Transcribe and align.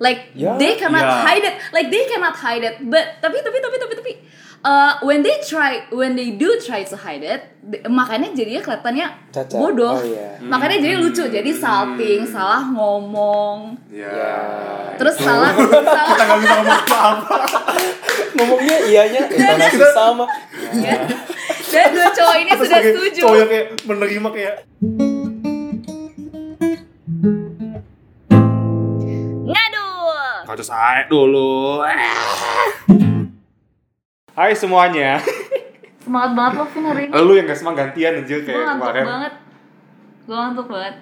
like 0.00 0.32
Ya, 0.32 0.56
they 0.56 0.74
cannot 0.74 1.04
ya. 1.04 1.16
hide 1.22 1.44
it 1.44 1.54
like 1.70 1.92
they 1.92 2.08
cannot 2.08 2.32
hide 2.32 2.64
it 2.64 2.80
but 2.82 3.20
tapi 3.20 3.36
tapi 3.38 3.60
tapi 3.60 3.76
tapi 3.76 3.94
tapi 3.94 4.12
uh, 4.62 4.96
when 5.04 5.20
they 5.20 5.36
try 5.44 5.84
when 5.92 6.16
they 6.16 6.32
do 6.34 6.56
try 6.56 6.80
to 6.80 6.96
hide 6.96 7.20
it 7.20 7.52
makanya 7.84 8.32
jadinya 8.32 8.64
kelihatannya 8.64 9.06
Cacat. 9.28 9.60
bodoh 9.60 9.94
Oh, 9.94 10.00
iya. 10.00 10.40
makanya 10.40 10.80
jadi 10.80 10.96
lucu 10.96 11.28
jadi 11.28 11.50
salting 11.52 12.24
salah 12.24 12.64
ngomong 12.64 13.76
Ya. 13.92 14.08
Ya. 14.08 14.36
terus 14.96 15.20
salah 15.20 15.52
salah 15.84 16.08
Kita 16.10 16.22
nggak 16.24 16.38
bisa 16.40 16.54
ngomong 16.56 16.80
apa-apa. 16.80 17.36
Ngomongnya 18.30 18.76
iyanya 18.88 19.20
intonasi 19.26 19.84
sama. 19.92 20.24
dan 21.70 21.86
dua 21.94 22.08
cowok 22.10 22.36
ini 22.36 22.50
Terus 22.50 22.66
sudah 22.66 22.80
setuju 22.82 23.20
Cowok 23.20 23.36
yang 23.36 23.48
kayak 23.48 23.66
menerima 23.84 24.28
kayak 24.32 24.54
saya 30.60 31.04
dulu. 31.06 31.80
Hai 34.32 34.52
semuanya. 34.54 35.20
semangat 36.00 36.32
banget 36.32 36.52
lo 36.56 36.64
Vin 36.66 36.84
hari 36.84 37.02
ini 37.06 37.12
Lu 37.12 37.32
yang 37.34 37.44
gak 37.44 37.60
semangat 37.60 37.92
gantian 37.92 38.24
gue 38.24 38.40
kayak 38.40 38.66
kemarin. 38.74 39.04
banget 39.04 39.34
gue 40.20 40.36
ngantuk 40.36 40.66
banget 40.66 40.94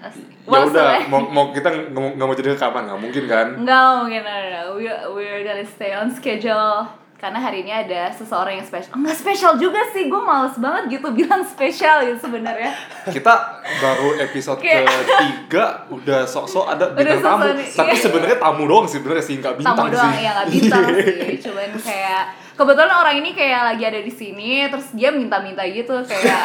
Ya 0.42 0.58
udah, 0.58 0.68
sorry. 0.68 1.00
mau, 1.06 1.20
mau 1.22 1.44
kita 1.52 1.68
nggak 1.68 1.92
mau, 1.92 2.08
nggak 2.12 2.26
mau 2.26 2.34
jadi 2.34 2.48
rekaman 2.52 2.82
nggak 2.88 3.00
mungkin 3.00 3.24
kan? 3.24 3.46
Enggak 3.54 3.84
mungkin, 4.00 4.20
no, 4.20 4.32
no, 4.32 4.48
no. 4.48 4.60
We, 4.74 4.84
we're 5.14 5.44
gonna 5.44 5.64
stay 5.64 5.92
on 5.92 6.08
schedule 6.08 6.88
Karena 7.18 7.42
hari 7.42 7.66
ini 7.66 7.74
ada 7.74 8.14
seseorang 8.14 8.62
yang 8.62 8.66
spesial. 8.70 8.94
Enggak 8.94 9.18
spesial 9.18 9.58
juga 9.58 9.82
sih, 9.90 10.06
gue 10.06 10.22
males 10.22 10.54
banget 10.54 11.02
gitu 11.02 11.10
bilang 11.10 11.42
spesial 11.42 12.06
gitu 12.06 12.30
sebenarnya. 12.30 12.70
Kita 13.10 13.58
baru 13.82 14.22
episode 14.22 14.62
ketiga 14.62 15.82
udah 15.90 16.22
sok-sok 16.22 16.70
ada 16.70 16.94
Udah 16.94 16.94
bintang 16.94 17.18
tamu, 17.18 17.42
sok-sok 17.42 17.58
nih, 17.58 17.68
tapi 17.74 17.90
iya. 17.90 18.02
sebenarnya 18.06 18.38
tamu 18.38 18.62
doang 18.70 18.86
sih 18.86 19.02
sebenarnya 19.02 19.24
sih 19.26 19.34
nggak 19.42 19.54
bintang 19.58 19.76
Tamu 19.82 19.90
doang, 19.90 20.12
sih. 20.14 20.22
ya 20.22 20.30
nggak 20.30 20.48
bintang 20.54 20.82
sih. 20.94 21.36
Cuman 21.42 21.70
kayak 21.82 22.24
Kebetulan 22.58 22.90
orang 22.90 23.14
ini 23.22 23.30
kayak 23.38 23.62
lagi 23.70 23.86
ada 23.86 24.02
di 24.02 24.10
sini 24.10 24.66
Terus 24.66 24.90
dia 24.90 25.14
minta-minta 25.14 25.62
gitu 25.62 25.94
Kayak 26.02 26.42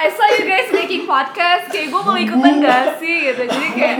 I 0.00 0.08
saw, 0.08 0.24
you 0.32 0.48
guys 0.48 0.72
making 0.72 1.04
podcast 1.04 1.68
Kayak 1.68 1.92
gue 1.92 2.00
mau 2.00 2.16
ikutan 2.16 2.56
gak 2.56 2.96
sih 2.96 3.28
gitu 3.28 3.44
Jadi 3.44 3.68
kayak 3.76 3.96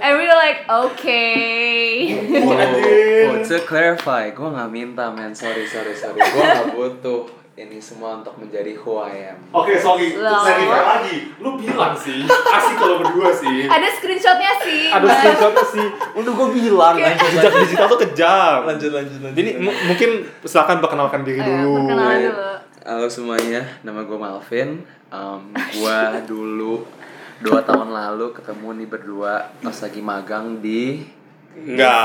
And 0.00 0.12
we 0.16 0.24
were 0.24 0.32
like, 0.32 0.64
okay 0.64 2.16
Anjir. 2.32 3.28
Oh, 3.28 3.36
to 3.38 3.56
clarify, 3.62 4.32
gue 4.32 4.48
nggak 4.48 4.70
minta 4.70 5.12
men, 5.12 5.36
sorry 5.36 5.68
sorry 5.68 5.92
sorry, 5.92 6.16
gue 6.16 6.40
nggak 6.40 6.72
butuh 6.72 7.28
ini 7.56 7.80
semua 7.80 8.20
untuk 8.20 8.36
menjadi 8.36 8.76
who 8.76 9.00
I 9.00 9.32
am. 9.32 9.40
Oke, 9.48 9.80
sorry, 9.80 10.12
Loh. 10.12 10.28
untuk 10.28 10.44
verify 10.44 10.80
lagi. 10.86 11.16
Lu 11.40 11.56
bilang 11.56 11.96
sih, 11.96 12.20
asik 12.28 12.76
kalau 12.76 13.00
berdua 13.00 13.32
sih. 13.32 13.64
Ada 13.64 13.88
screenshotnya 13.96 14.52
sih 14.60 14.92
Ada 14.92 15.06
screenshotnya 15.08 15.64
sih. 15.64 15.86
Udah 16.14 16.32
gue 16.32 16.48
bilang, 16.52 16.94
lanjut 16.94 17.28
Jejak 17.32 17.52
digital 17.58 17.86
tuh 17.88 18.00
kejam. 18.04 18.58
lanjut 18.68 18.90
lanjut 18.92 19.18
lanjut. 19.20 19.36
Jadi 19.36 19.50
mu- 19.56 19.78
mungkin 19.84 20.10
silakan 20.44 20.84
perkenalkan 20.84 21.20
diri 21.24 21.40
Ayo, 21.40 21.48
dulu. 21.48 21.72
perkenalan 21.80 22.18
dulu 22.28 22.48
Halo 22.86 23.06
semuanya, 23.08 23.60
nama 23.82 24.00
gue 24.04 24.14
Malvin. 24.14 24.68
Um, 25.06 25.54
gue 25.54 25.98
dulu 26.26 26.82
dua 27.38 27.62
tahun 27.62 27.92
lalu 27.92 28.32
ketemu 28.34 28.68
nih 28.82 28.88
berdua 28.88 29.32
pas 29.60 29.76
lagi 29.76 30.00
magang 30.00 30.58
di 30.58 31.04
Enggak. 31.56 32.04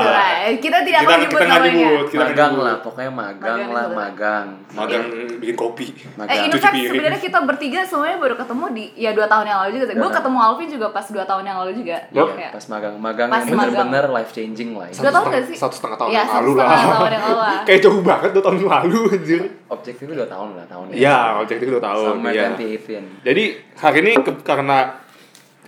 Kita 0.57 0.77
tidak 0.79 1.01
Kita 1.01 1.11
akan 1.11 1.19
nyebut 1.19 1.35
kita 1.35 1.45
namanya. 1.45 1.69
nyebut, 1.69 2.05
kita 2.07 2.23
magang 2.23 2.49
nyebut. 2.49 2.63
lah, 2.63 2.75
pokoknya 2.79 3.11
magang, 3.11 3.35
Magang 3.51 3.69
lah 3.69 3.83
dulu. 3.83 3.97
magang. 3.97 4.47
Magang 4.71 5.03
bikin 5.37 5.55
kopi. 5.55 5.87
Magang. 6.15 6.31
Eh, 6.31 6.45
in 6.45 6.51
fact 6.53 6.75
sebenarnya 6.77 7.19
kita 7.19 7.39
bertiga 7.41 7.79
semuanya 7.83 8.17
baru 8.17 8.35
ketemu 8.35 8.65
di 8.71 8.83
ya 8.95 9.11
dua 9.11 9.27
tahun 9.27 9.45
yang 9.45 9.59
lalu 9.59 9.71
juga. 9.75 9.85
Gue 9.85 9.99
Dua 10.01 10.09
ketemu 10.09 10.37
Alvin 10.39 10.67
juga 10.69 10.87
pas 10.89 11.05
dua 11.05 11.23
tahun 11.23 11.43
yang 11.43 11.57
lalu 11.59 11.71
juga. 11.75 11.97
Lo? 12.09 12.23
Kayak, 12.31 12.51
Pas 12.51 12.65
magang, 12.67 12.95
magang 12.95 13.27
Pas 13.27 13.37
yang 13.37 13.47
magang. 13.51 13.69
bener-bener 13.75 14.05
life 14.09 14.31
changing 14.31 14.69
lah. 14.73 14.87
ya. 14.87 14.95
Dua 14.97 15.11
tahun 15.11 15.25
nggak 15.27 15.43
sih? 15.45 15.57
Satu 15.57 15.73
setengah 15.73 15.97
tahun 15.97 16.09
Iya, 16.09 16.17
yang 16.17 16.31
lalu 16.31 16.51
lah. 16.51 16.63
setengah 16.63 16.95
tahun 16.95 17.11
yang 17.11 17.23
lalu. 17.23 17.41
Kayak 17.67 17.79
jauh 17.81 18.01
banget 18.01 18.29
dua 18.31 18.43
tahun 18.43 18.55
yang 18.57 18.71
lalu 18.71 18.99
anjir. 19.11 19.41
Objektifnya 19.67 20.15
dua 20.15 20.29
tahun 20.29 20.47
lah 20.53 20.65
tahun 20.65 20.85
ini. 20.87 20.95
Iya, 20.97 21.17
objektif 21.37 21.67
dua 21.67 21.81
tahun. 21.81 22.13
Iya. 22.23 22.45
2018. 22.55 23.03
Jadi 23.21 23.43
hari 23.75 23.97
ini 23.99 24.11
ke- 24.17 24.41
karena 24.41 24.77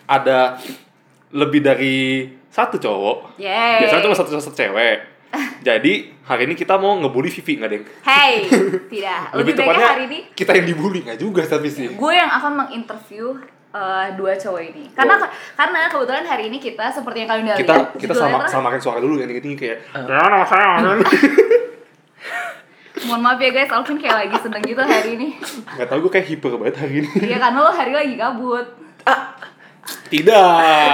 ada 0.06 0.40
lebih 1.30 1.60
dari 1.60 1.96
satu 2.54 2.78
cowok. 2.78 3.42
Yeay. 3.42 3.82
Biasanya 3.82 4.04
cuma 4.06 4.14
satu 4.14 4.30
satu 4.38 4.54
cewek. 4.54 5.10
Jadi 5.66 6.14
hari 6.22 6.46
ini 6.46 6.54
kita 6.54 6.78
mau 6.78 6.94
ngebully 7.02 7.34
Vivi 7.34 7.58
nggak 7.58 7.72
deng? 7.74 7.84
Hey, 8.06 8.46
tidak. 8.94 9.34
Lebih, 9.34 9.58
baiknya 9.58 9.66
tepatnya 9.66 9.88
hari 9.90 10.04
ini 10.06 10.18
kita 10.38 10.52
yang 10.54 10.66
dibully 10.70 11.00
nggak 11.02 11.18
juga 11.18 11.42
tapi 11.42 11.74
sih. 11.74 11.90
gue 11.90 12.14
yang 12.14 12.30
akan 12.30 12.52
menginterview 12.62 13.42
eh, 13.74 14.08
dua 14.14 14.38
cowok 14.38 14.62
ini. 14.62 14.84
Karena 14.94 15.18
karena 15.58 15.90
kebetulan 15.90 16.26
hari 16.30 16.54
ini 16.54 16.62
kita 16.62 16.94
seperti 16.94 17.26
yang 17.26 17.30
kalian 17.34 17.46
udah 17.50 17.58
Kita 17.58 17.74
lihat. 17.74 17.98
kita 17.98 18.14
sama 18.14 18.46
samakan 18.46 18.78
suara 18.78 19.00
dulu 19.02 19.18
yang 19.18 19.34
tinggi 19.34 19.58
kayak. 19.58 19.78
Ya 19.98 20.22
nama 20.22 20.46
saya. 20.46 20.78
Mohon 23.04 23.22
maaf 23.26 23.42
ya 23.42 23.50
guys, 23.52 23.74
Alvin 23.74 23.98
kayak 24.00 24.16
lagi 24.16 24.38
seneng 24.38 24.62
gitu 24.64 24.80
hari 24.80 25.10
ini. 25.18 25.28
Gak 25.76 25.90
tau 25.90 25.98
gue 26.00 26.12
kayak 26.14 26.28
hiper 26.30 26.56
banget 26.56 26.78
hari 26.78 27.04
ini. 27.04 27.10
Iya 27.26 27.38
karena 27.42 27.60
lo 27.60 27.74
hari 27.74 27.92
lagi 27.92 28.14
gabut. 28.16 28.68
Tidak. 30.14 30.94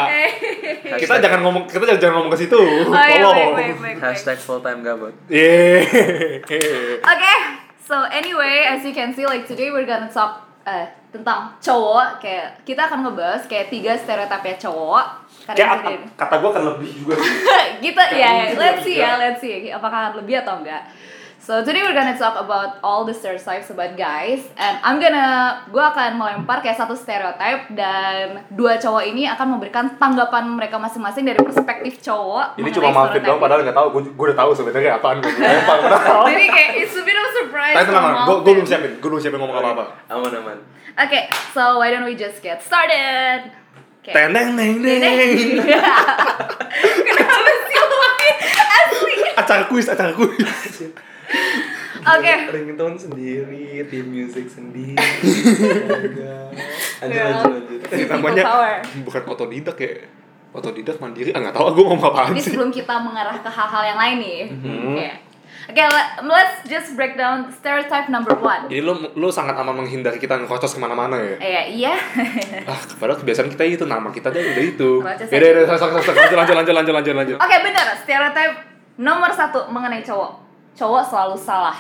kita 0.96 1.14
jangan 1.20 1.40
ngomong 1.44 1.64
kita 1.68 1.84
jangan, 2.00 2.24
ngomong 2.24 2.32
ke 2.32 2.40
situ. 2.40 2.56
Oh 2.56 2.96
iya, 2.96 3.20
Tolong. 3.20 3.36
baik, 3.36 3.52
baik, 3.52 3.76
baik, 3.76 3.78
baik. 3.84 3.96
Hashtag 4.00 4.40
full 4.40 4.64
time 4.64 4.80
gabut. 4.80 5.12
Yeay. 5.28 6.40
Okay, 7.04 7.36
so 7.84 8.08
anyway, 8.08 8.64
as 8.64 8.80
you 8.82 8.96
can 8.96 9.12
see, 9.12 9.28
like 9.28 9.44
today 9.44 9.70
we're 9.70 9.84
gonna 9.84 10.08
talk 10.08 10.48
uh, 10.64 10.88
tentang 11.12 11.52
cowok. 11.60 12.24
Kayak 12.24 12.64
kita 12.64 12.88
akan 12.88 13.04
ngebahas 13.04 13.44
kayak 13.46 13.68
tiga 13.68 14.00
stereotipnya 14.00 14.56
cowok. 14.56 15.06
Karena 15.44 15.58
Kayak 15.58 15.70
kata, 15.82 15.90
kata 16.16 16.36
gue 16.40 16.52
kan 16.54 16.64
lebih 16.76 16.90
juga 16.94 17.14
sih. 17.18 17.34
kita 17.90 18.04
ya, 18.14 18.30
Kayak 18.30 18.56
let's 18.56 18.80
gitu 18.80 18.86
see 18.86 18.96
juga. 18.96 19.04
ya, 19.04 19.12
let's 19.18 19.40
see 19.42 19.56
apakah 19.74 20.00
akan 20.00 20.14
lebih 20.22 20.36
atau 20.40 20.54
enggak. 20.62 20.84
So 21.50 21.66
today 21.66 21.82
we're 21.82 21.98
gonna 21.98 22.14
talk 22.14 22.38
about 22.38 22.78
all 22.86 23.10
the 23.10 23.14
stereotypes 23.18 23.74
about 23.74 23.98
guys, 23.98 24.46
and 24.54 24.78
I'm 24.86 25.02
gonna, 25.02 25.66
gue 25.74 25.82
akan 25.82 26.22
melempar 26.22 26.62
kayak 26.62 26.78
satu 26.78 26.94
stereotype 26.94 27.74
dan 27.74 28.46
dua 28.54 28.78
cowok 28.78 29.02
ini 29.10 29.26
akan 29.26 29.58
memberikan 29.58 29.98
tanggapan 29.98 30.46
mereka 30.46 30.78
masing-masing 30.78 31.26
dari 31.26 31.42
perspektif 31.42 32.06
cowok. 32.06 32.54
Ini 32.62 32.70
cuma 32.70 32.94
Malvin 32.94 33.26
doang 33.26 33.42
padahal 33.42 33.66
ini. 33.66 33.74
nggak 33.74 33.78
tahu. 33.82 33.88
Gue 34.14 34.26
udah 34.30 34.38
tahu 34.38 34.52
sebenarnya 34.62 35.02
apaan 35.02 35.26
gue 35.26 35.34
lempar. 35.34 35.78
Jadi 36.30 36.46
kayak 36.54 36.72
it's 36.86 36.94
a 36.94 37.02
bit 37.02 37.18
of 37.18 37.26
a 37.26 37.32
surprise. 37.42 37.76
Tapi 37.82 37.86
tenang. 37.98 38.30
Gue 38.30 38.38
belum 38.46 38.66
siapin. 38.70 38.92
Gue 39.02 39.10
belum 39.10 39.22
siapin 39.26 39.40
ngomong 39.42 39.58
apa-apa. 39.58 39.84
Aman 40.06 40.30
aman. 40.30 40.58
Okay, 41.02 41.34
so 41.58 41.82
why 41.82 41.90
don't 41.90 42.06
we 42.06 42.14
just 42.14 42.46
get 42.46 42.62
started? 42.62 43.50
Okay. 44.06 44.14
Teneng 44.14 44.54
neng 44.54 44.86
neng. 44.86 45.66
Kenapa 47.10 47.52
sih 47.66 47.74
lo 47.82 47.98
makin 47.98 48.36
asli? 48.54 49.18
Acara 49.34 49.64
kuis, 49.66 49.90
acara 49.90 50.14
kuis. 50.14 50.94
Oke. 52.16 52.34
Ringtone 52.50 52.96
sendiri, 52.96 53.84
tim 53.86 54.06
music 54.08 54.48
sendiri. 54.48 54.96
Lanjut 57.00 57.16
Ya. 57.16 57.32
lanjut 57.32 57.52
lanjut. 57.56 57.80
Ini 57.90 58.06
namanya 58.08 58.44
bukan 59.02 59.22
otodidak 59.26 59.78
ya. 59.78 60.04
Otodidak 60.50 60.98
mandiri. 60.98 61.32
Ah 61.32 61.40
nggak 61.40 61.56
tahu 61.56 61.72
ngomong 61.78 62.02
apaan 62.02 62.34
Ini 62.34 62.42
sih. 62.42 62.52
sebelum 62.52 62.70
kita 62.70 62.98
mengarah 63.00 63.38
ke 63.38 63.48
hal-hal 63.48 63.84
yang 63.86 63.98
lain 63.98 64.16
nih. 64.20 64.40
Mhm. 64.50 64.84
Oke. 64.90 65.08
Oke, 65.70 65.84
let- 65.86 66.18
let's 66.26 66.66
just 66.66 66.98
break 66.98 67.14
down 67.14 67.46
stereotype 67.54 68.10
number 68.10 68.34
one. 68.34 68.66
Jadi 68.66 68.82
lu 68.82 68.90
lu 69.14 69.30
sangat 69.30 69.54
aman 69.54 69.78
menghindari 69.78 70.18
kita 70.18 70.34
ngekocos 70.36 70.74
ke 70.74 70.80
mana-mana 70.82 71.14
ya. 71.16 71.36
Eh, 71.38 71.64
iya. 71.78 71.94
Ah, 72.70 72.80
padahal 72.98 73.22
kebiasaan 73.22 73.48
kita 73.48 73.64
itu 73.64 73.86
nama 73.86 74.10
kita 74.10 74.28
aja 74.28 74.42
udah 74.42 74.66
itu. 74.66 74.90
Ya 75.30 75.38
udah, 75.38 75.70
lanjut, 75.70 76.38
lanjut, 76.52 76.74
lanjut, 76.74 76.94
lanjut, 76.96 77.14
lanjut. 77.14 77.38
Oke, 77.38 77.56
benar. 77.62 77.86
Stereotype 77.96 78.56
nomor 78.98 79.30
satu 79.30 79.70
mengenai 79.70 80.02
cowok. 80.02 80.49
Cowok 80.80 81.04
selalu 81.04 81.36
salah. 81.36 81.76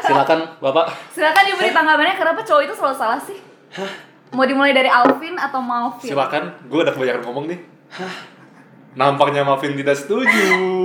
Silakan, 0.00 0.38
Bapak. 0.62 0.86
Silakan 1.10 1.42
diberi 1.42 1.74
tanggapannya 1.74 2.14
kenapa 2.14 2.40
cowok 2.40 2.62
itu 2.62 2.74
selalu 2.74 2.94
salah 2.94 3.18
sih? 3.18 3.38
Mau 4.30 4.46
dimulai 4.46 4.70
dari 4.70 4.86
Alvin 4.86 5.34
atau 5.34 5.58
Malvin? 5.58 6.06
Silakan. 6.06 6.54
Gue 6.70 6.86
udah 6.86 6.94
kebanyakan 6.94 7.26
ngomong 7.26 7.50
nih. 7.50 7.58
Nampaknya 8.90 9.42
Marvin 9.42 9.74
tidak 9.74 9.94
setuju. 9.94 10.82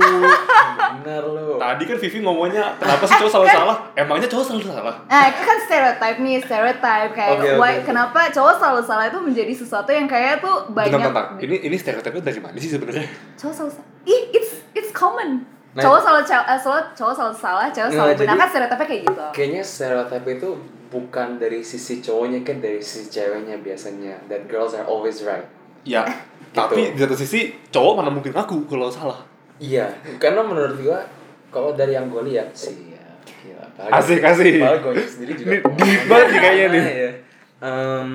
Benar 0.96 1.22
lu. 1.22 1.58
Tadi 1.58 1.82
kan 1.82 1.96
Vivi 1.98 2.18
ngomongnya 2.18 2.78
kenapa 2.78 3.02
sih 3.02 3.18
cowok 3.18 3.30
selalu 3.30 3.48
salah? 3.52 3.76
Emangnya 3.94 4.26
cowok 4.26 4.44
selalu 4.44 4.62
salah? 4.64 4.94
Nah, 5.06 5.22
itu 5.26 5.42
kan 5.42 5.56
stereotype 5.62 6.18
nih, 6.18 6.36
stereotype 6.38 7.10
kayak 7.12 7.34
Oke, 7.34 7.46
oke. 7.48 7.58
why- 7.58 7.82
kenapa 7.82 8.30
cowok 8.30 8.54
selalu 8.58 8.80
salah 8.82 9.04
itu 9.06 9.18
menjadi 9.18 9.52
sesuatu 9.54 9.90
yang 9.90 10.06
kayak 10.06 10.38
tuh 10.38 10.70
banyak 10.70 10.94
Bentar, 10.94 11.10
bentar. 11.10 11.26
Ini 11.42 11.56
ini 11.62 11.74
stereotipnya 11.74 12.22
dari 12.22 12.38
mana 12.38 12.58
sih 12.58 12.70
sebenarnya? 12.70 13.06
cowok 13.34 13.54
selalu 13.54 13.70
salah. 13.74 13.86
Ih, 14.06 14.22
it's 14.32 14.50
it's 14.72 14.90
common. 14.90 15.42
Nah, 15.76 15.82
cowok 15.84 16.00
selalu 16.00 16.22
cowok, 16.24 16.46
eh, 16.46 16.58
selalu 16.58 16.82
cowok 16.96 17.14
selalu 17.14 17.34
salah, 17.36 17.66
cowok 17.68 17.84
Nah, 17.84 17.92
selalu 17.92 18.12
benar 18.16 18.24
jadi- 18.26 18.40
kan 18.40 18.48
stereotipnya 18.48 18.86
kayak 18.86 19.02
gitu. 19.04 19.22
Kayaknya 19.30 19.62
stereotip 19.62 20.24
itu 20.26 20.48
bukan 20.86 21.28
dari 21.36 21.60
sisi 21.60 21.94
cowoknya 22.00 22.40
kan 22.40 22.56
dari 22.58 22.80
sisi 22.80 23.06
ceweknya 23.10 23.60
biasanya. 23.60 24.14
That 24.26 24.48
girls 24.48 24.72
are 24.72 24.88
always 24.88 25.20
right. 25.20 25.44
Ya, 25.84 26.02
tapi 26.56 26.96
di 26.96 26.98
satu 26.98 27.12
sisi 27.12 27.52
cowok 27.68 27.92
mana 27.94 28.08
mungkin 28.08 28.32
aku 28.32 28.64
kalau 28.64 28.88
salah. 28.88 29.20
Iya, 29.56 29.92
karena 30.16 30.40
menurut 30.40 30.80
gua 30.80 31.04
kalau 31.48 31.72
dari 31.72 31.92
yang 31.92 32.08
gue 32.08 32.24
lihat 32.26 32.52
sih 32.52 32.92
ya, 32.92 33.04
gila. 33.24 33.64
Asik, 33.92 34.20
asik. 34.20 34.56
Gue 34.58 34.96
sendiri 35.00 35.32
juga. 35.32 35.60
Deep 35.76 36.02
banget 36.04 36.26
nih 36.28 36.40
kayaknya 36.40 36.66
nih. 36.68 36.82
Iya. 36.84 37.10
Em, 37.58 38.08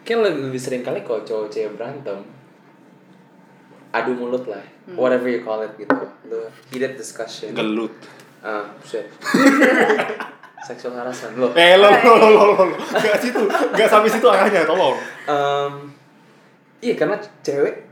kan 0.00 0.18
lebih, 0.20 0.48
lebih 0.48 0.60
sering 0.60 0.80
kali 0.80 1.00
kalau 1.00 1.20
cowok 1.20 1.48
cewek 1.48 1.76
berantem 1.76 2.20
adu 3.90 4.14
mulut 4.14 4.46
lah, 4.46 4.62
whatever 4.94 5.26
you 5.26 5.42
call 5.42 5.62
it 5.62 5.74
gitu. 5.78 5.94
Lu 6.30 6.46
heated 6.70 6.94
discussion. 6.94 7.54
Gelut. 7.54 7.94
Ah, 8.40 8.70
shit. 8.82 9.10
Sexual 10.68 10.94
harassment 10.96 11.40
lo. 11.40 11.48
Eh 11.56 11.74
lo 11.76 11.88
lo 11.88 12.12
lo 12.20 12.28
lo 12.30 12.44
lo. 12.54 12.76
Gak 13.04 13.18
situ, 13.18 13.42
gak 13.74 13.88
sampai 13.88 14.12
situ 14.12 14.26
arahnya, 14.28 14.68
tolong. 14.68 14.96
Um, 15.24 15.88
iya 16.84 16.94
karena 16.96 17.16
cewek 17.40 17.88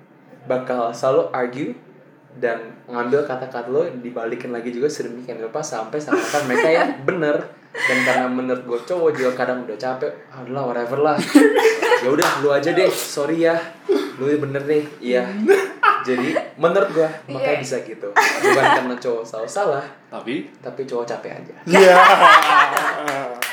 bakal 0.48 0.92
selalu 0.92 1.28
argue 1.32 1.70
dan 2.38 2.76
ngambil 2.86 3.26
kata-kata 3.26 3.68
lo 3.68 3.84
dibalikin 3.88 4.54
lagi 4.54 4.70
juga 4.70 4.86
sedemikian 4.86 5.42
rupa 5.42 5.60
sampai 5.60 5.98
seakan 5.98 6.42
mereka 6.46 6.68
yang 6.70 6.90
bener 7.08 7.36
dan 7.74 7.98
karena 8.06 8.26
menurut 8.30 8.62
gue 8.64 8.80
cowok 8.88 9.10
juga 9.12 9.30
kadang 9.36 9.66
udah 9.66 9.76
capek 9.76 10.12
ah 10.32 10.40
udah 10.46 10.52
lah 10.54 10.64
whatever 10.70 10.98
lah 11.02 11.16
ya 12.00 12.08
udah 12.08 12.28
lu 12.40 12.48
aja 12.54 12.70
deh 12.72 12.88
sorry 12.88 13.44
ya 13.44 13.58
lu 13.90 14.24
bener 14.38 14.62
deh 14.64 14.84
iya 15.02 15.26
jadi 16.00 16.28
menurut 16.54 16.90
gue 16.90 17.08
makanya 17.26 17.54
Iya. 17.54 17.60
bisa 17.60 17.76
gitu 17.80 18.08
bukan 18.14 18.64
karena 18.64 18.96
cowok 18.96 19.22
selalu 19.22 19.48
salah 19.48 19.84
Tapi 20.08 20.34
tapi 20.58 20.80
cowok 20.84 21.04
capek 21.06 21.30
aja 21.36 21.54
Iya. 21.64 21.94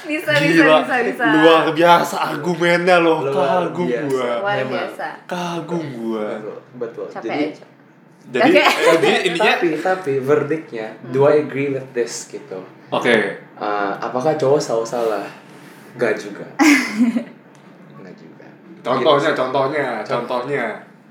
Bisa, 0.00 0.32
bisa, 0.32 0.42
Gila. 0.58 0.82
bisa, 0.82 0.96
bisa. 1.06 1.24
Luar 1.38 1.64
biasa 1.70 2.16
argumennya 2.26 2.98
loh. 2.98 3.22
Luar 3.22 3.68
Kagum 3.68 3.86
biasa. 3.86 4.08
gua. 4.08 4.30
Luar 4.42 4.64
biasa. 4.66 5.06
Kagum 5.24 5.84
gua. 5.94 6.26
betul 6.34 6.56
betul 6.74 7.06
Capek 7.06 7.22
jadi 7.22 7.44
aja. 7.46 7.64
Jadi 8.30 8.50
Oke. 8.50 8.58
eh, 8.58 8.74
jadi 8.92 9.10
intinya 9.24 9.52
tapi 9.54 9.68
tapi 9.78 10.12
verdictnya 10.18 10.86
do 11.06 11.24
I 11.24 11.40
agree 11.40 11.70
with 11.70 11.86
this 11.92 12.26
gitu 12.26 12.58
oke. 12.88 13.16
Uh, 13.54 13.92
apakah 13.98 14.34
cowok 14.34 14.58
selalu 14.58 14.86
salah? 14.88 15.26
Gak 15.94 16.16
juga. 16.16 16.46
Gak 18.02 18.14
juga. 18.16 18.46
Contohnya, 18.80 19.30
Gitu. 19.30 19.38
contohnya, 19.38 19.86
contohnya. 20.02 20.64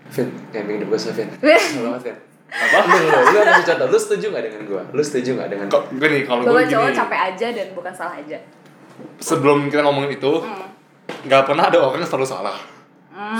Vin, 0.10 0.28
yang 0.50 0.66
bikin 0.66 0.82
gue 0.84 1.00
Vin. 1.12 1.30
Banget, 1.40 2.02
Vin. 2.04 2.18
Apa? 2.50 2.78
Lu, 2.82 2.98
lu, 2.98 3.20
lu 3.30 3.40
kasih 3.44 3.66
contoh. 3.68 3.88
Lu 3.88 3.98
setuju 3.98 4.26
gak 4.32 4.44
dengan 4.44 4.62
gue? 4.66 4.82
Lu 4.90 5.02
setuju 5.02 5.30
gak 5.38 5.50
dengan 5.50 5.66
Kok 5.68 5.84
gini 5.94 6.20
kalau 6.24 6.42
Bahwa 6.44 6.58
gue 6.58 6.66
cowok 6.68 6.88
gini. 6.88 6.98
capek 6.98 7.20
aja 7.28 7.48
dan 7.52 7.68
bukan 7.72 7.94
salah 7.94 8.16
aja. 8.16 8.38
Sebelum 9.18 9.58
kita 9.68 9.82
ngomongin 9.82 10.12
itu, 10.12 10.34
Hmm. 10.40 10.66
nggak 11.22 11.44
pernah 11.44 11.64
ada 11.68 11.78
orang 11.80 12.02
yang 12.02 12.10
selalu 12.10 12.28
salah. 12.28 12.58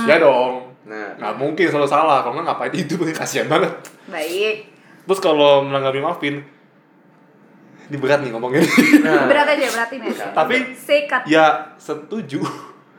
Ya 0.06 0.18
dong. 0.18 0.70
Nah, 0.86 1.16
Nggak 1.16 1.34
mungkin 1.36 1.66
selalu 1.66 1.86
salah. 1.86 2.22
Kalau 2.22 2.34
nggak 2.36 2.48
ngapain 2.48 2.74
itu 2.76 2.96
kasihan 3.18 3.48
banget. 3.48 3.72
Baik. 4.06 4.70
Terus 5.04 5.20
kalau 5.20 5.64
menanggapi 5.64 6.00
Marvin, 6.00 6.46
ini 7.90 7.98
berat 7.98 8.22
nih 8.22 8.30
ngomongin. 8.30 8.62
nah, 9.06 9.26
Berat 9.26 9.48
aja, 9.50 9.66
beratin 9.68 10.00
aja. 10.04 10.26
Tapi 10.32 10.56
Sikat. 10.76 11.26
ya 11.26 11.46
setuju. 11.76 12.46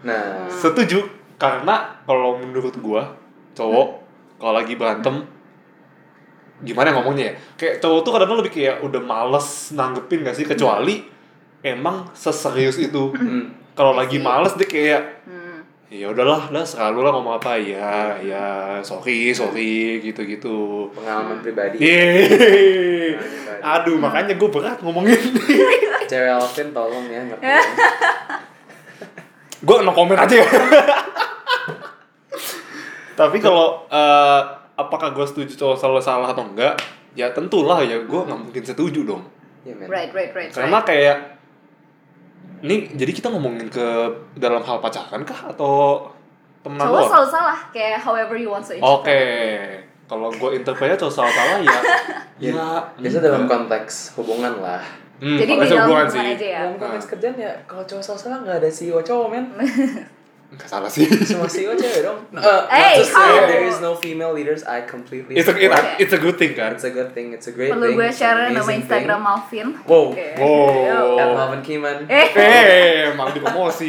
nah, 0.02 0.50
Setuju 0.50 1.06
karena 1.36 1.94
kalau 2.02 2.34
menurut 2.36 2.74
gua 2.76 3.14
cowok 3.52 3.88
kalau 4.36 4.52
lagi 4.54 4.74
berantem 4.74 5.26
gimana 6.60 6.92
ngomongnya 6.92 7.24
ya? 7.24 7.34
Kayak 7.56 7.74
cowok 7.78 8.00
tuh 8.00 8.12
kadang 8.12 8.36
lebih 8.36 8.52
kayak 8.52 8.76
udah 8.80 9.00
males 9.00 9.46
nanggepin 9.70 10.22
gak 10.22 10.34
sih 10.34 10.44
kecuali 10.44 11.08
emang 11.60 12.08
seserius 12.12 12.76
itu. 12.76 13.10
hmm, 13.10 13.72
Kalau 13.72 13.92
lagi 13.92 14.16
males 14.16 14.52
dia 14.54 14.64
kayak 14.64 15.02
Hmm. 15.24 15.64
ya 15.88 16.06
udahlah 16.06 16.48
lah 16.48 16.62
selalu 16.62 17.00
lah 17.00 17.12
ngomong 17.12 17.34
apa 17.36 17.56
ya 17.56 18.14
ya 18.16 18.44
sorry 18.80 19.32
sorry 19.32 19.98
gitu 20.00 20.22
gitu 20.22 20.56
pengalaman 20.90 21.40
pribadi. 21.40 21.80
Yeay. 21.80 23.18
aduh 23.58 23.96
makanya 23.96 24.32
gue 24.32 24.48
berat 24.48 24.78
ngomongin 24.80 25.18
Cewek 26.10 26.30
Alvin 26.30 26.70
tolong 26.70 27.04
ya 27.06 27.20
ngerti. 27.24 27.44
gue 29.60 29.76
no 29.80 29.90
komen 29.90 30.16
aja 30.16 30.34
ya 30.34 30.46
tapi 33.20 33.36
kalau 33.36 33.84
eh, 33.92 34.40
apakah 34.80 35.12
gue 35.12 35.26
setuju 35.28 35.52
cowok 35.60 35.76
selalu 35.76 36.00
salah 36.00 36.32
atau 36.32 36.48
enggak 36.48 36.80
ya 37.12 37.28
tentulah 37.36 37.84
ya 37.84 38.00
gue 38.00 38.20
nggak 38.24 38.40
mungkin 38.40 38.64
setuju 38.64 39.04
dong 39.04 39.24
Iya, 39.60 39.76
men. 39.76 39.92
Right, 39.92 40.08
right, 40.16 40.32
right. 40.32 40.48
karena 40.48 40.80
right. 40.80 40.88
kayak 40.88 41.16
ini 42.64 42.92
jadi 42.96 43.12
kita 43.12 43.28
ngomongin 43.32 43.68
ke 43.68 43.86
dalam 44.36 44.64
hal 44.64 44.80
pacaran 44.80 45.20
kah 45.24 45.52
atau 45.52 46.08
temenan 46.64 46.88
Cowok 46.88 47.04
selalu 47.08 47.28
salah, 47.32 47.58
kayak 47.72 48.00
however 48.04 48.36
you 48.36 48.52
want 48.52 48.64
to. 48.64 48.76
Oke, 48.80 49.20
kalau 50.04 50.28
gue 50.28 50.50
interpretnya 50.60 50.96
cowok 51.00 51.12
salah 51.12 51.32
salah 51.32 51.56
ya, 51.64 51.80
ya 52.36 52.52
Biasa 53.00 53.18
dalam 53.24 53.48
konteks 53.48 54.16
hubungan 54.20 54.60
lah. 54.60 54.84
Hmm, 55.20 55.36
Jadi 55.40 55.52
di 55.56 55.68
dalam 55.68 55.88
hubungan 55.88 56.06
hubungan 56.08 56.36
aja 56.36 56.46
ya. 56.48 56.60
Dalam 56.68 56.76
konteks 56.76 57.06
kerjaan 57.16 57.36
ya, 57.36 57.52
kalau 57.64 57.84
cowok 57.84 58.04
salah-salah 58.04 58.38
nggak 58.44 58.56
ada 58.60 58.68
CEO 58.68 59.00
cowok, 59.00 59.26
men. 59.32 59.44
Nggak 60.50 60.66
salah 60.66 60.90
sih. 60.90 61.06
Semua 61.30 61.46
CEO 61.46 61.72
cewek 61.72 62.02
dong. 62.02 62.18
Uh, 62.34 62.66
Hey, 62.66 62.98
not 62.98 62.98
to 62.98 63.04
say 63.06 63.14
how? 63.14 63.46
there 63.46 63.62
is 63.64 63.78
no 63.78 63.94
female 63.94 64.34
leaders, 64.34 64.66
I 64.66 64.82
completely 64.82 65.38
It's 65.38 65.46
a, 65.46 65.54
it- 65.54 65.70
support. 65.70 66.02
it's 66.02 66.10
a 66.10 66.18
good 66.18 66.36
thing 66.36 66.52
kan. 66.52 66.74
It's 66.74 66.82
a 66.82 66.90
good 66.90 67.14
thing, 67.14 67.30
it's 67.30 67.46
a 67.46 67.54
great 67.54 67.70
Perlu 67.70 67.86
thing. 67.86 67.96
gue 67.96 68.06
it's 68.06 68.18
an 68.18 68.34
share 68.34 68.50
nama 68.50 68.66
Instagram 68.68 69.22
thing. 69.22 69.22
Malvin. 69.22 69.68
Wow. 69.86 70.10
Oke. 70.10 70.26
Wow. 70.36 71.06
At 71.16 71.28
Malvin 71.38 71.62
Kiman. 71.62 71.96
Eh, 72.10 72.28
Eh, 72.34 73.14
malah 73.14 73.30
dipromosi. 73.30 73.86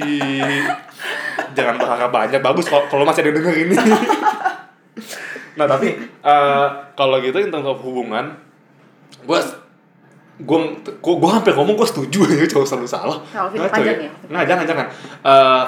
Jangan 1.52 1.76
berharap 1.76 2.10
banyak, 2.10 2.40
bagus 2.40 2.70
kalau 2.70 2.86
kalau 2.86 3.04
masih 3.04 3.26
ada 3.26 3.34
yang 3.34 3.38
denger 3.42 3.56
ini. 3.58 3.76
nah 5.58 5.66
tapi 5.66 5.88
eh, 6.00 6.66
kalau 6.94 7.18
gitu 7.20 7.42
in 7.42 7.50
terms 7.50 7.66
of 7.66 7.82
hubungan, 7.82 8.38
gue 9.26 9.40
gue 10.42 10.58
gue 10.80 11.14
gue 11.18 11.30
hampir 11.30 11.54
ngomong 11.54 11.74
gue 11.74 11.86
setuju 11.86 12.22
ya 12.30 12.46
cowok 12.46 12.66
selalu 12.66 12.88
salah. 12.88 13.18
Calvin 13.30 13.60
Ngaco 13.60 13.74
panjang 13.74 13.98
ya? 14.00 14.12
Nggak 14.30 14.46
jangan 14.46 14.66
jangan. 14.70 14.86
Eh 15.22 15.66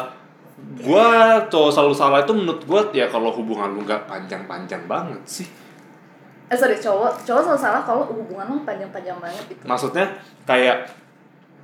gue 0.75 1.07
cowok 1.47 1.69
selalu 1.69 1.93
salah 1.93 2.19
itu 2.19 2.31
menurut 2.31 2.61
gue 2.61 2.81
ya 2.95 3.05
kalau 3.05 3.29
hubungan 3.29 3.69
lu 3.69 3.81
nggak 3.81 4.03
panjang-panjang 4.03 4.83
banget 4.83 5.21
sih. 5.23 5.47
eh 6.45 6.55
sorry, 6.55 6.75
cowok 6.75 7.23
cowok 7.23 7.41
selalu 7.41 7.59
salah 7.59 7.81
kalau 7.81 8.03
hubungan 8.05 8.45
lo 8.47 8.61
panjang-panjang 8.61 9.17
banget 9.17 9.43
gitu. 9.47 9.63
Maksudnya 9.63 10.05
kayak 10.43 10.85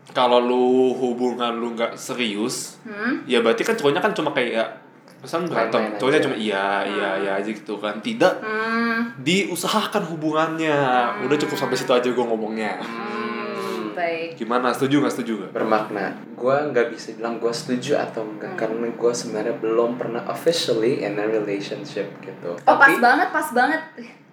kalau 0.10 0.40
lu 0.40 0.66
hubungan 0.92 1.54
lu 1.54 1.74
nggak 1.74 1.94
serius, 1.94 2.82
Hmm? 2.82 3.22
ya 3.24 3.40
berarti 3.40 3.62
kan 3.62 3.74
cowoknya 3.74 4.02
kan 4.02 4.10
cuma 4.12 4.32
kayak 4.32 4.66
pesan 5.20 5.46
berantem 5.46 5.94
cowoknya 5.96 6.22
cuma 6.22 6.34
iya 6.34 6.82
iya 6.82 7.10
iya 7.20 7.32
aja 7.36 7.46
gitu 7.46 7.76
kan 7.76 8.00
tidak 8.00 8.40
Hmm. 8.40 9.12
diusahakan 9.20 10.08
hubungannya 10.08 10.74
udah 11.22 11.38
cukup 11.38 11.60
sampai 11.60 11.76
situ 11.76 11.92
aja 11.92 12.08
gue 12.08 12.26
ngomongnya 12.26 12.80
Hmm. 12.80 13.29
Baik. 14.00 14.30
gimana? 14.36 14.72
Setuju 14.72 14.96
nggak? 14.98 15.14
Setuju 15.14 15.32
nggak? 15.36 15.52
Bermakna. 15.52 16.06
Gue 16.34 16.56
nggak 16.66 16.88
bisa 16.90 17.12
bilang 17.14 17.36
gue 17.36 17.52
setuju 17.52 18.00
atau 18.00 18.24
enggak 18.24 18.56
karena 18.56 18.88
gue 18.88 19.12
sebenarnya 19.12 19.56
belum 19.56 20.00
pernah 20.00 20.24
officially 20.26 21.04
in 21.04 21.16
a 21.16 21.26
relationship 21.26 22.08
gitu. 22.20 22.56
Oh 22.58 22.64
pas 22.72 22.88
tapi 22.88 22.96
banget, 22.98 23.28
pas 23.30 23.48
banget. 23.52 23.82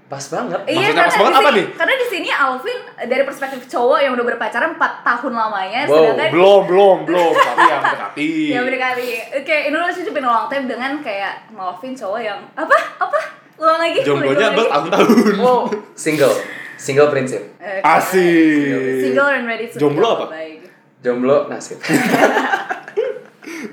pas 0.07 0.23
banget. 0.23 0.61
Iya, 0.65 0.79
Maksudnya 0.87 0.95
pas 0.97 1.11
karena 1.11 1.19
banget 1.19 1.27
di 1.27 1.35
apa 1.37 1.51
sini- 1.51 1.59
nih? 1.59 1.67
Karena 1.75 1.95
di 1.97 2.07
sini 2.07 2.29
Alvin 2.31 2.79
dari 3.05 3.23
perspektif 3.27 3.61
cowok 3.67 3.99
yang 3.99 4.13
udah 4.15 4.23
berpacaran 4.25 4.71
4 4.73 5.03
tahun 5.03 5.33
lamanya, 5.35 5.81
Wow, 5.85 5.95
sedangkan 5.99 6.29
belum 6.31 6.61
belum 6.65 6.97
belum. 7.05 7.33
Tapi 7.51 7.63
yang 7.67 7.83
berarti 7.83 8.29
ya 8.47 8.61
berkali 8.63 9.09
kayak 9.43 9.63
in 9.67 9.75
a 9.75 9.79
relationship 9.81 10.15
in 10.15 10.23
a 10.23 10.31
long 10.31 10.47
time 10.47 10.65
dengan 10.65 11.03
kayak 11.03 11.51
Malvin 11.51 11.91
cowok 11.93 12.21
yang 12.23 12.39
apa? 12.55 12.79
Apa? 13.03 13.19
Ulang 13.57 13.83
lagi. 13.83 13.99
Jomblonya 14.01 14.55
bertahun-tahun 14.55 15.09
wow 15.37 15.67
single 15.97 16.35
single 16.77 17.09
prinsip 17.09 17.43
Eh, 17.57 17.81
asik 17.83 19.03
single 19.03 19.31
and 19.31 19.45
ready 19.45 19.67
to 19.67 19.77
Jomblo 19.77 20.09
apa? 20.15 20.27
Baik. 20.31 20.59
jomblo 20.99 21.47
nasib 21.47 21.79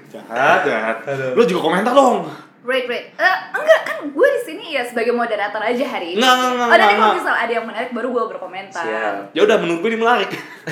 jahat 0.08 0.60
jahat 0.64 0.98
lu 1.34 1.44
juga 1.44 1.62
komentar 1.64 1.92
dong 1.92 2.28
Right, 2.64 2.88
right. 2.88 3.12
Eh, 3.12 3.38
enggak 3.52 3.82
kan 3.84 3.98
gue 4.08 4.28
di 4.30 4.42
sini 4.42 4.72
ya 4.72 4.88
sebagai 4.88 5.12
moderator 5.12 5.60
aja 5.60 5.84
hari 5.84 6.16
ini. 6.16 6.24
Nggak, 6.24 6.32
nggak, 6.32 6.48
nggak, 6.50 6.64
oh, 6.64 6.78
nanti 6.80 6.96
kalau 6.96 7.16
misal 7.20 7.36
ada 7.36 7.52
yang 7.52 7.66
menarik 7.68 7.92
baru 7.92 8.08
gue 8.08 8.24
berkomentar. 8.32 8.84
siap 8.88 9.16
ya 9.30 9.42
udah 9.44 9.58
menurut 9.60 9.80
gue 9.84 9.90
ini 9.92 10.00
menarik 10.00 10.30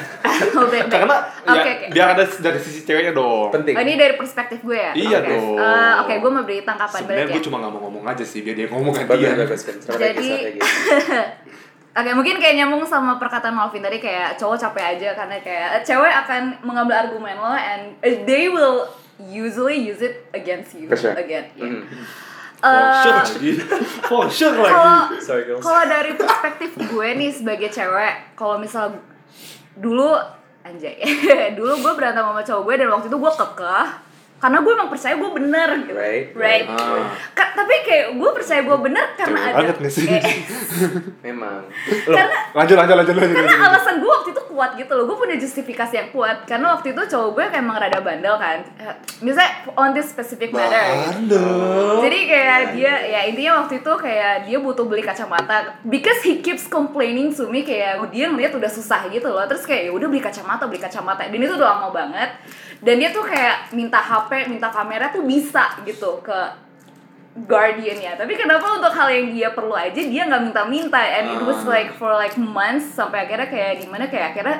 Oh, 0.56 0.66
baik. 0.66 0.88
karena 0.88 1.16
Oke, 1.44 1.60
ya, 1.60 1.74
oke. 1.76 1.86
biar 1.92 2.08
ada 2.16 2.24
dari 2.24 2.60
sisi 2.64 2.88
ceweknya 2.88 3.12
dong 3.12 3.52
penting 3.52 3.76
Oh, 3.76 3.84
ini 3.84 4.00
dari 4.00 4.16
perspektif 4.16 4.64
gue 4.64 4.80
ya? 4.80 4.96
Iya 4.96 5.18
Oke. 5.20 5.32
dong. 5.36 5.60
Eh, 5.60 5.94
Oke, 6.00 6.14
gue 6.16 6.32
mau 6.32 6.44
beri 6.48 6.64
tangkapan 6.64 6.96
sebenarnya 6.98 7.28
gue 7.28 7.36
ya. 7.36 7.44
cuma 7.44 7.58
nggak 7.60 7.72
mau 7.76 7.82
ngomong 7.84 8.04
aja 8.08 8.24
sih 8.24 8.40
biar 8.40 8.56
dia 8.56 8.68
ngomong 8.72 8.94
kan 8.96 9.04
dia 9.12 9.30
strategi 9.52 10.32
Jadi- 10.32 10.60
Oke, 11.92 12.08
mungkin 12.16 12.40
kayak 12.40 12.56
nyambung 12.56 12.88
sama 12.88 13.20
perkataan 13.20 13.52
Malvin 13.52 13.84
tadi 13.84 14.00
kayak 14.00 14.40
cowok 14.40 14.56
capek 14.56 14.96
aja 14.96 15.10
karena 15.12 15.36
kayak 15.44 15.68
eh, 15.76 15.84
cewek 15.84 16.14
akan 16.24 16.64
mengambil 16.64 16.96
argumen 16.96 17.36
lo 17.36 17.52
and 17.52 18.00
eh, 18.00 18.24
they 18.24 18.48
will 18.48 18.88
usually 19.20 19.76
use 19.76 20.00
it 20.00 20.24
against 20.32 20.72
you 20.72 20.88
sure. 20.96 21.12
again. 21.20 21.52
ya. 21.60 21.68
Mhm. 21.68 21.84
for 22.62 22.72
Eh, 22.72 23.02
sure 23.02 23.18
lagi 23.26 23.52
for 24.06 24.26
sure 24.30 24.56
lagi 24.56 24.72
Kalau 24.72 25.02
sorry 25.18 25.44
girls 25.50 25.64
kalau 25.66 25.84
dari 25.90 26.12
perspektif 26.14 26.70
gue 26.78 27.08
nih 27.18 27.30
sebagai 27.34 27.70
cewek, 27.74 28.38
kalau 28.40 28.56
misal 28.62 29.02
dulu 29.76 30.14
anjay, 30.62 30.96
dulu 31.60 31.74
gue 31.82 31.94
berantem 31.98 32.22
sama 32.22 32.40
cowok 32.46 32.62
gue 32.70 32.76
dan 32.80 32.88
waktu 32.94 33.08
itu 33.10 33.18
gue 33.18 33.34
kekeh 33.34 33.88
karena 34.42 34.58
gue 34.60 34.72
emang 34.72 34.90
percaya 34.90 35.14
gue 35.14 35.30
bener 35.32 35.70
gitu 35.80 35.94
Right, 35.94 36.26
right, 36.34 36.66
Ah. 36.66 37.14
Ka- 37.32 37.54
tapi 37.54 37.74
kayak 37.82 38.06
gue 38.14 38.30
percaya 38.34 38.62
gue 38.62 38.78
bener 38.80 39.06
karena 39.14 39.38
Cewek 39.40 39.54
ada 39.54 39.72
banget 39.72 39.92
sih? 39.92 40.08
Eh, 40.10 40.36
memang 41.26 41.62
karena 42.04 42.38
Lanjut, 42.52 42.76
lanjut, 42.76 42.96
lanjut, 42.98 43.14
lanjut. 43.14 43.36
karena 43.36 43.54
lanjut. 43.54 43.68
alasan 43.70 43.96
gue 43.98 44.12
waktu 44.12 44.30
itu 44.32 44.44
kuat 44.44 44.72
gitu 44.76 44.92
loh 44.92 45.06
gue 45.06 45.16
punya 45.16 45.38
justifikasi 45.38 45.94
yang 45.96 46.10
kuat 46.10 46.38
karena 46.44 46.68
waktu 46.72 46.92
itu 46.92 47.02
cowok 47.08 47.30
gue 47.32 47.44
kayak 47.48 47.62
emang 47.62 47.78
rada 47.78 48.00
bandel 48.00 48.36
kan 48.36 48.60
Eh, 48.76 48.94
misalnya 49.22 49.50
on 49.74 49.92
this 49.92 50.08
specific 50.08 50.50
matter 50.52 50.82
Bandel. 51.08 52.02
jadi 52.02 52.18
kayak 52.26 52.51
dia 52.74 52.94
ya 53.08 53.20
intinya 53.28 53.64
waktu 53.64 53.82
itu 53.82 53.92
kayak 53.98 54.48
dia 54.48 54.58
butuh 54.60 54.86
beli 54.86 55.04
kacamata. 55.04 55.78
Because 55.86 56.22
he 56.24 56.40
keeps 56.40 56.68
complaining 56.68 57.32
to 57.34 57.50
me 57.50 57.62
kayak 57.62 58.00
dia 58.12 58.30
ngeliat 58.30 58.54
udah 58.56 58.72
susah 58.72 59.08
gitu 59.10 59.28
loh. 59.30 59.44
Terus 59.48 59.64
kayak 59.66 59.90
ya 59.90 59.92
udah 59.92 60.08
beli 60.08 60.22
kacamata 60.24 60.68
beli 60.68 60.82
kacamata. 60.82 61.28
Dan 61.28 61.40
itu 61.42 61.54
udah 61.56 61.70
lama 61.78 61.90
banget. 61.92 62.30
Dan 62.82 62.98
dia 62.98 63.10
tuh 63.14 63.24
kayak 63.24 63.72
minta 63.74 64.02
HP 64.02 64.50
minta 64.50 64.70
kamera 64.74 65.10
tuh 65.14 65.24
bisa 65.24 65.78
gitu 65.86 66.20
ke 66.26 66.40
Guardian 67.32 67.96
ya 67.96 68.20
tapi 68.20 68.36
kenapa 68.36 68.76
untuk 68.76 68.92
hal 68.92 69.08
yang 69.08 69.32
dia 69.32 69.56
perlu 69.56 69.72
aja 69.72 69.96
dia 69.96 70.28
nggak 70.28 70.52
minta-minta. 70.52 71.00
And 71.00 71.40
it 71.40 71.42
was 71.48 71.64
Ah. 71.64 71.80
like 71.80 71.96
for 71.96 72.12
like 72.12 72.36
months 72.36 72.92
sampai 72.92 73.24
akhirnya 73.24 73.48
kayak 73.48 73.88
gimana 73.88 74.12
kayak 74.12 74.36
akhirnya 74.36 74.58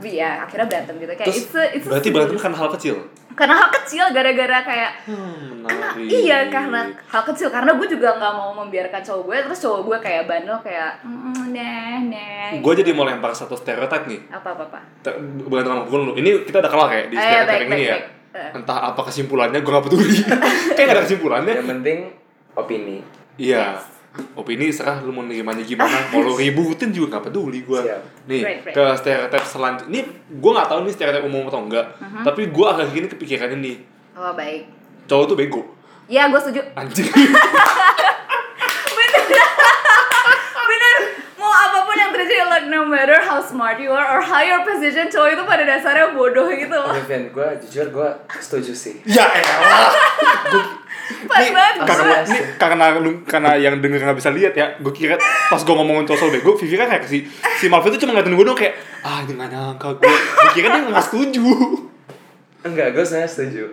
ya 0.00 0.48
akhirnya 0.48 0.64
berantem 0.64 0.96
gitu. 0.96 1.12
Kayak 1.12 1.28
Terus, 1.28 1.44
it's 1.44 1.54
a, 1.56 1.64
it's 1.76 1.86
a 1.86 1.90
berarti 1.92 2.08
berantem 2.08 2.38
karena 2.40 2.56
hal 2.56 2.70
kecil? 2.72 2.96
Karena 3.36 3.54
hal 3.54 3.68
kecil 3.70 4.04
gara-gara 4.10 4.58
kayak 4.62 4.92
Hmm, 5.04 5.60
karena 5.62 5.86
iya 6.02 6.38
karena 6.46 6.80
hal 7.04 7.22
kecil 7.24 7.48
karena 7.48 7.70
gue 7.72 7.86
juga 7.86 8.14
nggak 8.14 8.32
mau 8.32 8.56
membiarkan 8.56 8.98
cowok 8.98 9.22
gue 9.22 9.36
terus 9.44 9.60
cowok 9.60 9.80
gue 9.82 9.96
kayak 10.00 10.22
bandel 10.24 10.58
kayak 10.58 11.00
mm, 11.00 11.52
nah 11.52 11.96
nah 12.02 12.48
Gue 12.56 12.72
jadi 12.74 12.90
mau 12.90 13.04
lempar 13.04 13.30
satu 13.30 13.54
stereotip 13.54 14.04
nih. 14.04 14.20
apa 14.30 14.48
apa 14.50 14.64
apa 14.66 14.80
Te- 15.00 15.16
Bukan 15.42 15.62
sama 15.62 15.82
pukul 15.82 16.00
lu. 16.02 16.12
Ini 16.14 16.42
kita 16.42 16.58
udah 16.58 16.70
kalah 16.70 16.88
kayak 16.88 17.06
di 17.06 17.14
Eh, 17.14 17.20
stereotip 17.20 17.46
baik, 17.46 17.60
yang 17.60 17.68
baik, 17.68 17.76
ini 17.76 17.84
ya. 17.84 17.94
baik. 17.94 18.04
Eh. 18.32 18.50
Entah 18.54 18.78
apa 18.86 19.00
kesimpulannya, 19.02 19.58
gue 19.58 19.70
gak 19.70 19.84
peduli. 19.84 20.08
kayak 20.76 20.86
gak 20.86 20.94
ada 20.94 21.02
kesimpulannya. 21.04 21.52
yang 21.54 21.68
penting 21.70 21.98
opini 22.52 22.96
Iya. 23.36 23.80
Opini 24.34 24.68
serah 24.68 25.00
lu 25.00 25.10
mau 25.10 25.20
nerimanya 25.20 25.60
gimana, 25.60 26.08
mau 26.08 26.20
lu 26.20 26.34
ributin 26.34 26.90
juga 26.90 27.16
gak 27.16 27.28
peduli 27.28 27.60
gue. 27.60 27.80
Siap. 27.82 28.00
Nih, 28.26 28.40
Right, 28.40 28.60
right. 28.62 28.74
ke 28.74 28.84
stereotip 28.96 29.42
selanjutnya. 29.42 29.88
Ini 29.88 30.00
gue 30.30 30.50
gak 30.52 30.68
tahu 30.68 30.80
nih 30.82 30.92
stereotip 30.92 31.24
umum 31.24 31.46
atau 31.46 31.60
enggak. 31.60 31.86
Uh-huh. 31.96 32.22
Tapi 32.22 32.48
gue 32.48 32.66
agak 32.66 32.86
gini 32.90 33.06
kepikiran 33.06 33.50
ini. 33.54 33.80
oh 34.16 34.32
baik 34.32 34.68
Cowok 35.06 35.24
tuh 35.28 35.36
bego. 35.36 35.62
ya 36.06 36.26
gue 36.26 36.38
setuju 36.38 36.62
Anjing. 36.72 37.04
bener 40.66 40.96
mau 41.36 41.52
terjadi 42.36 42.52
like 42.52 42.68
no 42.68 42.84
matter 42.84 43.16
how 43.16 43.40
smart 43.40 43.80
you 43.80 43.88
are 43.88 44.04
or 44.04 44.20
how 44.20 44.44
your 44.44 44.60
position 44.60 45.08
cowok 45.08 45.32
itu 45.32 45.42
pada 45.42 45.64
dasarnya 45.64 46.12
bodoh 46.12 46.52
gitu. 46.52 46.76
Loh 46.76 46.92
Vin, 47.08 47.32
gue 47.32 47.48
jujur 47.64 47.86
gue 47.88 48.08
setuju 48.36 48.72
sih. 48.76 48.94
Ya 49.08 49.24
elah. 49.24 49.88
pas 51.30 51.38
Nih, 51.38 51.54
banget 51.54 51.74
karena, 51.86 52.02
gue 52.18 52.34
nih, 52.34 52.42
karena 52.58 52.84
lu 52.98 53.10
karena 53.22 53.50
yang 53.54 53.78
denger 53.78 54.02
nggak 54.02 54.18
bisa 54.18 54.34
lihat 54.34 54.58
ya 54.58 54.74
gue 54.74 54.90
kira 54.90 55.14
pas 55.46 55.62
gue 55.62 55.70
ngomongin 55.70 56.02
cowok 56.02 56.18
soal 56.18 56.34
bego 56.34 56.58
Vivi 56.58 56.74
kan 56.74 56.90
kayak 56.90 57.06
si 57.06 57.22
si 57.56 57.70
Malvin 57.70 57.94
tuh 57.94 58.02
cuma 58.02 58.10
ngeliatin 58.10 58.34
gue 58.34 58.42
dong 58.42 58.58
kayak 58.58 58.74
ah 59.06 59.22
dia 59.22 59.38
nggak 59.38 59.50
nyangka 59.54 59.86
gue 59.96 60.10
gue 60.10 60.50
kira 60.52 60.66
dia 60.74 60.82
nggak 60.82 61.06
setuju. 61.06 61.46
Enggak, 62.66 62.98
gue 62.98 63.04
sebenarnya 63.06 63.30
setuju. 63.30 63.64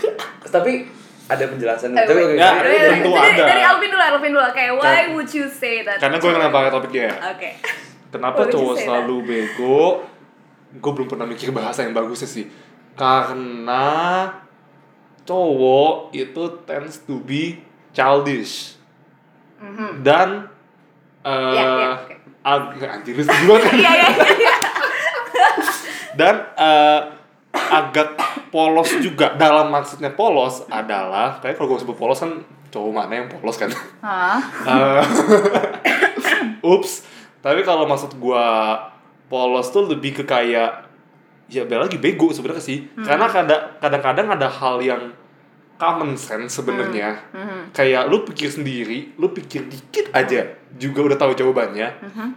Tapi 0.54 0.72
ada 1.30 1.44
penjelasan. 1.46 1.94
Eh, 1.94 2.02
oke, 2.02 2.34
Ya, 2.34 2.50
Dari- 2.58 2.98
tentu 2.98 3.10
dari, 3.14 3.30
ada. 3.38 3.44
dari 3.46 3.62
Alvin 3.62 3.88
dulu 3.88 4.02
Alvin 4.02 4.30
dulu. 4.34 4.42
Kayak 4.50 4.72
why 4.76 5.02
would 5.14 5.30
you 5.30 5.46
say 5.46 5.86
that? 5.86 6.02
Karena 6.02 6.18
gue 6.18 6.28
kenapa 6.28 6.50
pakai 6.52 6.72
topik 6.74 6.90
dia 6.90 7.14
oke 7.14 7.50
kenapa 8.12 8.44
cowok 8.46 8.76
selalu 8.76 9.16
bego? 9.24 10.04
Gue 10.72 10.92
belum 10.92 11.08
pernah 11.08 11.24
mikir 11.24 11.48
bahasa 11.50 11.82
yang 11.82 11.92
bagusnya 11.92 12.28
sih. 12.28 12.46
Karena 12.92 14.28
cowok 15.22 16.12
itu 16.12 16.42
tends 16.62 17.00
to 17.02 17.18
be 17.18 17.62
childish. 17.90 18.76
Mhm. 19.56 20.02
dan 20.02 20.50
eh 21.22 21.94
ag- 22.42 22.74
anjir 22.82 23.14
setuju 23.14 23.46
banget? 23.46 23.62
Kan? 23.62 23.78
dan 26.18 26.34
eh, 26.58 27.00
agak 27.70 28.18
polos 28.50 28.90
juga. 28.98 29.38
Dalam 29.38 29.70
maksudnya 29.70 30.10
polos 30.12 30.66
adalah 30.66 31.38
kayak 31.38 31.54
kalau 31.54 31.70
gue 31.70 31.78
sebut 31.78 31.94
polos 31.94 32.18
kan 32.18 32.42
cowok 32.68 32.90
mana 32.90 33.12
yang 33.14 33.28
polos 33.30 33.54
kan? 33.54 33.70
Hah? 34.02 34.42
Eh, 34.66 35.02
ups 36.74 37.06
tapi 37.42 37.60
kalau 37.60 37.84
maksud 37.84 38.14
gue 38.14 38.46
polos 39.26 39.68
tuh 39.68 39.84
lebih 39.84 40.14
ke 40.14 40.24
kayak 40.24 40.86
ya 41.46 41.64
bela 41.64 41.84
lagi 41.84 41.96
bego 41.96 42.30
sebenarnya 42.30 42.62
sih. 42.62 42.88
Karena 42.96 43.26
kada- 43.26 43.76
kadang-kadang 43.76 44.30
ada 44.30 44.46
hal 44.46 44.78
yang 44.78 45.12
common 45.74 46.14
sense 46.14 46.54
sebenarnya. 46.54 47.18
Mhm. 47.28 47.74
kayak 47.74 48.06
lu 48.06 48.22
pikir 48.22 48.46
sendiri 48.46 49.12
lu 49.16 49.28
pikir 49.28 49.66
dikit 49.66 50.08
aja 50.12 50.46
juga 50.72 51.02
udah 51.02 51.18
tahu 51.18 51.32
jawabannya. 51.34 51.88
Mhm. 52.00 52.28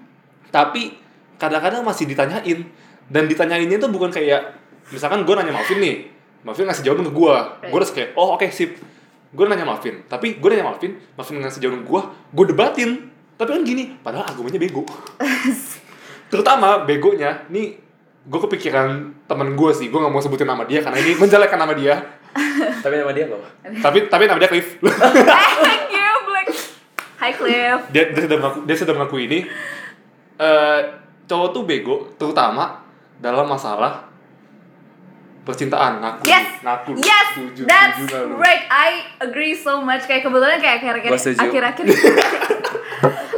tapi 0.49 0.97
kadang-kadang 1.35 1.83
masih 1.83 2.05
ditanyain. 2.05 2.63
Dan 3.05 3.27
ditanyainnya 3.27 3.77
tuh 3.77 3.91
bukan 3.91 4.09
kayak 4.09 4.55
misalkan 4.89 5.21
gue 5.21 5.35
nanya 5.35 5.51
Malvin 5.51 5.77
nih 5.77 5.97
Malvin 6.41 6.65
ngasih 6.65 6.83
jawaban 6.83 7.05
ke 7.05 7.13
gue 7.13 7.35
gue 7.63 7.77
udah 7.77 7.91
kayak 7.91 8.09
oh 8.15 8.33
oke 8.33 8.47
sip. 8.49 8.81
Gue 9.29 9.45
nanya 9.45 9.63
Malvin 9.63 10.01
tapi 10.07 10.35
gue 10.35 10.47
nanya 10.47 10.65
Malvin 10.65 10.97
Malvin 11.13 11.37
ngasih 11.39 11.59
jawaban 11.59 11.81
ke 11.81 11.87
gue 11.87 12.01
gue 12.33 12.45
debatin 12.49 12.89
tapi 13.35 13.49
kan 13.51 13.61
gini 13.67 13.99
padahal 13.99 14.25
argumennya 14.31 14.59
bego. 14.59 14.83
Terutama 16.31 16.83
begonya 16.87 17.43
nih 17.51 17.77
gue 18.25 18.39
kepikiran 18.49 19.13
temen 19.29 19.53
gue 19.53 19.71
sih 19.75 19.87
gue 19.91 19.99
nggak 20.01 20.09
mau 20.09 20.23
sebutin 20.23 20.49
nama 20.49 20.65
dia 20.65 20.81
karena 20.81 20.97
ini 21.03 21.19
menjelekkan 21.19 21.59
nama 21.59 21.73
dia. 21.75 21.95
Tapi 22.83 22.95
nama 22.99 23.11
dia 23.15 23.25
loh 23.31 23.41
tapi 23.81 24.11
tapi 24.11 24.27
nama 24.27 24.37
dia 24.37 24.49
Cliff. 24.51 24.75
Thank 25.65 25.87
you 25.91 26.11
Black. 26.27 26.47
Hi 27.23 27.31
Cliff. 27.31 27.79
Dia 27.95 28.03
dia 28.11 28.21
sudah 28.27 28.37
mengaku 28.37 28.59
dia 28.67 28.75
sudah 28.75 28.93
mengaku 28.93 29.17
ini. 29.23 29.39
Eh 30.35 30.79
cowok 31.25 31.49
tuh 31.55 31.63
bego 31.65 31.95
terutama 32.19 32.83
dalam 33.23 33.47
masalah 33.47 34.05
percintaan. 35.45 36.01
Ngaku 36.01 36.21
Yes, 36.25 36.47
ngaku. 36.65 36.91
Yes, 36.99 37.27
Setuju, 37.37 37.61
that's 37.69 37.97
setuju 38.01 38.35
right. 38.41 38.65
I 38.67 38.89
agree 39.21 39.53
so 39.53 39.79
much. 39.79 40.09
Kayak 40.09 40.25
kebetulan 40.25 40.57
kayak 40.57 40.75
akhir-akhir 40.81 41.11
akhir-akhir 41.37 41.85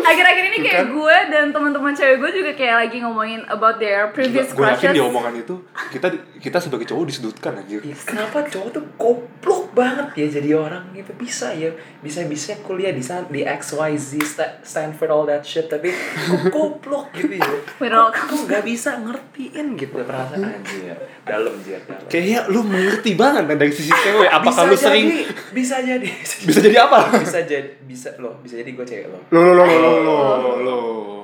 akhir-akhir 0.07 0.43
ini 0.45 0.59
kayak 0.61 0.85
gue 0.87 1.17
dan 1.27 1.45
teman-teman 1.49 1.91
cewek 1.91 2.17
gue 2.17 2.31
juga 2.33 2.51
kayak 2.53 2.75
lagi 2.81 2.97
ngomongin 2.99 3.41
about 3.47 3.77
their 3.77 4.09
previous 4.09 4.49
gue 4.49 4.63
yakin 4.63 4.89
crushes. 4.89 4.95
di 4.95 5.01
omongan 5.01 5.33
itu 5.35 5.55
kita 5.89 6.07
kita 6.37 6.57
sebagai 6.57 6.85
cowok 6.85 7.05
disudutkan 7.05 7.51
anjir. 7.57 7.81
Iya, 7.81 7.97
kenapa 7.99 8.45
cowok 8.45 8.69
tuh 8.71 8.83
goblok 8.95 9.73
banget 9.73 10.07
ya 10.15 10.27
jadi 10.39 10.49
orang 10.55 10.93
gitu? 10.93 11.11
Bisa 11.13 11.51
ya 11.51 11.69
bisa 11.99 12.23
bisa 12.23 12.55
kuliah 12.61 12.91
di 12.91 13.01
sana 13.01 13.27
di 13.27 13.43
XYZ 13.43 14.09
Sta- 14.23 14.55
Stanford 14.61 15.09
all 15.09 15.25
that 15.25 15.43
shit 15.43 15.67
tapi 15.67 15.91
kok 15.91 16.47
goblok 16.49 17.11
gitu 17.13 17.35
ya? 17.35 17.47
Kok 17.97 18.13
kok 18.13 18.41
nggak 18.47 18.63
bisa 18.63 18.99
ngertiin 18.99 19.75
gitu 19.75 19.99
perasaan 19.99 20.43
anjir. 20.43 20.95
Dalam 21.23 21.53
dalam. 21.59 22.07
Kayaknya 22.07 22.39
lu 22.47 22.63
mengerti 22.63 23.11
banget 23.13 23.43
kan 23.45 23.57
dari 23.57 23.73
sisi 23.73 23.91
cewek. 23.91 24.29
Apakah 24.29 24.63
bisa 24.63 24.71
lu 24.71 24.75
sering 24.77 25.05
bisa 25.51 25.75
jadi. 25.81 26.07
Bisa 26.47 26.59
jadi 26.61 26.77
apa? 26.87 27.11
Bisa 27.19 27.39
jadi 27.43 27.69
bisa 27.83 28.13
loh 28.17 28.39
bisa 28.39 28.59
jadi 28.59 28.69
gue 28.69 28.85
cewek 28.85 29.07
loh. 29.09 29.21
Lo 29.33 29.41
lo 29.43 29.63
lo 29.63 29.65
lo 29.65 29.91
lo 30.03 30.17
lo 30.61 30.77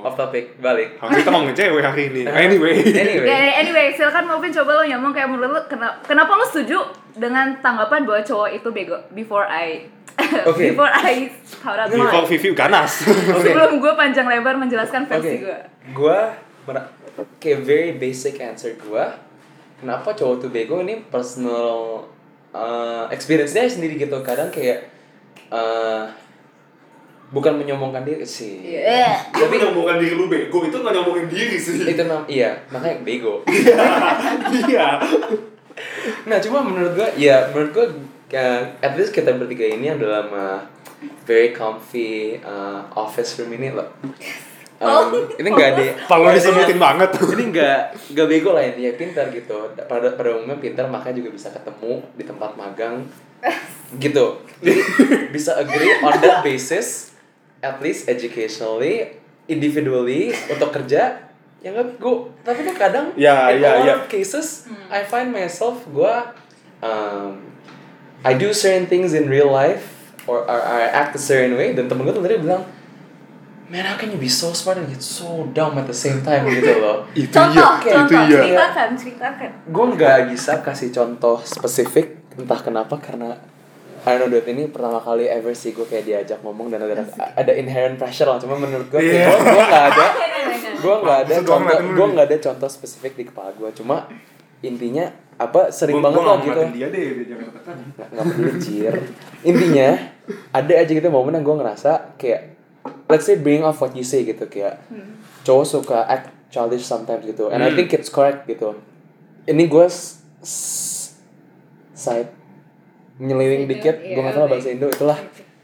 off 0.04 0.20
topic 0.20 0.60
balik 0.60 1.00
Hari 1.00 1.24
kita 1.24 1.32
ngomongin 1.32 1.56
cewek 1.56 1.84
hari 1.84 2.04
ini 2.12 2.22
anyway 2.48 2.76
anyway 2.84 3.28
Ya, 3.28 3.64
anyway, 3.64 3.86
silakan 3.96 4.28
Maupin 4.28 4.52
coba 4.52 4.72
lo 4.80 4.84
nyamong 4.84 5.16
kayak 5.16 5.32
menurut 5.32 5.52
lo 5.56 5.62
kenapa, 5.72 6.04
kenapa 6.04 6.32
lo 6.36 6.44
setuju 6.44 6.80
dengan 7.16 7.56
tanggapan 7.64 8.04
bahwa 8.04 8.20
cowok 8.20 8.50
itu 8.52 8.70
bego 8.76 8.98
before 9.16 9.48
I 9.48 9.88
Oke. 10.50 10.76
before 10.76 10.92
I 10.92 11.32
shout 11.42 11.80
out 11.80 11.90
before. 11.90 12.26
Vivi 12.30 12.54
ganas 12.54 13.02
Oke. 13.34 13.50
Sebelum 13.50 13.82
gue 13.82 13.94
panjang 13.98 14.30
lebar 14.30 14.60
menjelaskan 14.60 15.10
versi 15.10 15.42
gue. 15.42 15.58
gue 15.94 16.20
kayak 17.42 17.60
very 17.66 17.92
basic 17.98 18.40
answer 18.40 18.78
gue. 18.78 19.06
Kenapa 19.82 20.16
cowok 20.16 20.48
tuh 20.48 20.50
bego 20.54 20.80
ini 20.80 21.04
personal 21.04 22.08
uh, 22.56 23.06
experience 23.12 23.52
dia 23.52 23.68
sendiri 23.68 24.00
gitu. 24.00 24.16
Kadang 24.24 24.48
kayak 24.48 24.88
uh, 25.52 26.08
bukan 27.34 27.58
menyombongkan 27.58 28.06
diri 28.06 28.22
sih. 28.22 28.62
Iya. 28.78 29.18
tapi 29.34 29.58
nyombongkan 29.58 29.98
diri 29.98 30.14
lu 30.14 30.30
bego 30.30 30.62
itu 30.62 30.78
nggak 30.78 30.94
nyombongin 30.94 31.28
diri 31.28 31.58
sih 31.58 31.82
Itu 31.82 32.06
nam 32.06 32.22
iya 32.30 32.54
makanya 32.70 33.02
bego. 33.02 33.42
iya 34.70 35.02
Nah 36.30 36.38
cuma 36.38 36.62
menurut 36.62 36.94
gue 36.94 37.10
ya 37.18 37.50
menurut 37.50 37.72
gue 37.74 37.88
at 38.82 38.94
least 38.94 39.14
kita 39.14 39.34
bertiga 39.34 39.66
ini 39.66 39.90
yang 39.90 39.98
dalam 39.98 40.30
uh, 40.30 40.62
very 41.26 41.52
comfy 41.54 42.38
uh, 42.42 42.86
office 42.94 43.42
room 43.42 43.54
ini 43.58 43.74
loh. 43.74 43.90
Oh. 44.84 45.08
Um, 45.08 45.32
ini 45.40 45.48
enggak 45.48 45.80
ada 45.80 45.86
kalau 46.12 46.28
disebutin 46.28 46.76
banget 46.76 47.16
ini 47.16 47.56
nggak 47.56 47.80
nggak 48.12 48.28
bego 48.28 48.52
lah 48.52 48.68
intinya 48.68 48.92
pintar 49.00 49.32
gitu 49.32 49.72
pada 49.88 50.12
pada 50.12 50.36
umumnya 50.36 50.60
pintar 50.60 50.92
makanya 50.92 51.24
juga 51.24 51.30
bisa 51.32 51.48
ketemu 51.56 52.04
di 52.20 52.24
tempat 52.28 52.52
magang 52.60 53.00
gitu 54.04 54.44
bisa 55.32 55.56
agree 55.56 55.88
on 56.04 56.20
that 56.20 56.44
basis 56.44 57.13
at 57.64 57.80
least 57.80 58.06
educationally 58.06 59.16
individually 59.48 60.36
untuk 60.48 60.70
kerja 60.72 61.32
ya 61.60 61.70
nggak 61.72 61.96
bego 61.96 62.36
tapi 62.44 62.60
tuh 62.62 62.76
kadang 62.76 63.16
Ya, 63.16 63.48
in 63.50 63.64
ya, 63.64 63.72
a 63.72 63.80
lot 63.80 63.88
ya. 63.88 63.94
of 63.98 64.06
cases 64.08 64.68
I 64.92 65.02
find 65.02 65.32
myself 65.32 65.80
gue 65.88 66.16
um, 66.80 67.40
I 68.22 68.36
do 68.36 68.52
certain 68.52 68.88
things 68.88 69.12
in 69.12 69.28
real 69.28 69.48
life 69.48 69.88
or, 70.28 70.44
or 70.44 70.60
I 70.60 70.88
act 70.88 71.16
a 71.16 71.22
certain 71.22 71.56
way 71.56 71.72
dan 71.72 71.88
temen 71.88 72.04
gue 72.04 72.12
tuh 72.12 72.20
tadi 72.20 72.36
bilang 72.38 72.68
man 73.68 73.84
how 73.84 73.96
can 73.96 74.12
you 74.12 74.20
be 74.20 74.28
so 74.28 74.52
smart 74.52 74.76
and 74.76 74.92
yet 74.92 75.00
so 75.00 75.48
dumb 75.52 75.80
at 75.80 75.88
the 75.88 75.96
same 75.96 76.20
time 76.20 76.44
gitu 76.46 76.84
loh 76.84 77.08
Itu 77.16 77.32
Contoh, 77.32 77.80
iya, 77.80 77.96
contoh, 77.96 78.12
itu 78.12 78.16
iya. 78.28 78.40
ceritakan, 78.44 78.90
ceritakan. 79.00 79.50
gue 79.72 79.86
nggak 79.96 80.18
bisa 80.36 80.54
kasih 80.60 80.90
contoh 80.92 81.40
spesifik 81.42 82.20
entah 82.36 82.60
kenapa 82.60 83.00
karena 83.00 83.40
I 84.04 84.14
don't 84.14 84.22
know 84.22 84.36
dude 84.36 84.46
ini 84.46 84.68
pertama 84.68 85.00
kali 85.00 85.26
ever 85.26 85.52
sih 85.52 85.72
gue 85.72 85.84
kayak 85.84 86.04
diajak 86.04 86.40
ngomong 86.40 86.68
dan 86.68 86.82
ada 86.82 87.04
ada 87.34 87.52
inherent 87.52 87.96
pressure 87.96 88.26
lah. 88.26 88.38
Cuma 88.38 88.56
menurut 88.56 88.88
gue 88.88 89.00
Iya. 89.00 89.32
kayak 89.32 89.40
gue 89.40 89.64
nggak 89.64 89.86
ada 89.90 90.06
gue 90.84 90.96
nggak 90.98 91.18
ada 91.18 91.34
Maksud 91.34 91.42
gua 91.42 91.52
contoh 91.56 91.78
gue 91.90 92.08
nggak 92.10 92.26
ada 92.26 92.38
contoh 92.42 92.70
spesifik 92.70 93.14
di 93.14 93.24
kepala 93.24 93.50
gue 93.54 93.70
cuma 93.74 94.12
intinya 94.60 95.08
apa 95.34 95.68
sering 95.70 95.98
Gua- 95.98 96.06
banget 96.06 96.20
gua 96.20 96.28
lah 96.30 96.38
gitu. 96.42 96.62
dia 96.72 96.88
deh, 96.88 97.04
dia 97.14 97.26
jangan 97.26 97.48
nggak 97.90 98.08
nggak 98.12 98.26
peduli 98.28 98.52
cir 98.58 98.94
intinya 99.42 99.90
ada 100.52 100.74
aja 100.78 100.92
gitu 100.92 101.08
momen 101.08 101.34
yang 101.34 101.44
gue 101.44 101.56
ngerasa 101.58 101.92
kayak 102.16 102.42
let's 103.08 103.24
say 103.24 103.36
bring 103.36 103.60
off 103.62 103.76
what 103.78 103.92
you 103.92 104.04
say 104.04 104.24
gitu 104.24 104.44
kayak 104.46 104.84
cowok 105.42 105.66
suka 105.66 106.00
act 106.06 106.28
childish 106.48 106.84
sometimes 106.84 107.24
gitu. 107.24 107.48
And 107.48 107.60
I 107.60 107.68
Hmm. 107.68 107.76
think 107.76 107.92
it's 107.92 108.08
correct 108.08 108.46
gitu. 108.46 108.78
Ini 109.44 109.64
gue 109.66 109.88
side 111.94 112.30
nyelewing 113.20 113.66
Indo, 113.66 113.74
dikit. 113.78 113.96
Iya, 114.02 114.14
gue 114.16 114.22
nggak 114.24 114.36
tahu 114.36 114.46
oke. 114.46 114.52
bahasa 114.56 114.70
Indo 114.70 114.88
itulah. 114.90 115.20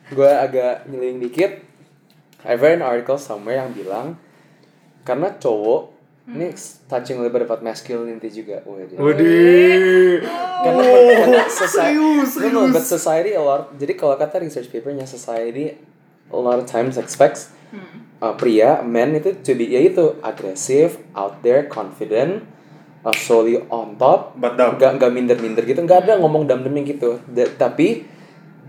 Gue 0.09 0.29
agak 0.29 0.89
nyelewing 0.89 1.19
dikit. 1.21 1.51
I 2.41 2.55
read 2.55 2.79
an 2.79 2.85
article 2.85 3.19
somewhere 3.19 3.59
yang 3.59 3.75
bilang 3.75 4.15
karena 5.03 5.33
cowok 5.35 5.97
ini 6.29 6.53
touching 6.85 7.17
a 7.17 7.25
little 7.25 7.33
bit 7.33 7.41
about 7.41 7.65
masculinity 7.65 8.29
juga. 8.29 8.61
Waduh. 8.63 9.01
Waduh. 9.01 10.15
karena 10.59 10.83
karena 11.25 11.41
society 11.47 11.95
Serius, 11.97 12.31
no, 12.35 12.47
no, 12.47 12.61
serius. 12.67 12.73
but 12.75 12.83
society 12.85 13.31
a 13.33 13.41
lot 13.41 13.71
jadi 13.79 13.93
kalau 13.95 14.19
kata 14.19 14.43
research 14.43 14.67
papernya 14.67 15.07
society 15.07 15.79
a 16.29 16.35
lot 16.35 16.59
of 16.59 16.67
times 16.67 16.99
expects 16.99 17.49
uh, 18.19 18.35
pria 18.35 18.83
men 18.83 19.15
itu 19.15 19.39
to 19.39 19.55
be 19.55 19.71
ya 19.71 19.79
itu 19.81 20.19
agresif 20.19 20.99
out 21.15 21.39
there 21.41 21.65
confident 21.65 22.43
uh, 23.03 23.15
solely 23.15 23.59
on 23.71 23.95
top 23.95 24.35
nggak 24.35 24.99
nggak 24.99 25.11
minder 25.11 25.37
minder 25.39 25.63
gitu. 25.63 25.79
Nggak 25.83 26.07
ada 26.07 26.13
ngomong 26.19 26.47
dam 26.47 26.63
deming 26.63 26.87
gitu. 26.87 27.19
Da- 27.29 27.51
tapi 27.55 28.07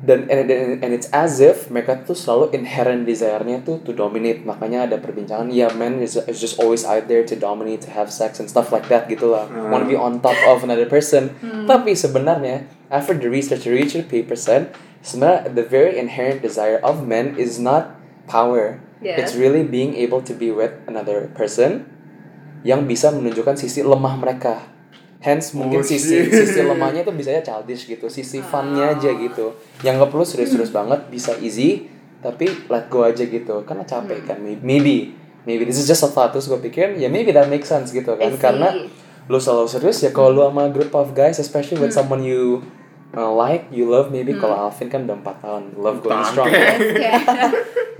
dan 0.00 0.24
and, 0.32 0.48
and, 0.48 0.80
and 0.80 0.90
it's 0.96 1.12
as 1.12 1.44
if 1.44 1.68
mereka 1.68 2.00
tuh 2.08 2.16
selalu 2.16 2.56
inherent 2.56 3.04
desire-nya 3.04 3.60
tuh 3.60 3.84
to 3.84 3.92
dominate. 3.92 4.48
Makanya 4.48 4.88
ada 4.88 4.96
perbincangan 4.96 5.52
ya 5.52 5.68
man 5.76 6.00
is, 6.00 6.16
is 6.16 6.40
just 6.40 6.56
always 6.56 6.88
out 6.88 7.04
there 7.04 7.20
to 7.20 7.36
dominate 7.36 7.84
to 7.84 7.90
have 7.92 8.08
sex 8.08 8.40
and 8.40 8.48
stuff 8.48 8.72
like 8.72 8.88
that 8.88 9.12
gitu 9.12 9.36
lah. 9.36 9.44
Hmm. 9.44 9.68
wanna 9.68 9.84
be 9.84 9.98
on 9.98 10.24
top 10.24 10.36
of 10.48 10.64
another 10.64 10.88
person. 10.88 11.36
Tapi 11.68 11.92
sebenarnya 11.92 12.64
after 12.88 13.12
the 13.12 13.28
research 13.28 13.68
the 13.68 13.72
research 13.74 14.08
paper 14.08 14.34
said 14.38 14.72
sebenarnya 15.04 15.52
the 15.52 15.64
very 15.66 16.00
inherent 16.00 16.40
desire 16.40 16.80
of 16.80 17.04
men 17.04 17.36
is 17.36 17.60
not 17.60 17.92
power. 18.24 18.80
Yeah. 19.00 19.16
it's 19.16 19.32
really 19.32 19.64
being 19.64 19.96
able 19.96 20.20
to 20.20 20.36
be 20.36 20.52
with 20.52 20.76
another 20.84 21.32
person 21.32 21.88
yang 22.62 22.84
bisa 22.84 23.08
menunjukkan 23.10 23.56
sisi 23.56 23.80
lemah 23.80 24.14
mereka. 24.16 24.60
Hence 25.20 25.52
mungkin 25.52 25.80
Oh, 25.80 25.84
sisi 25.84 26.16
shit. 26.16 26.32
sisi 26.32 26.64
lemahnya 26.64 27.04
tuh 27.04 27.12
bisanya 27.12 27.44
childish 27.44 27.84
gitu. 27.84 28.08
Sisi 28.08 28.40
funnya 28.40 28.96
aja 28.96 29.12
gitu. 29.12 29.52
Yang 29.80 29.94
nggak 30.00 30.10
perlu 30.10 30.24
serius-serius 30.24 30.72
banget 30.72 31.08
bisa 31.08 31.36
easy 31.38 31.88
tapi 32.20 32.48
let 32.68 32.88
go 32.88 33.04
aja 33.04 33.20
gitu. 33.20 33.64
Karena 33.64 33.84
capek 33.84 34.24
kan 34.24 34.40
May- 34.40 34.60
maybe. 34.60 35.12
Maybe 35.44 35.64
this 35.64 35.76
is 35.76 35.84
just 35.84 36.04
a 36.04 36.08
thought. 36.08 36.32
Terus 36.32 36.48
gue 36.48 36.60
pikir 36.62 36.96
ya 36.96 37.08
maybe 37.08 37.32
that 37.32 37.48
makes 37.48 37.68
sense 37.68 37.92
gitu 37.92 38.16
kan. 38.16 38.32
Karena 38.36 38.72
lu 39.28 39.36
selalu 39.36 39.68
serius 39.68 40.00
ya 40.00 40.10
kalau 40.10 40.32
lu 40.32 40.40
sama 40.42 40.68
group 40.68 40.90
of 40.90 41.12
guys 41.12 41.36
especially 41.36 41.78
with 41.78 41.92
someone 41.92 42.20
you 42.20 42.64
uh, 43.12 43.30
like 43.32 43.66
you 43.68 43.84
love 43.84 44.08
maybe 44.08 44.32
kalau 44.32 44.56
Alvin 44.64 44.86
kan 44.86 45.04
udah 45.04 45.16
4 45.16 45.40
tahun 45.40 45.62
love 45.76 45.98
going 45.98 46.14
Bangke. 46.16 46.28
strong 46.28 46.48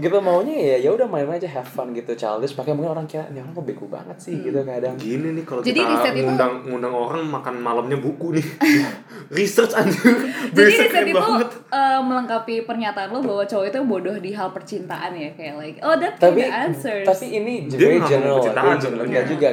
gitu 0.01 0.17
maunya 0.19 0.57
ya 0.57 0.77
ya 0.81 0.91
udah 0.91 1.05
main 1.05 1.29
aja 1.29 1.45
have 1.47 1.67
fun 1.67 1.93
gitu 1.93 2.09
childish 2.15 2.55
pakai 2.55 2.73
mungkin 2.73 2.89
orang 2.91 3.05
kira 3.05 3.29
ini 3.29 3.37
orang 3.39 3.53
kok 3.53 3.67
bego 3.67 3.85
banget 3.85 4.17
sih 4.19 4.33
gitu 4.41 4.57
kadang 4.63 4.97
Gini 4.97 5.29
nih 5.31 5.45
kalau 5.45 5.61
Jadi 5.61 5.77
kita 5.77 5.93
riset 5.93 6.13
itu- 6.15 6.25
ngundang 6.25 6.53
ngundang 6.65 6.95
orang 6.95 7.21
makan 7.23 7.55
malamnya 7.59 7.99
buku 7.99 8.33
nih. 8.33 8.47
Research 9.31 9.71
anjir. 9.73 10.01
Jadi 10.57 10.65
riset 10.67 11.05
itu 11.05 11.15
banget. 11.15 11.53
uh, 11.69 12.01
melengkapi 12.01 12.65
pernyataan 12.65 13.13
lo 13.13 13.21
bahwa 13.21 13.45
cowok 13.45 13.67
itu 13.67 13.79
bodoh 13.83 14.17
di 14.17 14.33
hal 14.33 14.49
percintaan 14.51 15.13
ya 15.13 15.31
kayak 15.31 15.55
like 15.55 15.77
oh 15.81 15.93
that 15.95 16.17
tapi 16.17 16.43
answers. 16.43 17.05
tapi 17.05 17.27
ini 17.35 17.69
ngomong 17.69 18.01
general 18.03 18.41
lah, 18.41 18.77
general 18.77 19.05
enggak 19.05 19.25
juga 19.29 19.49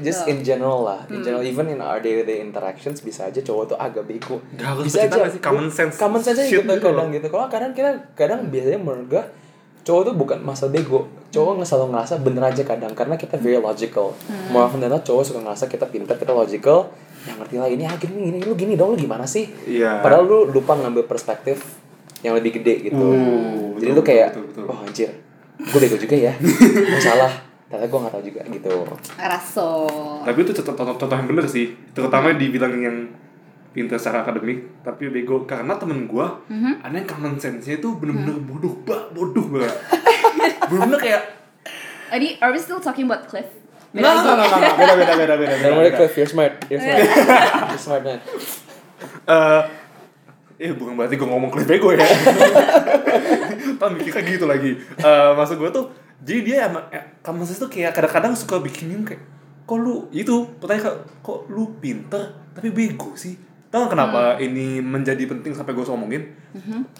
just 0.00 0.20
Oh. 0.20 0.28
in 0.28 0.38
general 0.40 0.78
lah 0.82 1.00
in 1.06 1.12
Hmm. 1.12 1.22
general 1.22 1.44
even 1.44 1.66
in 1.68 1.78
our 1.78 1.98
day 1.98 2.14
to 2.14 2.24
day 2.24 2.40
interactions 2.40 2.98
bisa 2.98 3.28
aja 3.28 3.38
cowok 3.38 3.64
tuh 3.70 3.78
agak 3.78 4.04
bego 4.04 4.42
Nggak 4.50 4.68
harus 4.68 4.93
bisa 4.94 5.18
aja 5.18 5.30
sih, 5.34 5.42
common 5.42 5.66
sense 5.68 5.94
common 5.98 6.20
sense 6.22 6.38
aja 6.40 6.48
gitu 6.48 6.62
gitu 6.62 6.78
kadang 6.78 7.10
gitu. 7.10 7.26
Kalau 7.26 7.46
kadang 7.50 7.72
kita 7.74 7.90
kadang 8.14 8.46
biasanya 8.48 8.80
menurut 8.80 9.06
gue 9.10 9.24
cowok 9.84 10.02
tuh 10.06 10.14
bukan 10.16 10.38
masa 10.40 10.70
bego. 10.70 11.10
Cowok 11.34 11.60
nggak 11.60 11.68
selalu 11.68 11.86
ngerasa 11.92 12.14
bener 12.24 12.42
aja 12.46 12.62
kadang 12.64 12.92
karena 12.96 13.14
kita 13.18 13.36
very 13.36 13.60
logical. 13.60 14.16
Hmm. 14.30 14.54
more 14.54 14.64
often 14.64 14.80
than 14.80 14.90
not 14.90 15.04
cowok 15.04 15.22
suka 15.26 15.40
ngerasa 15.44 15.64
kita 15.68 15.86
pintar 15.90 16.16
kita 16.16 16.32
logical. 16.32 16.94
Yang 17.24 17.36
ngerti 17.40 17.54
lah 17.56 17.68
ini 17.72 17.82
ah 17.88 17.96
gini 17.96 18.14
gini 18.32 18.38
lu 18.44 18.54
gini 18.54 18.72
dong 18.76 18.94
lu 18.94 18.96
gimana 19.00 19.24
sih? 19.24 19.48
Iya. 19.64 20.04
padahal 20.04 20.24
lu 20.28 20.38
lupa 20.52 20.76
ngambil 20.76 21.08
perspektif 21.08 21.80
yang 22.24 22.36
lebih 22.36 22.60
gede 22.60 22.92
gitu. 22.92 23.00
Uh, 23.00 23.76
jadi 23.80 23.92
betul, 23.92 24.00
lu 24.00 24.02
kayak 24.04 24.28
betul, 24.32 24.44
betul. 24.48 24.64
oh 24.68 24.78
anjir 24.84 25.10
gue 25.54 25.78
bego 25.78 25.96
juga 25.96 26.16
ya. 26.18 26.32
Gue 26.92 27.02
salah 27.02 27.30
ternyata 27.64 27.90
gue 27.90 27.98
gak 28.06 28.12
tau 28.12 28.22
juga 28.22 28.40
gitu. 28.46 28.74
Raso. 29.18 29.70
Tapi 30.22 30.38
itu 30.46 30.52
contoh, 30.62 30.74
contoh, 30.78 30.94
contoh 30.94 31.16
yang 31.16 31.28
bener 31.30 31.46
sih. 31.50 31.74
Terutama 31.90 32.36
dibilang 32.36 32.74
yang 32.78 32.96
pintar 33.74 33.98
secara 33.98 34.22
akademik 34.22 34.80
tapi 34.80 35.10
bego 35.10 35.42
karena 35.42 35.74
temen 35.74 36.06
gua 36.06 36.38
Mhm. 36.46 36.80
ada 36.80 36.94
yang 36.94 37.04
common 37.04 37.34
sense-nya 37.34 37.76
itu 37.76 37.90
bener-bener 37.92 38.38
bodoh 38.40 38.78
ba 38.86 39.10
bodoh 39.10 39.42
banget 39.50 39.74
bener-bener 40.64 41.00
kayak 41.02 41.22
Adi, 42.06 42.38
are 42.38 42.54
we 42.54 42.60
still 42.62 42.78
talking 42.78 43.10
about 43.10 43.26
Cliff? 43.26 43.48
Nggak, 43.90 44.06
nggak, 44.06 44.34
nggak, 44.38 44.48
nggak, 44.54 44.74
beda, 44.76 44.94
beda, 44.94 45.14
beda, 45.16 45.34
beda, 45.34 45.34
dan 45.50 45.60
beda, 45.60 45.74
mulai 45.74 45.90
beda. 45.90 45.98
Cliff 45.98 46.12
you're 46.14 46.30
smart 46.30 46.54
you're 46.66 46.78
smart 46.78 47.02
you're 47.74 47.82
smart 47.82 48.02
man 48.02 48.20
Eh, 49.24 49.62
eh 50.60 50.72
bukan 50.72 50.94
berarti 50.94 51.14
gue 51.14 51.26
ngomong 51.26 51.50
Cliff 51.50 51.66
bego 51.66 51.90
ya. 51.90 52.00
Tapi 53.80 53.92
mikirnya 53.94 54.22
gitu 54.24 54.46
lagi. 54.46 54.72
Eh, 54.78 55.30
maksud 55.34 55.56
gue 55.56 55.70
tuh, 55.70 55.90
jadi 56.20 56.40
dia 56.40 56.56
emang, 56.68 56.84
eh, 56.88 57.20
common 57.20 57.44
sense 57.44 57.58
tuh 57.58 57.68
kayak 57.68 57.92
kadang-kadang 57.92 58.32
suka 58.32 58.60
bikin 58.60 58.88
bingung 58.88 59.04
kayak, 59.04 59.22
kok 59.64 59.76
lu 59.76 60.06
itu 60.10 60.46
pertanyaan 60.56 60.84
kok, 60.84 60.96
kok 61.20 61.38
lu 61.50 61.74
pinter 61.78 62.22
tapi 62.52 62.70
bego 62.70 63.12
sih? 63.14 63.34
Tahu 63.74 63.82
nggak 63.82 63.90
kenapa 63.90 64.38
ini 64.38 64.78
menjadi 64.78 65.26
penting 65.26 65.50
sampai 65.50 65.74
gue 65.74 65.82
ngomongin? 65.84 66.22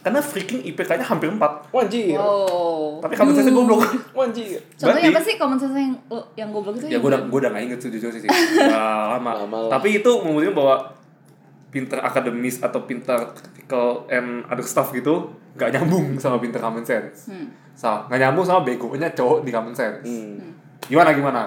Karena 0.02 0.18
freaking 0.18 0.58
IPK-nya 0.64 1.06
hampir 1.06 1.30
4 1.30 1.38
wanjir 1.70 2.18
Wow. 2.18 2.98
Tapi 2.98 3.14
common 3.14 3.30
sense-nya 3.32 3.54
goblok. 3.54 3.87
wanjir 4.18 4.58
Contohnya 4.74 5.06
Berarti- 5.06 5.14
apa 5.14 5.20
sih 5.22 5.34
common 5.37 5.54
sense 5.54 5.70
yang 5.72 5.94
yang 6.34 6.50
goblok 6.50 6.74
itu? 6.76 6.90
ya 6.90 6.98
gue 6.98 7.06
udah 7.06 7.20
gue 7.22 7.38
udah 7.38 7.50
gak 7.52 7.62
inget 7.62 7.78
tuh 7.78 7.88
jujur 7.88 8.10
sih 8.10 8.26
Udah 8.58 9.14
lama. 9.14 9.30
Lama 9.40 9.58
lah. 9.60 9.70
tapi 9.72 10.02
itu 10.02 10.10
membuktikan 10.18 10.50
bahwa 10.52 10.74
pinter 11.70 11.98
akademis 12.00 12.58
atau 12.58 12.82
pinter 12.82 13.18
critical 13.32 13.87
and 14.08 14.42
other 14.46 14.62
stuff 14.62 14.90
gitu 14.90 15.30
gak 15.54 15.70
nyambung 15.70 16.18
sama 16.18 16.38
pinter 16.38 16.58
common 16.58 16.82
sense 16.82 17.30
Hmm. 17.30 17.54
so, 17.72 17.87
gak 18.04 18.18
nyambung 18.18 18.42
sama 18.42 18.62
begonya 18.62 19.06
cowok 19.08 19.42
di 19.42 19.50
common 19.50 19.70
sense 19.72 20.02
hmm. 20.02 20.42
gimana 20.84 21.10
gimana 21.10 21.42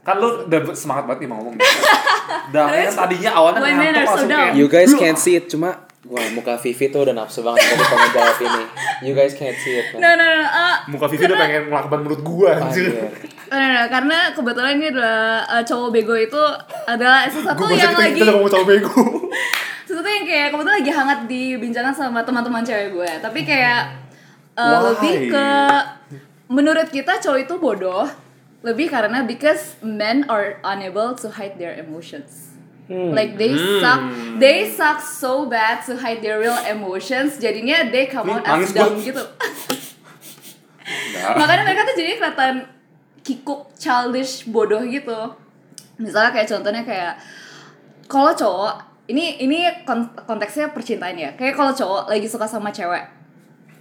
kan 0.00 0.14
lu 0.16 0.48
udah 0.48 0.60
semangat 0.72 1.04
banget 1.04 1.26
nih 1.26 1.28
mau 1.28 1.36
ngomong 1.44 1.54
Udah 2.50 2.64
kan 2.66 2.94
tadinya 3.06 3.30
awalnya 3.36 3.60
ngantuk 3.62 3.94
so 3.94 4.00
langsung 4.00 4.30
dumb? 4.30 4.38
kayak 4.40 4.58
you 4.58 4.66
guys 4.66 4.90
can't 4.96 5.20
see 5.20 5.34
it 5.36 5.46
cuma 5.46 5.70
wah 6.08 6.26
muka 6.32 6.56
Vivi 6.56 6.88
tuh 6.88 7.04
udah 7.04 7.14
nafsu 7.14 7.44
banget 7.44 7.60
tadi 7.60 7.84
pengen 7.84 8.10
jawab 8.16 8.36
ini 8.40 8.64
you 9.04 9.12
guys 9.12 9.32
can't 9.36 9.58
see 9.60 9.78
it 9.78 9.92
No 9.92 10.00
man 10.00 10.16
no 10.16 10.24
no. 10.24 10.46
Uh, 10.48 10.76
muka 10.88 11.06
Vivi 11.12 11.24
udah 11.28 11.38
pengen 11.38 11.62
ngelakban 11.68 11.98
menurut 12.00 12.20
gua 12.24 12.50
anjir 12.56 12.90
Anjir. 12.90 13.06
no, 13.52 13.54
no, 13.54 13.66
no, 13.76 13.82
karena 13.92 14.18
kebetulan 14.32 14.72
ini 14.80 14.86
adalah 14.90 15.44
uh, 15.46 15.62
cowok 15.62 15.88
bego 15.92 16.14
itu 16.16 16.42
adalah 16.88 17.28
sesuatu 17.28 17.60
Gua 17.60 17.76
yang 17.76 17.92
kita, 17.92 18.00
lagi 18.00 18.18
kita 18.24 18.32
ngomong 18.32 18.50
cowok 18.50 18.66
bego 18.66 19.02
sesuatu 19.90 20.06
yang 20.06 20.26
kayak 20.26 20.48
kebetulan 20.54 20.76
lagi 20.78 20.92
hangat 20.94 21.18
dibincangkan 21.26 21.90
sama 21.90 22.22
teman-teman 22.22 22.62
cewek 22.62 22.94
gue. 22.94 23.10
Tapi 23.18 23.42
kayak 23.42 23.90
uh, 24.54 24.78
Why? 24.78 24.86
lebih 24.94 25.14
ke 25.34 25.48
menurut 26.46 26.88
kita 26.94 27.18
cowok 27.18 27.38
itu 27.42 27.54
bodoh 27.58 28.06
lebih 28.60 28.92
karena 28.92 29.24
because 29.24 29.76
men 29.80 30.28
are 30.28 30.60
unable 30.60 31.16
to 31.16 31.32
hide 31.32 31.56
their 31.56 31.72
emotions. 31.72 32.52
Hmm. 32.86 33.14
Like 33.14 33.38
they 33.38 33.54
Hmm. 33.54 33.78
suck, 33.78 34.00
they 34.36 34.58
suck 34.66 34.98
so 34.98 35.46
bad 35.46 35.80
to 35.86 35.94
hide 35.96 36.20
their 36.20 36.36
real 36.36 36.58
emotions. 36.66 37.38
Jadinya 37.38 37.88
they 37.88 38.04
come 38.04 38.26
out 38.28 38.42
as 38.44 38.74
dumb 38.74 38.98
gitu. 38.98 39.22
Nah, 41.14 41.38
Makanya 41.38 41.62
mereka 41.62 41.86
tuh 41.86 41.94
jadi 41.94 42.18
kelihatan 42.18 42.54
kikuk, 43.22 43.70
childish, 43.78 44.48
bodoh 44.50 44.82
gitu. 44.82 45.14
Misalnya 46.02 46.34
kayak 46.34 46.48
contohnya 46.50 46.82
kayak 46.82 47.14
kalau 48.10 48.34
cowok 48.34 48.74
ini 49.06 49.38
ini 49.38 49.70
kon- 49.86 50.10
konteksnya 50.26 50.74
percintaan 50.74 51.14
ya. 51.14 51.30
Kayak 51.38 51.54
kalau 51.54 51.70
cowok 51.70 52.10
lagi 52.10 52.26
suka 52.26 52.50
sama 52.50 52.74
cewek, 52.74 53.06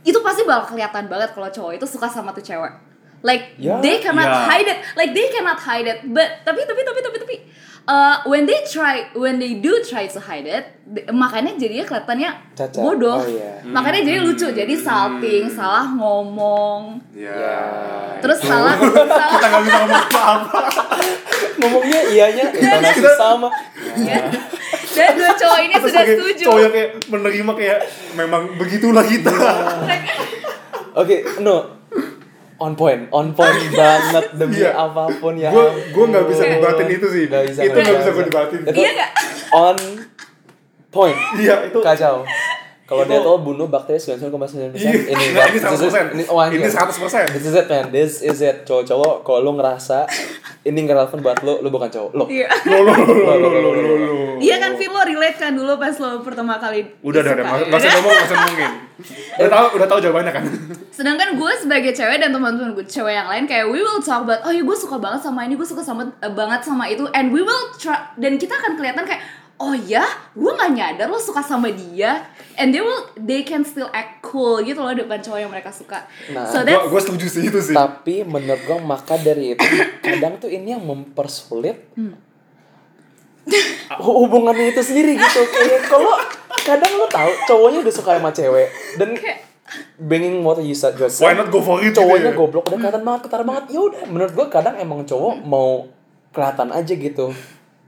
itu 0.06 0.22
pasti 0.22 0.46
bakal 0.46 0.76
kelihatan 0.76 1.10
banget 1.10 1.34
kalau 1.34 1.50
cowok 1.50 1.82
itu 1.82 1.86
suka 1.89 2.06
sama 2.06 2.30
tuh 2.30 2.46
cewek. 2.46 2.74
Like 3.22 3.60
Ya. 3.60 3.80
they 3.80 4.00
cannot 4.00 4.26
Ya. 4.26 4.48
hide 4.48 4.68
it. 4.68 4.80
Like 4.96 5.12
they 5.12 5.28
cannot 5.28 5.60
hide 5.60 5.86
it. 5.86 6.00
But 6.08 6.44
tapi 6.44 6.64
tapi 6.64 6.82
tapi 6.82 7.00
tapi 7.02 7.18
tapi 7.20 7.36
uh, 7.84 8.16
when 8.24 8.46
they 8.46 8.62
try 8.64 9.10
when 9.12 9.38
they 9.38 9.58
do 9.58 9.82
try 9.82 10.06
to 10.06 10.20
hide 10.20 10.46
it 10.46 10.78
makanya 11.10 11.54
jadinya 11.54 11.86
kelihatannya 11.86 12.30
Cacat. 12.54 12.82
bodoh 12.82 13.22
Oh, 13.22 13.26
iya. 13.26 13.62
makanya 13.66 14.02
jadi 14.06 14.20
lucu 14.22 14.48
jadi 14.50 14.74
salting 14.74 15.50
salah 15.50 15.86
ngomong. 15.90 17.02
Ya. 17.12 17.60
terus 18.22 18.40
salah 18.40 18.74
salah 18.78 19.30
Kita 19.34 19.46
nggak 19.48 19.62
bisa 19.66 19.78
ngomong 19.84 20.04
apa-apa. 20.08 20.60
Ngomongnya 21.60 22.02
ianya 22.08 22.46
intonasi 22.52 23.04
sama. 23.18 23.50
ya. 24.00 24.22
dan 24.90 25.12
dua 25.16 25.32
cowok 25.34 25.60
ini 25.62 25.76
sudah 25.76 26.04
setuju 26.04 26.44
Cowok 26.46 26.60
yang 26.62 26.74
kayak 26.74 26.90
menerima 27.08 27.52
kayak 27.56 27.80
memang 28.16 28.42
begitulah 28.56 29.04
kita. 29.04 29.32
Oke, 30.96 31.24
no. 31.40 31.79
On 32.60 32.76
point, 32.76 33.08
on 33.10 33.32
point 33.32 33.56
banget 33.80 34.36
demi 34.36 34.60
Iya. 34.60 34.76
apa 34.76 35.08
pun 35.15 35.34
ya. 35.34 35.48
Gue 35.48 35.65
gue 35.89 36.06
nggak 36.06 36.26
bisa 36.28 36.43
debatin 36.45 36.88
itu 36.89 37.08
sih. 37.08 37.24
Nggak 37.26 37.43
bisa, 37.48 37.60
itu 37.62 37.78
nggak 37.78 37.98
bisa 37.98 38.12
gue 38.12 38.26
debatin. 38.28 38.60
Itu 38.62 38.76
Iya 38.76 38.89
nggak? 38.93 39.12
on 39.50 39.78
point. 40.89 41.17
Iya 41.36 41.56
itu. 41.65 41.80
Kacau. 41.80 42.28
Kalau 42.89 43.06
Itu- 43.06 43.12
dia 43.13 43.19
tahu 43.21 43.38
bunuh 43.45 43.69
bakteri 43.69 44.02
99,9% 44.02 44.73
Iya. 44.73 44.91
ini 45.13 45.23
ini 45.30 45.45
this 45.54 45.62
is 45.62 45.86
it. 45.86 45.93
100%. 45.93 46.17
Ini, 46.17 46.23
oh, 46.25 46.41
Ini 46.41 46.58
anjir. 46.58 46.73
100%. 46.73 47.38
This 47.38 47.45
is 47.45 47.54
it 47.54 47.67
man. 47.69 47.86
This 47.93 48.13
is 48.19 48.39
it. 48.41 48.65
Cowok-cowok 48.65 49.21
kalau 49.21 49.39
lu 49.45 49.52
ngerasa 49.56 50.10
ini 50.65 50.78
nggak 50.84 50.97
relevan 50.97 51.19
buat 51.21 51.38
lu, 51.45 51.54
lu 51.62 51.69
bukan 51.69 51.86
cowok. 51.86 52.12
Lo. 52.17 52.25
Iya. 52.25 52.49
Lo 52.65 52.82
lo 52.82 52.93
lo 52.97 53.13
lo 53.13 53.34
lo 53.38 53.60
lo 53.62 53.69
lo 53.78 53.93
lo. 53.95 54.13
Iya 54.41 54.58
kan 54.58 54.73
Vin 54.73 54.89
lo 54.89 55.06
relate 55.06 55.38
kan 55.38 55.54
dulu 55.54 55.78
pas 55.78 55.93
lo 55.93 56.25
pertama 56.25 56.58
kali 56.58 56.82
Udah 57.06 57.21
udah 57.21 57.34
udah 57.38 57.45
nggak 57.69 57.78
usah 57.78 57.91
ngomong 57.93 58.12
nggak 58.12 58.25
usah 58.25 58.38
ngomongin. 58.41 58.71
Udah 59.38 59.49
tahu 59.54 59.65
udah 59.78 59.88
tahu 59.88 59.99
jawabannya 60.02 60.34
kan. 60.34 60.43
Sedangkan 60.89 61.30
gue 61.38 61.52
sebagai 61.56 61.91
cewek 61.93 62.17
dan 62.17 62.34
teman-teman 62.34 62.73
gue 62.73 62.84
cewek 62.84 63.13
yang 63.13 63.30
lain 63.30 63.45
kayak 63.45 63.69
we 63.69 63.80
will 63.80 64.02
talk 64.02 64.25
about 64.25 64.41
oh 64.41 64.49
ya 64.49 64.65
gue 64.65 64.75
suka 64.75 64.97
banget 64.97 65.21
sama 65.21 65.45
ini 65.45 65.54
gue 65.54 65.63
suka 65.63 65.80
sama 65.80 66.10
eh, 66.10 66.32
banget 66.34 66.65
sama 66.65 66.89
itu 66.89 67.06
and 67.13 67.30
we 67.30 67.39
will 67.39 67.69
try 67.78 67.95
dan 68.17 68.36
kita 68.36 68.52
akan 68.52 68.73
kelihatan 68.75 69.06
kayak 69.06 69.21
oh 69.60 69.76
ya 69.76 70.02
gue 70.32 70.48
nggak 70.50 70.72
nyadar 70.72 71.06
lo 71.06 71.17
suka 71.17 71.39
sama 71.39 71.67
dia 71.67 72.24
and 72.56 72.72
they 72.72 72.80
will 72.80 72.95
they 73.17 73.43
can 73.43 73.62
still 73.62 73.88
act 73.89 74.19
cool 74.22 74.60
gitu 74.60 74.78
loh 74.78 74.91
depan 74.91 75.19
cowok 75.19 75.36
yang 75.38 75.48
mereka 75.48 75.67
suka 75.69 76.08
Nah, 76.30 76.43
so 76.43 76.60
Gue 76.60 76.67
that's 76.69 76.88
gue 76.88 77.02
setuju 77.02 77.26
sih 77.28 77.41
itu 77.45 77.60
sih. 77.62 77.74
Tapi 77.74 78.24
menurut 78.24 78.63
gua 78.63 78.80
maka 78.80 79.15
dari 79.17 79.52
itu 79.52 79.63
kadang 80.00 80.36
tuh 80.38 80.48
ini 80.48 80.72
yang 80.72 80.82
mempersulit 80.82 81.76
hu- 84.00 84.17
hubungannya 84.22 84.69
itu 84.69 84.82
sendiri 84.82 85.15
gitu. 85.15 85.41
Kayak 85.43 85.88
kalau 85.88 86.13
kadang 86.62 86.91
lu 86.93 87.08
tahu 87.08 87.32
cowoknya 87.45 87.80
udah 87.82 87.93
suka 87.93 88.10
sama 88.13 88.30
cewek 88.30 88.67
dan 88.95 89.10
kayak 89.13 89.39
banging 89.98 90.39
what 90.39 90.58
you 90.60 90.74
said 90.74 90.93
just 90.95 91.19
Why 91.19 91.34
not 91.34 91.50
go 91.50 91.60
for 91.60 91.78
it? 91.78 91.89
gitu 91.89 92.00
cowoknya 92.00 92.32
ya? 92.32 92.38
goblok 92.38 92.65
udah 92.65 92.78
kelihatan 92.80 93.04
banget 93.04 93.22
ketara 93.24 93.43
banget 93.43 93.65
ya 93.69 93.80
udah 93.82 94.02
menurut 94.06 94.32
gua 94.32 94.48
kadang 94.48 94.76
emang 94.78 95.04
cowok 95.04 95.36
mau 95.41 95.89
kelihatan 96.30 96.69
aja 96.69 96.89
gitu 96.91 97.34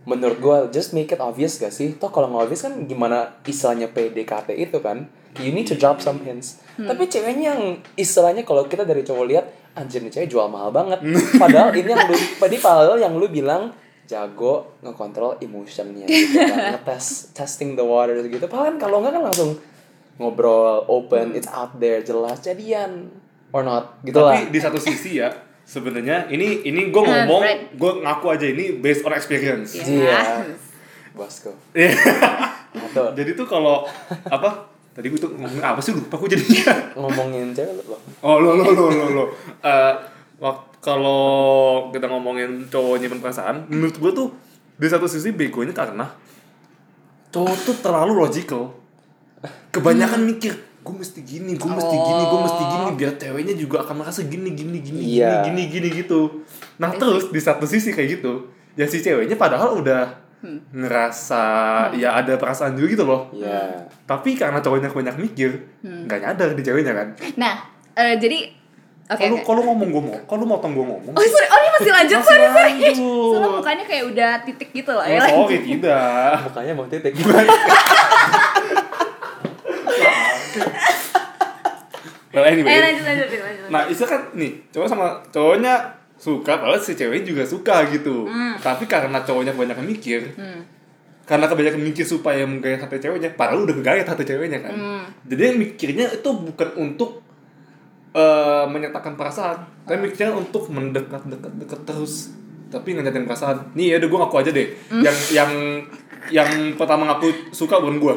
menurut 0.06 0.38
gua 0.42 0.58
just 0.74 0.98
make 0.98 1.14
it 1.14 1.22
obvious 1.22 1.62
gak 1.62 1.74
sih? 1.74 1.94
Toh 1.98 2.10
kalau 2.10 2.30
nggak 2.34 2.50
obvious 2.50 2.64
kan 2.66 2.74
gimana 2.90 3.38
istilahnya 3.46 3.94
PDKT 3.94 4.58
itu 4.58 4.82
kan? 4.82 5.06
You 5.40 5.56
need 5.56 5.70
to 5.72 5.80
drop 5.80 6.04
some 6.04 6.20
hints. 6.28 6.60
Tapi 6.76 7.08
ceweknya 7.08 7.56
yang 7.56 7.80
istilahnya 7.96 8.44
kalau 8.44 8.68
kita 8.68 8.84
dari 8.84 9.06
cowok 9.06 9.26
lihat 9.32 9.46
anjir 9.78 10.04
nih 10.04 10.12
cewek 10.12 10.28
jual 10.28 10.52
mahal 10.52 10.76
banget. 10.76 11.00
Padahal 11.42 11.72
ini 11.72 11.88
yang 11.88 12.04
lu 12.10 12.18
padahal 12.38 12.98
yang 13.00 13.14
lu 13.16 13.32
bilang 13.32 13.72
jago 14.12 14.76
ngekontrol 14.84 15.40
emotionnya 15.40 16.04
gitu 16.04 16.44
kan 16.44 16.60
ngetes 16.76 17.32
testing 17.32 17.80
the 17.80 17.86
water 17.86 18.20
gitu. 18.28 18.44
Padahal 18.52 18.76
kan 18.76 18.78
kalau 18.90 19.00
nggak 19.00 19.16
kan 19.16 19.24
langsung 19.24 19.52
ngobrol 20.20 20.84
open 20.92 21.32
it's 21.34 21.48
out 21.48 21.72
there 21.80 22.04
jelas 22.04 22.44
jadian 22.44 23.08
or 23.56 23.64
not 23.64 24.04
gitu 24.04 24.20
lah. 24.20 24.36
Tapi 24.36 24.52
di 24.52 24.60
satu 24.60 24.76
sisi 24.76 25.24
ya 25.24 25.32
sebenarnya 25.64 26.28
ini 26.28 26.64
ini 26.64 26.88
gue 26.88 27.00
Uh, 27.00 27.08
ngomong 27.08 27.42
right. 27.42 27.72
gue 27.72 27.92
ngaku 28.02 28.26
aja 28.30 28.46
ini 28.46 28.66
based 28.76 29.02
on 29.02 29.12
experience. 29.12 29.76
Iya. 29.76 30.46
bosku 31.12 31.52
Iya. 31.72 31.92
Jadi 33.18 33.32
tuh 33.34 33.44
kalau 33.44 33.84
apa 34.26 34.50
tadi 34.92 35.08
gue 35.08 35.18
tuh 35.18 35.32
ngomongin 35.32 35.60
apa 35.62 35.80
sih 35.80 35.92
lupa 35.92 36.16
gue 36.18 36.30
jadinya. 36.32 36.72
ngomongin 37.00 37.52
cewek 37.52 37.84
loh 37.84 38.00
Oh 38.20 38.38
lo 38.38 38.54
lo 38.54 38.66
lo 38.68 38.86
lo 38.88 39.06
lo. 39.10 39.26
Eh, 39.60 39.94
wak- 40.38 40.80
kalau 40.80 41.22
kita 41.90 42.08
ngomongin 42.08 42.66
cowok 42.66 42.98
nyimpen 42.98 43.20
perasaan, 43.20 43.70
menurut 43.70 43.94
gue 43.94 44.12
tuh 44.12 44.28
di 44.76 44.88
satu 44.88 45.06
sisi 45.06 45.30
begonya 45.30 45.72
karena 45.72 46.10
cowok 47.30 47.58
tuh 47.62 47.76
terlalu 47.78 48.18
logical. 48.18 48.74
Kebanyakan 49.70 50.22
mikir, 50.24 50.54
gue 50.82 50.96
mesti 50.96 51.20
gini, 51.22 51.54
gue 51.54 51.70
mesti 51.70 51.94
gini, 51.96 52.24
gue 52.24 52.40
mesti 52.42 52.64
gini, 52.66 52.86
biar 52.96 53.14
ceweknya 53.16 53.54
juga 53.54 53.78
akan 53.82 53.96
merasa 53.98 54.22
gini, 54.24 54.50
gini, 54.52 54.78
gini, 54.80 55.02
Iya. 55.16 55.46
gini, 55.46 55.70
gini, 55.70 55.88
gini 55.88 56.02
gitu. 56.02 56.42
Nah 56.76 56.90
terus 56.92 57.28
di 57.28 57.38
satu 57.38 57.64
sisi 57.64 57.90
kayak 57.90 58.18
gitu, 58.18 58.46
ya 58.74 58.86
si 58.86 58.98
ceweknya 58.98 59.36
padahal 59.36 59.78
udah 59.78 60.18
ngerasa 60.72 61.44
ya 61.94 62.16
ada 62.16 62.34
perasaan 62.36 62.74
juga 62.74 62.88
gitu 62.92 63.04
loh. 63.04 63.30
Iya. 63.32 63.86
Tapi 64.04 64.34
karena 64.34 64.58
cowoknya 64.58 64.90
banyak 64.90 65.16
mikir, 65.20 65.52
nggak 65.82 66.20
nyadar 66.20 66.50
di 66.52 66.62
ceweknya 66.62 66.94
kan. 66.94 67.08
nah 67.36 67.62
eh, 67.94 68.18
jadi 68.18 68.50
oke 69.06 69.20
Kalau 69.20 69.36
oke. 69.36 69.46
kalau 69.46 69.62
ngomong 69.64 69.88
gue 69.88 70.02
mau, 70.02 70.18
kalau 70.26 70.44
motong 70.44 70.72
gue 70.72 70.82
ngomong. 70.84 71.14
oh 71.14 71.22
sorry 71.22 71.46
oh 71.46 71.58
ini 71.58 71.70
masih 71.74 71.92
lanjut 71.94 72.18
Masih 72.18 72.26
sorry 72.28 72.46
sorry 72.48 72.64
lanjut. 72.74 72.96
soalnya 72.98 73.50
mukanya 73.54 73.84
kayak 73.86 74.04
udah 74.08 74.32
titik 74.42 74.70
gitu 74.74 74.90
loh 74.90 75.04
Oh, 75.04 75.08
ya 75.08 75.20
sorry 75.22 75.58
tidak. 75.62 76.34
mukanya 76.42 76.74
mau 76.74 76.88
titik 76.88 77.14
Well 82.32 82.46
anyway. 82.46 82.72
eh 82.72 82.82
lanjut 82.82 83.04
lanjut 83.04 83.28
lanjut, 83.28 83.42
lanjut. 83.44 83.68
Nah, 83.68 83.82
itu 83.86 84.04
kan 84.04 84.22
nih, 84.32 84.52
cowok 84.70 84.88
sama 84.88 85.06
cowoknya 85.30 85.74
suka, 86.16 86.54
padahal 86.56 86.78
si 86.78 86.94
cewek 86.94 87.22
juga 87.22 87.44
suka 87.44 87.84
gitu. 87.88 88.30
Tapi 88.58 88.84
karena 88.86 89.20
cowoknya 89.20 89.52
kebanyakan 89.52 89.84
mikir, 89.84 90.22
Hmm. 90.34 90.64
karena 91.24 91.46
kebanyakan 91.46 91.82
mikir 91.82 92.04
supaya 92.04 92.44
menggayat 92.44 92.80
hati 92.80 92.98
ceweknya, 92.98 93.34
padahal 93.34 93.64
udah 93.64 93.76
menggayat 93.76 94.06
hati 94.06 94.24
ceweknya 94.24 94.60
kan. 94.60 94.72
Hmm. 94.72 95.04
Jadi 95.26 95.42
yang 95.44 95.58
mikirnya 95.58 96.08
itu 96.10 96.30
bukan 96.32 96.70
untuk 96.78 97.20
eh, 98.12 98.66
menyatakan 98.68 99.16
perasaan, 99.16 99.56
tapi 99.84 100.04
mikirnya 100.04 100.32
untuk 100.32 100.68
mendekat-dekat-dekat 100.68 101.80
terus. 101.84 102.36
Tapi 102.68 102.92
nggak 102.92 103.08
nyatain 103.08 103.24
perasaan. 103.24 103.72
Nih 103.72 103.92
ya 103.92 104.00
udah 104.00 104.08
gue 104.08 104.20
ngaku 104.20 104.38
aja 104.38 104.52
deh. 104.52 104.68
Yang 104.94 105.18
yang 105.32 105.52
yang 106.28 106.50
pertama 106.76 107.08
ngaku 107.08 107.52
suka 107.52 107.80
bukan 107.80 108.00
gue. 108.00 108.16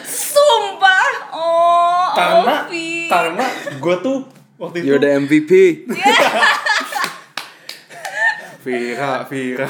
sumpah 0.00 1.10
oh 1.30 1.89
Karena 2.16 2.54
Ovi. 2.66 3.06
karena 3.06 3.46
gue 3.78 3.94
tuh 4.02 4.16
waktu 4.56 4.76
itu 4.82 4.86
you're 4.86 5.00
the 5.02 5.10
MVP 5.10 5.50
Vira, 8.60 9.24
Vira. 9.24 9.68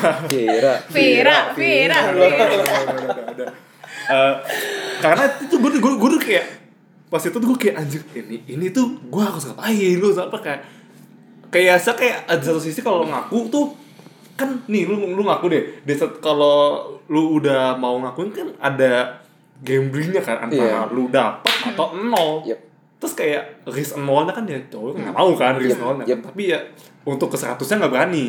Vira 0.90 1.37
Vira. 1.55 1.98
Eh, 4.11 4.35
karena 4.98 5.24
itu 5.38 5.55
gue 5.55 5.70
gue 5.79 5.92
gue 5.94 6.11
tuh 6.18 6.22
kayak 6.26 6.46
pas 7.07 7.22
itu 7.22 7.38
tuh 7.38 7.48
gue 7.55 7.59
kayak 7.59 7.76
anjir 7.79 8.03
ini 8.18 8.42
ini 8.50 8.66
tuh 8.74 8.98
gue 9.07 9.22
harus 9.22 9.46
ngapain 9.46 9.94
harus 9.94 10.18
apa 10.18 10.37
kayak 10.42 10.61
kayak 11.55 11.76
saya 11.79 11.94
kayak 11.94 12.18
ada 12.26 12.42
satu 12.42 12.59
sisi 12.59 12.83
kalau 12.83 13.07
ngaku 13.07 13.46
tuh 13.46 13.66
kan 14.35 14.66
nih 14.66 14.90
lu 14.90 15.14
lu 15.14 15.22
ngaku 15.22 15.46
deh 15.55 15.62
di 15.87 15.92
saat 15.94 16.18
kalau 16.18 16.98
lu 17.07 17.38
udah 17.38 17.79
mau 17.79 17.98
ngakuin 18.03 18.35
kan 18.35 18.48
ada 18.59 19.22
gamblingnya 19.61 20.20
kan 20.20 20.37
antara 20.42 20.87
Iya. 20.87 20.92
lu 20.92 21.09
dapat 21.09 21.55
atau 21.68 21.92
nol. 21.94 22.44
Yep. 22.44 22.61
terus 22.96 23.16
kayak 23.16 23.64
risk 23.64 23.96
nolnya 23.96 24.29
kan 24.31 24.44
ya 24.44 24.61
cowok 24.68 24.92
nggak 24.92 25.14
mau 25.14 25.33
kan 25.33 25.57
risk 25.57 25.73
Yep, 25.73 25.81
nolnya. 25.81 26.05
Yep. 26.05 26.20
tapi 26.23 26.42
ya 26.49 26.59
untuk 27.03 27.29
ke 27.29 27.37
seratusnya 27.37 27.81
nggak 27.81 27.92
berani. 27.92 28.27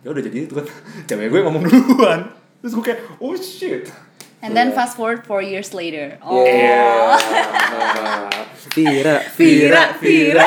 Ya 0.00 0.08
udah 0.08 0.22
jadi 0.22 0.38
itu 0.44 0.54
kan. 0.54 0.64
Cewek 1.08 1.28
gue 1.28 1.40
ngomong 1.40 1.62
duluan. 1.62 2.20
Terus 2.58 2.72
gue 2.72 2.84
kayak 2.84 3.00
oh 3.18 3.36
shit. 3.36 3.92
And 4.40 4.52
then 4.52 4.72
Iya. 4.72 4.76
fast 4.76 4.96
forward 4.96 5.22
four 5.22 5.38
years 5.38 5.70
later. 5.70 6.16
Oh. 6.20 6.40
Iya. 6.40 7.14
Vira 8.72 9.16
Vira, 9.36 9.82
Vira. 10.00 10.46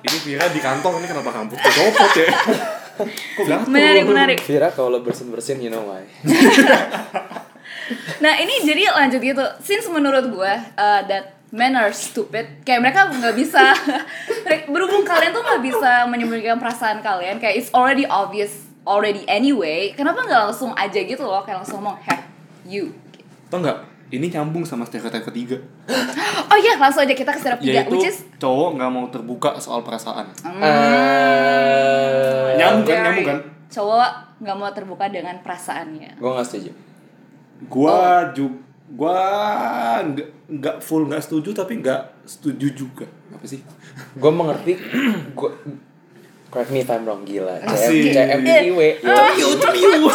ini 0.00 0.18
Vira 0.24 0.44
di 0.48 0.58
kantong 0.58 0.98
ini 0.98 1.06
kenapa 1.06 1.30
kampus 1.30 1.60
copot 1.60 2.10
ya? 2.16 2.28
Kok 3.36 3.68
menarik 3.68 4.02
menarik. 4.02 4.38
Vira 4.40 4.72
kalau 4.72 4.98
bersin 4.98 5.28
bersin 5.28 5.60
you 5.60 5.68
know 5.68 5.84
why 5.84 6.02
Nah 8.18 8.32
ini 8.36 8.62
jadi 8.62 8.90
lanjut 8.90 9.18
gitu. 9.18 9.42
Since 9.58 9.86
menurut 9.88 10.26
gue 10.26 10.52
uh, 10.74 11.00
that 11.04 11.38
men 11.48 11.72
are 11.72 11.88
stupid, 11.90 12.60
kayak 12.60 12.80
mereka 12.80 13.08
nggak 13.08 13.32
bisa 13.32 13.72
berhubung 14.72 15.02
kalian 15.02 15.30
tuh 15.30 15.40
nggak 15.40 15.60
bisa 15.62 15.90
menyembunyikan 16.04 16.56
perasaan 16.56 16.98
kalian, 17.00 17.36
kayak 17.36 17.56
it's 17.56 17.68
already 17.70 18.02
obvious 18.04 18.66
already 18.84 19.22
anyway. 19.24 19.90
Kenapa 19.92 20.22
nggak 20.22 20.40
langsung 20.46 20.70
aja 20.72 20.98
gitu 20.98 21.20
loh, 21.20 21.40
kayak 21.40 21.58
langsung 21.58 21.78
ngomong 21.78 21.96
hey 22.02 22.18
you. 22.64 22.90
tau 23.46 23.58
nggak 23.58 23.76
ini 24.08 24.28
nyambung 24.28 24.62
sama 24.62 24.84
stereotip 24.84 25.22
ketiga 25.22 25.56
Oh 26.52 26.56
iya 26.56 26.76
langsung 26.76 27.02
aja 27.02 27.12
kita 27.12 27.28
ke 27.28 27.38
step 27.38 27.56
tiga, 27.58 27.80
yaitu 27.80 27.90
which 27.90 28.06
is 28.06 28.16
cowok 28.36 28.76
nggak 28.76 28.88
mau 28.90 29.04
terbuka 29.06 29.56
soal 29.56 29.80
perasaan 29.80 30.26
Eh, 30.44 30.50
Nyambung 32.56 32.84
kan, 32.84 33.02
nyambung 33.04 33.26
kan? 33.26 33.38
Cowok 33.68 34.10
nggak 34.38 34.54
mau 34.54 34.68
terbuka 34.68 35.04
dengan 35.08 35.34
perasaannya. 35.38 36.14
gue 36.14 36.30
nggak 36.30 36.44
setuju 36.44 36.70
gua 37.66 38.30
juga 38.30 38.62
gua 38.88 39.20
nggak 40.00 40.28
nggak 40.48 40.76
full 40.80 41.04
nggak 41.04 41.20
setuju 41.20 41.52
tapi 41.52 41.82
nggak 41.84 42.24
setuju 42.24 42.66
juga. 42.72 43.04
Apa 43.34 43.44
sih? 43.44 43.60
Gue 44.16 44.32
mengerti 44.32 44.80
gue 45.38 45.50
correct 46.48 46.72
me 46.72 46.80
if 46.80 46.88
I'm 46.88 47.04
wrong 47.04 47.28
gila. 47.28 47.60
Asik. 47.60 48.16
CM 48.16 48.40
CMIW 48.40 48.80
yo 49.04 49.16
Iu, 49.36 49.48
cemiu, 49.60 50.08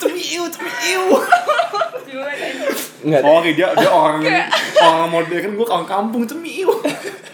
cemiu, 0.00 0.42
cemiu. 0.48 1.04
enggak 3.06 3.22
Oh, 3.22 3.38
oke 3.38 3.50
dia 3.54 3.68
dia 3.76 3.90
orang 3.92 4.24
orang 4.80 5.10
modern 5.12 5.40
kan 5.44 5.52
gue 5.52 5.66
orang 5.68 5.88
kampung 5.88 6.24
cemiu. 6.24 6.72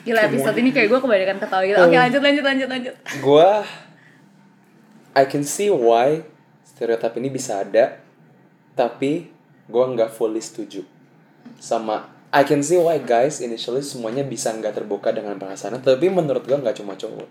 Gila 0.02 0.20
episode 0.26 0.58
ini 0.58 0.74
kayak 0.74 0.90
gue 0.90 0.98
kebanyakan 0.98 1.38
ketawa 1.38 1.62
gitu. 1.62 1.78
Oke 1.78 1.96
lanjut 1.96 2.20
lanjut 2.20 2.44
lanjut 2.44 2.68
lanjut. 2.68 2.94
gua 3.22 3.62
I 5.14 5.24
can 5.30 5.46
see 5.46 5.70
why 5.70 6.26
stereotip 6.66 7.14
ini 7.22 7.30
bisa 7.30 7.62
ada 7.62 8.02
tapi 8.74 9.30
gua 9.68 9.90
nggak 9.90 10.11
fully 10.11 10.40
setuju. 10.42 10.83
Sama 11.59 12.09
I 12.33 12.48
can 12.48 12.64
see 12.64 12.81
why 12.81 12.96
guys 13.03 13.44
initially 13.44 13.85
semuanya 13.85 14.25
bisa 14.25 14.48
nggak 14.51 14.72
terbuka 14.83 15.12
dengan 15.12 15.37
perasaan 15.37 15.79
tapi 15.85 16.09
menurut 16.09 16.42
gua 16.46 16.59
nggak 16.62 16.81
cuma 16.81 16.96
cowok. 16.96 17.29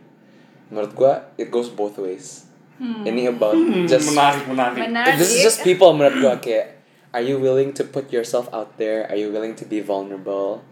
Menurut 0.71 0.91
gua 0.95 1.13
it 1.35 1.51
goes 1.51 1.71
both 1.71 1.97
ways. 1.99 2.47
Ini 2.81 3.29
about 3.29 3.53
just 3.85 4.09
menarik, 4.09 4.49
menarik. 4.49 4.89
Menarik. 4.89 5.13
this 5.21 5.37
is 5.37 5.45
just 5.45 5.61
people 5.61 5.93
menurut 5.93 6.17
gua 6.17 6.33
kayak 6.41 6.81
are 7.13 7.21
you 7.21 7.37
willing 7.37 7.75
to 7.75 7.83
put 7.83 8.09
yourself 8.09 8.47
out 8.55 8.75
there? 8.79 9.05
Are 9.11 9.19
you 9.19 9.29
willing 9.29 9.53
to 9.59 9.65
be 9.67 9.83
vulnerable? 9.83 10.63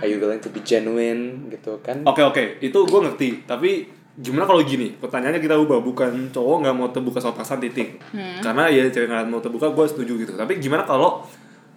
Are 0.00 0.08
you 0.08 0.20
willing 0.20 0.40
to 0.44 0.50
be 0.52 0.60
genuine? 0.60 1.48
Gitu 1.52 1.80
kan? 1.84 2.04
Oke 2.08 2.22
oke, 2.24 2.60
itu 2.60 2.78
gue 2.86 3.00
ngerti. 3.00 3.30
Tapi 3.48 3.88
gimana 4.16 4.44
kalau 4.44 4.60
gini? 4.60 4.96
Pertanyaannya 4.96 5.38
kita 5.38 5.56
ubah 5.56 5.78
bukan 5.78 6.32
cowok 6.32 6.56
nggak 6.64 6.74
mau 6.74 6.88
terbuka 6.88 7.20
soal 7.20 7.36
perasaan 7.36 7.60
titik. 7.60 8.00
Karena 8.40 8.66
ya 8.66 8.88
cewek 8.88 9.08
nggak 9.08 9.28
mau 9.28 9.40
terbuka, 9.40 9.70
gue 9.70 9.84
setuju 9.86 10.12
gitu. 10.16 10.32
Tapi 10.34 10.56
gimana 10.56 10.82
kalau 10.82 11.24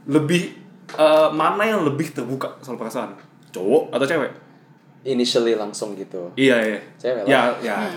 lebih 0.08 0.56
eh, 0.92 1.30
mana 1.32 1.64
yang 1.64 1.84
lebih 1.84 2.12
terbuka 2.12 2.56
soal 2.60 2.80
perasaan? 2.80 3.16
Cowok 3.52 3.92
atau 3.92 4.06
cewek? 4.06 4.32
initially 5.00 5.56
langsung 5.56 5.96
gitu 5.96 6.28
Iya 6.36 6.60
iya. 6.60 6.80
Cewek 7.00 7.24
Ya 7.24 7.56
ya. 7.64 7.88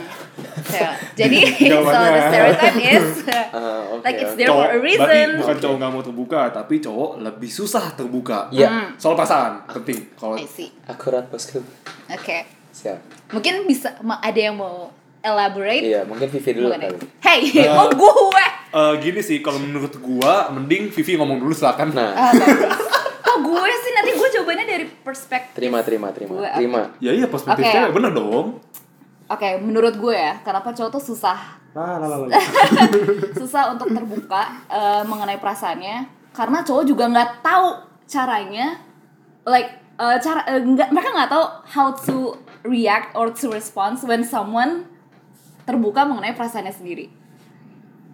So, 0.63 0.87
jadi 1.21 1.39
so 1.83 1.99
the 1.99 2.23
stereotype 2.31 2.79
is 2.79 3.09
Ah, 3.53 3.85
oke, 3.91 4.07
like 4.07 4.23
it's 4.23 4.35
there 4.39 4.49
for 4.49 4.65
a 4.65 4.79
Cowok, 4.79 4.87
reason. 4.87 5.03
berarti 5.03 5.41
bukan 5.43 5.57
cowok 5.61 5.77
nggak 5.77 5.93
mau 5.93 6.03
terbuka, 6.03 6.41
tapi 6.55 6.75
cowok 6.79 7.11
lebih 7.21 7.51
susah 7.51 7.93
terbuka. 7.99 8.49
Iya. 8.49 8.95
Soal 8.97 9.19
perasaan 9.19 9.67
penting. 9.69 10.15
Kalau 10.15 10.39
akurat 10.89 11.27
bosku 11.29 11.61
Oke. 12.07 12.62
Siap 12.83 12.99
Mungkin 13.31 13.65
bisa 13.65 13.95
ada 13.97 14.37
yang 14.37 14.55
mau 14.55 14.91
elaborate? 15.19 15.85
iya 15.85 16.03
mungkin 16.03 16.27
Vivi 16.29 16.51
dulu 16.53 16.69
kali 16.69 16.91
Hey, 17.19 17.41
Uh, 17.63 17.79
oh 17.81 17.89
gue. 17.89 18.47
eh, 18.73 18.93
gini 18.99 19.21
sih, 19.21 19.39
kalau 19.39 19.57
menurut 19.57 19.95
gua, 19.97 20.51
mending 20.51 20.91
Vivi 20.91 21.15
ngomong 21.15 21.39
dulu 21.39 21.53
silakan. 21.53 21.93
nah 21.93 22.11
Ah, 22.11 22.33
bagus. 22.33 22.91
Kok 23.23 23.39
gue 23.41 23.65
sih 23.79 23.93
nanti 23.93 24.11
gue 24.13 24.29
jawabannya 24.31 24.67
dari 24.67 24.85
perspektif. 24.85 25.55
terima 25.55 25.79
terima 25.81 26.11
terima 26.11 26.35
Gue, 26.35 26.49
terima 26.53 26.81
Ya 26.99 27.13
iya 27.13 27.25
perspektif 27.25 27.65
cewek 27.65 27.93
bener 27.93 28.11
dong. 28.11 28.59
Oke, 29.25 29.49
menurut 29.59 29.95
gue 29.95 30.13
ya, 30.13 30.43
kenapa 30.43 30.69
cowok 30.71 30.91
tuh 30.93 31.05
susah 31.07 31.39
Nah, 31.73 31.97
nah, 31.97 32.05
nah, 32.05 32.29
nah. 32.29 32.43
susah 33.33 33.73
untuk 33.73 33.89
terbuka 33.89 34.43
eh, 34.69 35.03
mengenai 35.03 35.39
perasaannya 35.39 35.97
karena 36.31 36.61
cowok 36.61 36.85
juga 36.85 37.05
nggak 37.07 37.41
tahu 37.41 37.69
caranya 38.05 38.77
like 39.43 39.81
eh, 39.99 40.17
cara 40.21 40.41
eh, 40.49 40.61
nggak 40.63 40.89
mereka 40.95 41.11
nggak 41.13 41.31
tahu 41.31 41.45
how 41.69 41.89
to 41.93 42.37
react 42.65 43.13
or 43.19 43.29
to 43.35 43.51
respond 43.51 43.99
when 44.07 44.23
someone 44.23 44.87
terbuka 45.67 46.07
mengenai 46.07 46.35
perasaannya 46.35 46.75
sendiri. 46.75 47.07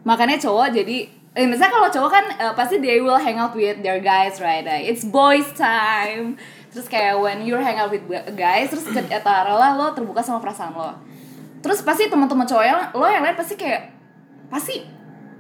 Makanya 0.05 0.41
cowok 0.41 0.73
jadi 0.73 1.09
eh, 1.37 1.47
misalnya 1.47 1.73
kalau 1.75 1.89
cowok 1.93 2.11
kan 2.11 2.25
eh, 2.37 2.53
pasti 2.57 2.81
they 2.81 3.01
will 3.01 3.19
hang 3.21 3.39
out 3.39 3.53
with 3.55 3.81
their 3.85 4.01
guys 4.01 4.41
right? 4.41 4.65
It's 4.85 5.05
boys 5.05 5.49
time. 5.55 6.41
Terus 6.69 6.87
kayak 6.87 7.17
when 7.19 7.49
you're 7.49 7.65
hang 7.65 7.81
out 7.81 7.89
with 7.89 8.05
guys 8.37 8.69
terus 8.69 8.85
taruhlah 9.25 9.77
lo 9.77 9.87
terbuka 9.97 10.21
sama 10.21 10.43
perasaan 10.43 10.77
lo. 10.77 10.93
Terus 11.59 11.83
pasti 11.83 12.07
teman-teman 12.07 12.47
cowok 12.47 12.65
yang 12.65 12.81
lo 12.95 13.07
yang 13.09 13.25
lain 13.25 13.37
pasti 13.37 13.57
kayak 13.59 13.91
pasti 14.49 14.85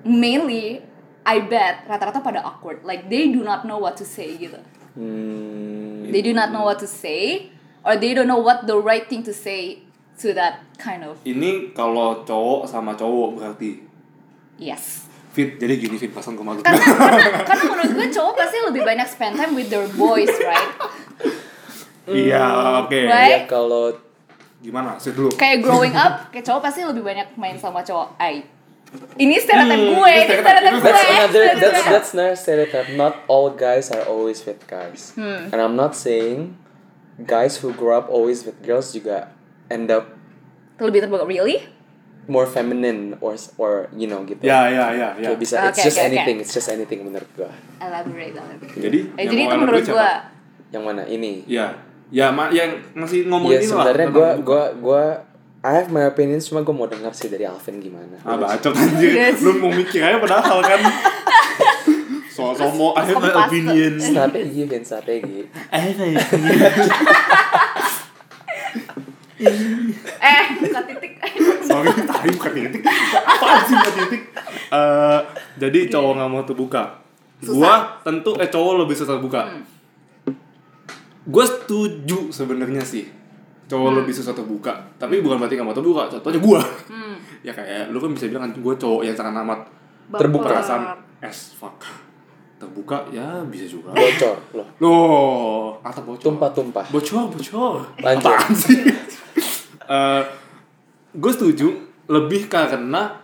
mainly 0.05 0.81
I 1.29 1.45
bet 1.45 1.85
rata-rata 1.85 2.25
pada 2.25 2.41
awkward. 2.41 2.89
Like 2.89 3.13
they 3.13 3.29
do 3.29 3.45
not 3.45 3.69
know 3.69 3.77
what 3.77 4.01
to 4.01 4.09
say 4.09 4.33
gitu. 4.41 4.57
Hmm, 4.97 5.68
they 6.09 6.21
do 6.21 6.33
not 6.33 6.51
know 6.51 6.65
what 6.65 6.79
to 6.79 6.89
say 6.89 7.53
or 7.85 7.95
they 7.95 8.13
don't 8.13 8.27
know 8.27 8.41
what 8.41 8.65
the 8.65 8.77
right 8.77 9.07
thing 9.07 9.23
to 9.23 9.33
say 9.33 9.83
to 10.19 10.35
that 10.35 10.65
kind 10.77 11.07
of 11.07 11.17
Ini 11.23 11.73
kalau 11.73 12.25
cowok 12.25 12.67
sama 12.67 12.93
cowok 12.93 13.39
berarti 13.39 13.81
yes 14.59 15.07
fit. 15.31 15.55
Jadi 15.55 15.79
gini 15.79 15.95
fit 15.95 16.11
pasang 16.11 16.35
ke 16.35 16.43
malu. 16.43 16.59
karena, 16.61 16.83
karena, 16.83 17.41
karena 17.47 17.63
menurut 17.71 17.91
gue 17.95 18.09
cowok 18.11 18.35
pasti 18.35 18.57
lebih 18.59 18.83
banyak 18.83 19.07
spend 19.07 19.39
time 19.39 19.55
with 19.55 19.71
their 19.71 19.87
boys 19.95 20.33
right 20.43 20.73
Iya, 22.09 22.41
oke. 22.83 22.99
Right. 23.05 23.45
ya 23.45 23.47
kalau 23.47 23.93
Gimana? 24.59 24.99
Sit 24.99 25.15
dulu. 25.15 25.31
kayak 25.39 25.63
growing 25.63 25.95
up 25.95 26.35
kayak 26.35 26.43
cowok 26.43 26.67
pasti 26.67 26.83
lebih 26.83 27.07
banyak 27.07 27.31
main 27.39 27.55
sama 27.55 27.87
cowok 27.87 28.19
ay 28.19 28.43
ini 29.17 29.37
stereotip 29.37 29.79
Hmm, 29.79 29.95
gue 29.95 30.09
ini 30.09 30.35
stereotip 30.39 30.73
gue. 30.73 30.83
that's 30.83 31.05
another 31.07 31.45
that's 31.55 31.83
that's 31.85 32.11
another 32.13 32.37
stereotype. 32.37 32.89
Not 32.95 33.25
all 33.27 33.53
guys 33.53 33.93
are 33.93 34.05
always 34.05 34.41
with 34.43 34.65
guys. 34.65 35.13
Hmm. 35.13 35.53
and 35.53 35.59
I'm 35.59 35.77
not 35.77 35.93
saying 35.93 36.57
guys 37.21 37.59
who 37.59 37.75
grow 37.75 37.99
up 37.99 38.09
always 38.09 38.43
with 38.43 38.63
girls 38.63 38.91
juga 38.91 39.35
end 39.69 39.91
up 39.91 40.15
lebih 40.79 41.03
terbuka 41.03 41.27
really? 41.27 41.67
more 42.29 42.45
feminine 42.45 43.17
or 43.19 43.35
or 43.57 43.89
you 43.91 44.05
know 44.05 44.21
gitu. 44.23 44.45
Ya, 44.45 44.69
ya, 44.69 44.93
ya, 44.93 45.09
ya. 45.17 45.33
Bisa 45.35 45.73
it's 45.73 45.81
Oke, 45.81 45.89
just 45.89 45.97
oke. 45.97 46.07
anything 46.07 46.37
it's 46.39 46.53
just 46.53 46.69
anything 46.69 47.01
menurut 47.03 47.27
gua. 47.33 47.49
Elaborate 47.81 48.37
elaborate. 48.37 48.77
Jadi, 48.77 48.99
eh, 49.17 49.25
yang 49.25 49.33
jadi 49.33 49.43
itu 49.49 49.57
menurut 49.57 49.83
siapa? 49.83 50.13
yang 50.69 50.85
mana? 50.85 51.03
Ini. 51.09 51.49
Ya, 51.49 51.73
ya, 52.13 52.29
ma 52.29 52.53
yang 52.53 52.85
masih 52.93 53.25
ngomongin 53.25 53.59
ini 53.59 53.73
lah. 53.73 53.91
sebenarnya 53.91 54.09
gua 54.13 54.31
gua 54.45 54.63
gua 54.77 55.03
I 55.59 55.75
have 55.75 55.89
my 55.89 56.07
opinions 56.07 56.47
cuma 56.47 56.63
gua 56.63 56.71
mau 56.73 56.87
dengar 56.87 57.11
sih 57.11 57.27
dari 57.27 57.43
Alvin 57.43 57.79
gimana 57.79 58.15
Ah, 58.23 58.37
bacot 58.37 58.71
anjir. 58.71 59.11
Yes. 59.11 59.43
Lu 59.43 59.59
mau 59.59 59.69
mikir 59.69 59.99
aja 59.99 60.17
padahal 60.17 60.63
kan. 60.63 60.81
Soal-soal 62.35 62.71
mau 62.73 62.95
I 62.95 63.03
have 63.05 63.19
my 63.19 63.27
Kompas. 63.27 63.51
opinions. 63.51 64.01
strategi 64.05 64.61
Vin 64.65 64.83
strategi 64.83 65.39
I 65.69 65.79
have 65.83 65.97
my 65.97 66.15
opinions. 66.15 66.63
eh 70.21 70.45
buka 70.59 70.81
titik 70.85 71.13
Sorry, 71.63 71.91
tadi 71.93 72.29
bukan 72.33 72.51
titik. 72.53 72.83
Apaan 73.19 73.61
sih 73.63 73.75
bukan 73.75 73.95
titik? 74.01 74.23
Eh, 74.69 75.21
jadi 75.59 75.79
cowok 75.89 76.13
nggak 76.15 76.29
mau 76.29 76.43
terbuka. 76.43 76.83
Gua 77.41 77.75
tentu 78.01 78.35
eh 78.37 78.47
cowok 78.47 78.87
lebih 78.87 78.95
susah 78.95 79.15
terbuka. 79.15 79.43
Gue 81.25 81.45
setuju 81.45 82.33
sebenarnya 82.33 82.81
sih. 82.81 83.05
Cowok 83.69 83.91
lebih 83.95 84.13
susah 84.13 84.33
terbuka. 84.33 84.73
Tapi 84.97 85.21
bukan 85.21 85.37
berarti 85.37 85.55
nggak 85.55 85.69
mau 85.69 85.77
terbuka. 85.77 86.09
Contohnya 86.09 86.41
gua. 86.41 86.61
ya 87.47 87.53
kayak 87.53 87.93
lu 87.93 88.01
kan 88.01 88.11
bisa 88.11 88.27
bilang 88.27 88.49
kan 88.49 88.53
gue 88.53 88.75
cowok 88.75 89.03
yang 89.05 89.15
sangat 89.15 89.35
amat 89.39 89.61
Terbuka. 90.11 90.49
perasaan 90.51 90.83
as 91.21 91.53
fuck. 91.53 91.79
Terbuka 92.59 93.07
ya 93.09 93.45
bisa 93.47 93.69
juga. 93.69 93.95
bocor 93.95 94.35
loh 94.51 94.67
Loh, 94.83 95.67
atau 95.79 96.03
bocor. 96.03 96.25
tumpah-tumpah 96.27 96.91
Bocor, 96.91 97.31
bocor. 97.31 97.87
Lanjut. 98.03 98.27
Apaan 98.27 98.55
sih? 98.55 98.81
Eh, 99.89 100.23
gue 101.15 101.33
setuju 101.33 101.73
lebih 102.09 102.53
karena 102.53 103.17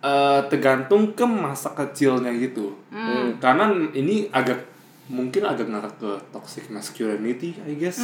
eh, 0.00 0.40
tergantung 0.50 1.14
ke 1.14 1.22
masa 1.22 1.70
kecilnya 1.70 2.34
gitu. 2.34 2.74
Hmm. 2.90 3.38
Karena 3.38 3.70
ini 3.92 4.26
agak 4.26 4.66
mungkin 5.06 5.46
agak 5.46 5.70
ngarah 5.70 5.94
ke 5.94 6.10
toxic 6.34 6.66
masculinity, 6.68 7.54
I 7.62 7.78
guess. 7.78 8.02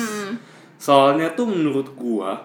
Soalnya 0.76 1.32
tuh 1.32 1.46
menurut 1.46 1.92
gua 1.94 2.40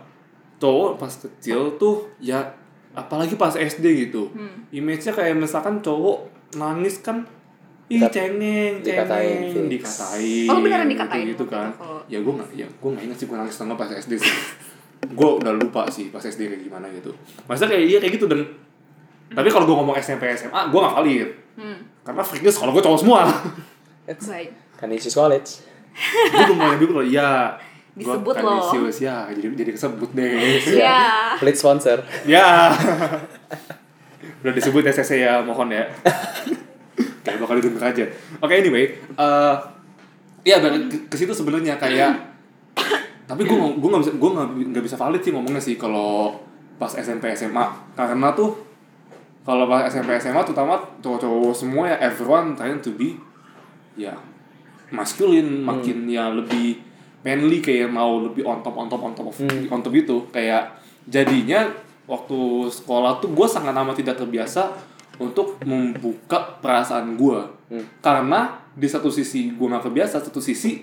cowok 0.58 0.96
pas 0.96 1.10
kecil 1.10 1.76
tuh 1.76 2.12
ya 2.18 2.44
apalagi 2.92 3.34
pas 3.34 3.52
SD 3.52 3.86
gitu. 4.06 4.28
Image-nya 4.70 5.12
kayak 5.12 5.36
misalkan 5.36 5.80
cowok 5.80 6.28
nangis 6.54 7.00
kan 7.00 7.24
Ih 7.88 7.98
cengeng, 8.06 8.86
dikatain, 8.86 9.50
cengeng, 9.50 9.66
dikatain. 9.68 10.46
Oh, 10.46 10.62
beneran 10.62 10.86
dikatain 10.86 11.26
gitu, 11.26 11.50
kan. 11.50 11.74
kalau- 11.74 12.06
Ya 12.06 12.22
gue 12.22 12.30
nggak, 12.32 12.50
ya 12.54 12.68
gue 12.70 12.86
nggak 12.88 13.02
inget 13.04 13.18
sih 13.18 13.26
gue 13.26 13.34
nangis 13.34 13.56
sama 13.56 13.74
pas 13.74 13.90
SD 13.90 14.14
sih. 14.14 14.30
gue 15.18 15.30
udah 15.36 15.50
lupa 15.52 15.90
sih 15.90 16.14
pas 16.14 16.22
SD 16.22 16.38
kayak 16.48 16.62
gimana 16.62 16.86
gitu. 16.92 17.10
Maksudnya 17.44 17.74
kayak 17.74 17.84
iya 17.84 17.98
kayak 17.98 18.14
gitu 18.14 18.26
dan 18.26 18.46
tapi 19.28 19.48
kalau 19.48 19.66
gue 19.66 19.74
ngomong 19.74 19.98
SMP 19.98 20.30
SMA 20.32 20.70
gue 20.70 20.80
nggak 20.80 20.96
valid. 20.96 21.30
hmm. 21.56 21.78
Karena 22.04 22.22
freaknya 22.22 22.52
kalau 22.52 22.72
gue 22.72 22.84
cowok 22.84 23.00
semua. 23.00 23.22
It's 24.06 24.26
baik 24.28 24.50
Canisius 24.76 25.14
College 25.14 25.50
gue 26.30 26.44
belum 26.46 26.58
mau 26.58 26.74
dulu 26.76 27.02
iya. 27.02 27.58
Gua 28.00 28.16
Disebut 28.16 28.34
kan 28.36 28.44
loh. 28.48 28.64
Canisius, 28.64 28.98
ya 29.04 29.28
jadi 29.28 29.48
jadi 29.60 29.72
kesebut 29.76 30.10
deh. 30.16 30.32
ya 30.84 31.36
Pelit 31.36 31.58
sponsor 31.60 32.00
ya. 32.24 32.72
Udah 34.40 34.54
disebut 34.56 34.88
SSC 34.88 35.20
ya, 35.20 35.44
mohon 35.44 35.68
ya. 35.68 35.84
Kayak 37.28 37.38
bakal 37.44 37.60
didengar 37.60 37.92
aja. 37.92 38.08
Oke, 38.40 38.56
anyway, 38.56 38.96
eh 38.96 39.56
Iya, 40.48 40.64
balik 40.64 40.88
ke, 40.88 40.98
ke 41.12 41.16
situ 41.20 41.36
sebenarnya 41.36 41.76
kayak 41.76 42.16
tapi 43.30 43.46
gue 43.46 43.54
gue 43.54 43.90
nggak 43.94 44.02
bisa 44.02 44.14
gue 44.18 44.30
nggak 44.74 44.86
bisa 44.90 44.98
valid 44.98 45.22
sih 45.22 45.30
ngomongnya 45.30 45.62
sih 45.62 45.78
kalau 45.78 46.34
pas 46.82 46.90
SMP 46.90 47.30
SMA 47.38 47.62
karena 47.94 48.34
tuh 48.34 48.58
kalau 49.46 49.70
pas 49.70 49.86
SMP 49.86 50.18
SMA 50.18 50.42
terutama 50.42 50.82
cowok-cowok 50.98 51.54
semua 51.54 51.94
ya 51.94 51.98
everyone 52.02 52.58
trying 52.58 52.82
to 52.82 52.90
be 52.98 53.22
ya 53.94 54.18
maskulin 54.90 55.62
makin 55.62 56.10
ya 56.10 56.34
lebih 56.34 56.82
manly 57.20 57.60
kayak 57.60 57.88
mau 57.88 58.22
lebih 58.22 58.44
on 58.44 58.60
top 58.60 58.76
on 58.76 58.88
top 58.88 59.02
on 59.02 59.14
top 59.14 59.28
of- 59.28 59.38
Hmm. 59.38 59.68
on 59.68 59.80
top 59.80 59.94
itu 59.94 60.28
kayak 60.30 60.72
jadinya 61.04 61.68
waktu 62.06 62.40
sekolah 62.66 63.20
tuh 63.20 63.30
gue 63.30 63.46
sangat 63.46 63.72
amat 63.72 63.96
tidak 63.96 64.16
terbiasa 64.16 64.72
untuk 65.18 65.60
membuka 65.64 66.58
perasaan 66.58 67.14
gue 67.14 67.40
Hmm. 67.70 67.86
karena 68.00 68.40
di 68.72 68.88
satu 68.88 69.08
sisi 69.08 69.52
gue 69.52 69.68
nggak 69.68 69.86
kebiasa 69.86 70.18
satu 70.20 70.40
sisi 70.40 70.82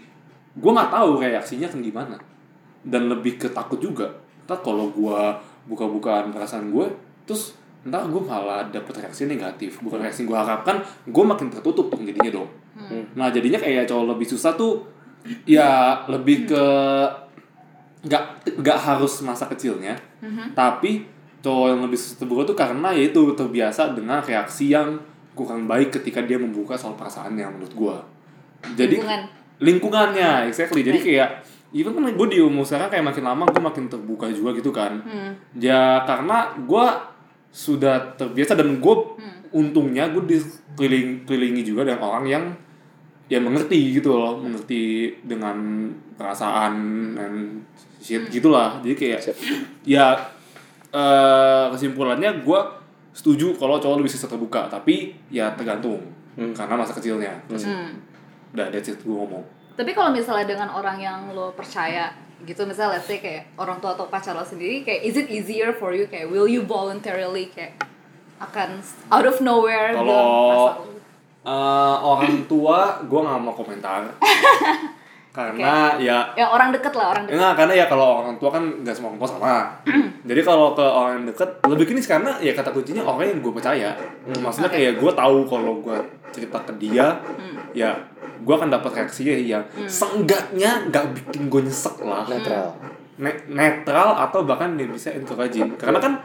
gue 0.53 0.70
nggak 0.70 0.88
tahu 0.88 1.18
reaksinya 1.18 1.66
kan 1.66 1.81
gimana 1.81 2.16
dan 2.81 3.09
lebih 3.09 3.37
ketakut 3.37 3.79
juga 3.79 4.12
ntar 4.44 4.61
kalau 4.61 4.88
gue 4.88 5.18
buka-bukaan 5.66 6.31
perasaan 6.31 6.70
gue 6.70 6.87
terus 7.25 7.57
ntar 7.83 8.07
gue 8.07 8.20
malah 8.20 8.62
dapet 8.64 8.94
reaksi 8.96 9.25
negatif 9.25 9.81
bukan 9.81 9.99
reaksi 10.01 10.22
yang 10.22 10.29
gue 10.29 10.38
harapkan 10.38 10.77
gue 11.05 11.25
makin 11.25 11.49
tertutup 11.49 11.88
dong 11.88 12.05
jadinya 12.05 12.31
dong 12.37 12.51
Hmm. 12.77 13.09
nah 13.14 13.33
jadinya 13.33 13.57
kayak 13.57 13.88
cowok 13.88 14.14
lebih 14.14 14.29
susah 14.29 14.53
tuh 14.53 14.85
ya 15.44 16.02
lebih 16.06 16.46
ke 16.46 16.64
nggak 18.06 18.24
nggak 18.62 18.78
harus 18.78 19.22
masa 19.26 19.50
kecilnya. 19.50 19.98
Tapi 20.54 21.06
cowok 21.42 21.66
yang 21.70 21.80
lebih 21.86 21.98
terbuka 22.18 22.42
tuh 22.42 22.58
karena 22.58 22.88
yaitu 22.90 23.22
terbiasa 23.38 23.94
dengan 23.94 24.18
reaksi 24.22 24.74
yang 24.74 24.98
kurang 25.36 25.68
baik 25.68 25.92
ketika 26.00 26.24
dia 26.24 26.40
membuka 26.40 26.74
soal 26.74 26.96
perasaannya 26.98 27.46
menurut 27.54 27.74
gua. 27.76 27.96
Jadi 28.74 28.98
Lingkungan. 28.98 29.22
lingkungannya 29.60 30.30
exactly. 30.50 30.82
Jadi 30.82 30.98
kayak 30.98 31.44
even 31.76 31.92
kan 31.92 32.08
gue 32.08 32.28
di 32.32 32.40
umur 32.40 32.64
sekarang 32.64 32.88
kayak 32.88 33.04
makin 33.04 33.24
lama 33.26 33.44
gue 33.52 33.62
makin 33.62 33.84
terbuka 33.90 34.26
juga 34.32 34.56
gitu 34.56 34.72
kan. 34.72 35.02
Hmm. 35.04 35.32
ya 35.58 36.02
karena 36.08 36.56
gue 36.56 36.86
sudah 37.52 38.16
terbiasa 38.16 38.56
dan 38.56 38.80
gue 38.80 38.94
untungnya 39.52 40.08
gue 40.12 40.24
dikeliling 40.24 41.24
kelilingi 41.28 41.62
juga 41.64 41.88
dengan 41.88 42.02
orang 42.04 42.24
yang 42.28 42.44
ya 43.26 43.42
mengerti 43.42 43.98
gitu 43.98 44.14
loh 44.14 44.38
mengerti 44.38 45.10
dengan 45.26 45.90
perasaan 46.14 46.74
dan 47.18 47.32
shit 47.98 48.30
gitulah. 48.30 48.78
Jadi 48.80 48.94
kayak 48.94 49.20
Siap. 49.22 49.36
ya 49.82 50.14
eh, 50.94 51.64
kesimpulannya 51.74 52.42
gue 52.46 52.60
setuju 53.16 53.56
kalau 53.56 53.80
cowok 53.80 53.96
lebih 53.98 54.12
bisa 54.12 54.28
terbuka 54.28 54.68
tapi 54.68 55.16
ya 55.32 55.50
tergantung 55.58 56.00
karena 56.36 56.74
masa 56.76 56.92
kecilnya. 56.94 57.32
Hmm. 57.48 57.98
udah 58.54 58.72
that's 58.72 58.88
it 58.88 59.00
gue 59.02 59.12
ngomong. 59.12 59.42
Tapi 59.76 59.92
kalau 59.92 60.08
misalnya 60.14 60.48
dengan 60.48 60.72
orang 60.72 60.96
yang 60.96 61.20
lo 61.36 61.52
percaya 61.52 62.12
gitu 62.44 62.68
misalnya 62.68 63.00
let's 63.00 63.08
say 63.08 63.18
kayak 63.20 63.48
orang 63.56 63.80
tua 63.80 63.96
atau 63.96 64.08
pacar 64.12 64.36
lo 64.36 64.44
sendiri 64.44 64.84
kayak 64.84 65.00
is 65.04 65.16
it 65.16 65.28
easier 65.28 65.74
for 65.76 65.92
you? 65.92 66.06
Kayak 66.08 66.32
will 66.32 66.48
you 66.48 66.64
voluntarily? 66.64 67.48
Kayak 67.52 67.80
akan 68.36 68.84
out 69.08 69.24
of 69.24 69.40
nowhere 69.40 69.96
Kalau 69.96 70.95
eh, 71.46 71.96
orang 72.02 72.35
tua 72.50 72.98
gue 73.06 73.20
nggak 73.22 73.40
mau 73.40 73.54
komentar. 73.54 74.02
Karena 75.37 75.92
ya 76.00 76.32
ya 76.32 76.48
orang 76.48 76.72
deket 76.72 76.96
lah 76.96 77.12
orang 77.12 77.28
deket. 77.28 77.37
Enggak, 77.37 77.52
karena 77.61 77.72
ya 77.76 77.85
kalau 77.92 78.24
orang 78.24 78.40
tua 78.40 78.48
kan 78.56 78.64
nggak 78.80 78.94
semua 78.96 79.12
orang 79.12 79.20
tua 79.20 79.30
sama. 79.37 79.56
Jadi 80.24 80.40
kalau 80.40 80.72
ke 80.72 80.80
orang 80.80 81.12
yang 81.20 81.26
deket, 81.28 81.48
lebih 81.68 81.85
gini 81.92 82.00
karena 82.00 82.40
ya 82.40 82.56
kata 82.56 82.72
kuncinya 82.72 83.04
orang 83.04 83.37
yang 83.37 83.40
gue 83.44 83.52
percaya. 83.52 83.92
Maksudnya 84.32 84.72
kayak 84.72 84.96
gue 84.96 85.12
tahu 85.12 85.44
kalau 85.44 85.85
gue 85.85 85.98
cerita 86.32 86.56
ke 86.64 86.72
dia, 86.80 87.20
ya 87.76 87.92
gue 88.40 88.54
akan 88.56 88.72
dapat 88.72 89.04
reaksinya 89.04 89.37
yang 89.37 89.61
seenggaknya 89.85 90.88
nggak 90.88 91.04
bikin 91.12 91.52
gue 91.52 91.61
nyesek 91.68 92.00
lah. 92.00 92.24
netral. 92.24 92.72
Ne- 93.20 93.44
netral 93.52 94.16
atau 94.16 94.40
bahkan 94.48 94.72
dia 94.80 94.88
bisa 94.88 95.12
encouraging. 95.12 95.76
Karena 95.76 96.00
kan 96.00 96.16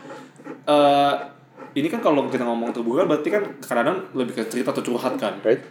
eh 0.72 1.14
ini 1.72 1.88
kan 1.88 2.00
kalau 2.04 2.28
kita 2.28 2.44
ngomong 2.44 2.76
terbuka 2.76 3.08
berarti 3.08 3.30
kan 3.32 3.44
kadang-kadang 3.64 3.98
lebih 4.18 4.34
ke 4.36 4.44
cerita 4.52 4.76
atau 4.76 4.84
curhat 4.84 5.16
kan. 5.16 5.40
Right. 5.44 5.64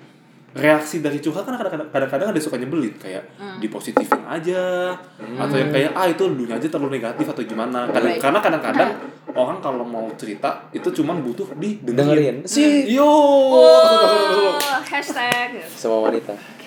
Reaksi 0.51 0.99
dari 0.99 1.23
curhat 1.23 1.47
kan 1.47 1.55
kadang-kadang 1.55 1.89
kadang-kadang 1.95 2.29
ada 2.35 2.41
suka 2.43 2.59
nyebelin 2.59 2.99
kayak 2.99 3.23
dipositifin 3.63 4.25
aja 4.27 4.97
atau 5.39 5.57
yang 5.57 5.71
kayak 5.71 5.95
ah 5.95 6.11
itu 6.11 6.27
dulunya 6.27 6.59
aja 6.59 6.67
terlalu 6.67 6.99
negatif 6.99 7.27
atau 7.31 7.43
gimana. 7.47 7.87
Kadang, 7.87 8.13
Right. 8.17 8.23
karena 8.23 8.39
kadang-kadang 8.43 8.91
orang 9.31 9.59
kalau 9.63 9.87
mau 9.87 10.11
cerita 10.19 10.67
itu 10.75 10.91
cuman 10.91 11.23
butuh 11.23 11.47
didengerin 11.55 12.43
dengerin. 12.43 12.51
Sih. 12.51 12.91
Yo. 12.91 13.07
Oh, 13.07 14.59
hashtag. 14.91 15.63
Sama 15.71 16.11
wanita 16.11 16.60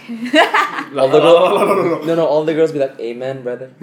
all 0.93 1.07
the 1.07 1.17
girls 1.17 1.51
no 2.03 2.11
no 2.13 2.25
all 2.25 2.43
the 2.43 2.51
girls 2.51 2.71
be 2.71 2.79
like 2.79 2.95
amen 2.97 3.41
brother. 3.41 3.69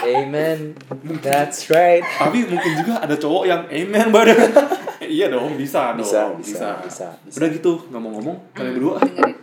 Amen. 0.00 0.80
That's 1.20 1.68
right. 1.68 2.00
Tapi 2.00 2.48
mungkin 2.48 2.72
juga 2.74 3.04
ada 3.04 3.12
cowok 3.14 3.44
yang 3.44 3.62
amen 3.68 4.08
badan 4.08 4.48
iya 5.06 5.28
dong 5.28 5.54
bisa 5.54 5.92
dong 5.92 6.00
Bisa, 6.00 6.32
bisa, 6.40 6.68
bisa, 6.80 7.06
bisa. 7.20 7.36
udah 7.36 7.48
gitu 7.52 7.72
nggak 7.84 8.00
mau 8.00 8.10
ngomong 8.16 8.36
kalian 8.50 8.72
berdua. 8.76 8.94
Dengerin. 8.96 9.34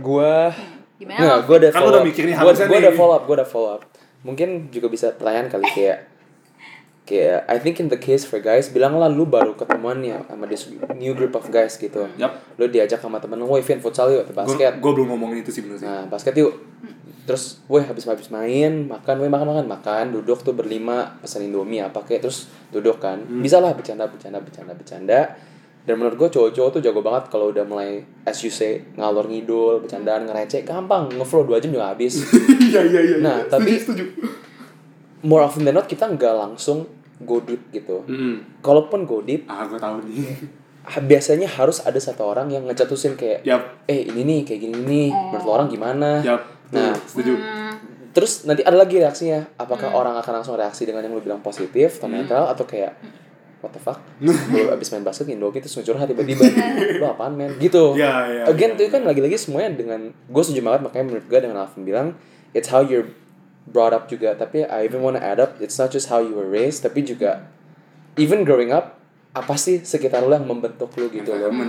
Gua 0.00 0.34
gimana? 0.96 1.44
Gue 1.44 1.56
udah 1.60 1.70
Kan 1.70 1.78
follow 1.78 1.92
udah 1.92 2.00
up. 2.00 2.08
mikir 2.08 2.22
nih, 2.24 2.34
Gua- 2.34 2.56
gua 2.56 2.78
udah 2.80 2.94
follow 2.96 3.14
up, 3.14 3.22
gue 3.24 3.36
udah 3.36 3.48
follow 3.48 3.70
up. 3.76 3.82
Mungkin 4.24 4.48
juga 4.72 4.86
bisa 4.88 5.12
pertanyaan 5.12 5.48
kali 5.48 5.66
kayak 5.68 5.98
kayak 7.06 7.46
I 7.46 7.56
think 7.56 7.78
in 7.78 7.86
the 7.86 7.96
case 7.96 8.26
for 8.26 8.36
guys 8.38 8.66
bilanglah 8.66 9.06
lu 9.06 9.24
baru 9.24 9.54
ketemuan 9.54 10.02
ya 10.02 10.18
sama 10.26 10.44
this 10.44 10.66
new 10.92 11.14
group 11.14 11.32
of 11.32 11.46
guys 11.48 11.78
gitu. 11.78 12.10
Yap. 12.18 12.34
Lu 12.58 12.66
diajak 12.66 12.98
sama 12.98 13.16
temen 13.16 13.38
lu, 13.38 13.46
"Woi, 13.46 13.62
Vin, 13.62 13.78
futsal 13.78 14.10
yuk, 14.10 14.26
basket." 14.28 14.76
gue 14.76 14.90
belum 14.92 15.14
ngomongin 15.14 15.40
itu 15.40 15.54
sih 15.54 15.62
bener 15.62 15.78
sih 15.78 15.86
Nah, 15.86 16.04
basket 16.04 16.34
yuk. 16.34 16.52
Terus, 17.26 17.58
woi 17.66 17.82
habis 17.82 18.06
habis 18.06 18.30
main, 18.30 18.86
makan, 18.86 19.18
woi 19.18 19.26
makan 19.26 19.46
makan 19.48 19.66
makan, 19.66 20.04
duduk 20.12 20.42
tuh 20.42 20.54
berlima, 20.54 21.18
pesan 21.18 21.42
Indomie 21.42 21.82
apa 21.82 21.98
kayak 22.00 22.22
terus 22.22 22.46
duduk 22.70 22.98
kan. 22.98 23.18
Bisa 23.38 23.58
lah 23.58 23.74
bercanda 23.74 24.06
bercanda 24.06 24.38
bercanda 24.38 24.74
bercanda. 24.74 25.20
Dan 25.82 26.02
menurut 26.02 26.18
gue 26.18 26.28
cowok-cowok 26.34 26.70
tuh 26.72 26.82
jago 26.82 26.98
banget 26.98 27.30
kalau 27.30 27.50
udah 27.50 27.62
mulai 27.62 28.02
as 28.22 28.42
you 28.42 28.50
say 28.50 28.82
ngalor 28.94 29.26
ngidul, 29.26 29.78
bercandaan, 29.78 30.26
ngereceh, 30.26 30.62
gampang, 30.62 31.06
ngeflow 31.14 31.46
2 31.46 31.62
jam 31.62 31.70
juga 31.70 31.94
habis. 31.94 32.26
iya 32.70 32.82
iya 32.82 33.00
iya 33.00 33.16
Nah, 33.18 33.38
Setuju, 33.40 33.50
tapi- 33.54 33.78
setuju 33.78 34.04
More 35.26 35.42
often 35.42 35.66
than 35.66 35.74
not 35.74 35.90
kita 35.90 36.06
nggak 36.06 36.34
langsung 36.38 36.86
go 37.26 37.42
deep 37.42 37.74
gitu. 37.74 38.06
Mm. 38.06 38.62
Kalaupun 38.62 39.02
go 39.02 39.18
deep, 39.26 39.50
ah 39.50 39.66
gue 39.66 39.80
tahu 39.80 40.06
nih 40.06 40.38
biasanya 41.10 41.50
harus 41.50 41.82
ada 41.82 41.98
satu 41.98 42.22
orang 42.22 42.46
yang 42.46 42.62
ngejatuhin 42.70 43.18
kayak, 43.18 43.42
yap 43.42 43.82
eh 43.90 44.06
ini 44.06 44.22
nih 44.22 44.40
kayak 44.46 44.60
gini 44.62 44.78
nih, 44.86 45.08
menurut 45.10 45.42
lo 45.42 45.50
orang 45.50 45.66
gimana? 45.66 46.22
yap 46.22 46.46
Nah, 46.66 46.94
setuju 47.06 47.38
Terus 48.16 48.48
nanti 48.48 48.64
ada 48.64 48.80
lagi 48.80 48.96
reaksinya. 48.96 49.44
Apakah 49.60 49.92
orang 49.92 50.16
akan 50.16 50.40
langsung 50.40 50.56
reaksi 50.56 50.88
dengan 50.88 51.04
yang 51.04 51.12
lu 51.12 51.20
bilang 51.20 51.44
positif 51.44 52.00
atau 52.00 52.08
netral 52.08 52.48
atau 52.48 52.64
kayak 52.64 52.96
what 53.60 53.76
the 53.76 53.80
fuck? 53.80 54.00
lu 54.24 54.72
abis 54.72 54.88
main 54.96 55.04
basket 55.04 55.28
Indomie 55.28 55.60
terus 55.60 55.76
curhat 55.84 56.08
tiba-tiba. 56.08 56.48
lu 57.04 57.04
apaan 57.04 57.36
men? 57.36 57.60
Gitu. 57.60 57.92
Ya, 58.00 58.24
ya, 58.24 58.48
Again 58.48 58.72
ya, 58.72 58.76
itu 58.80 58.88
kan 58.88 59.04
lagi-lagi 59.04 59.36
semuanya 59.36 59.76
dengan 59.76 60.16
gue 60.16 60.42
setuju 60.42 60.64
banget 60.64 60.88
makanya 60.88 61.04
menurut 61.12 61.26
gue 61.28 61.38
dengan 61.44 61.56
Alvin 61.60 61.82
bilang 61.84 62.08
it's 62.56 62.72
how 62.72 62.80
you're 62.80 63.12
brought 63.68 63.92
up 63.92 64.06
juga. 64.06 64.38
Tapi 64.38 64.64
I 64.66 64.86
even 64.86 65.02
wanna 65.02 65.20
add 65.20 65.42
up 65.42 65.58
it's 65.58 65.76
not 65.76 65.90
just 65.90 66.08
how 66.08 66.22
you 66.22 66.32
were 66.32 66.48
raised 66.48 66.86
tapi 66.86 67.02
juga 67.02 67.46
even 68.16 68.46
growing 68.46 68.72
up 68.72 68.96
apa 69.36 69.52
sih 69.60 69.84
sekitar 69.84 70.24
lu 70.24 70.32
yang 70.32 70.48
membentuk 70.48 70.88
lu 70.96 71.12
gitu 71.12 71.28
loh. 71.36 71.52
Kan 71.52 71.68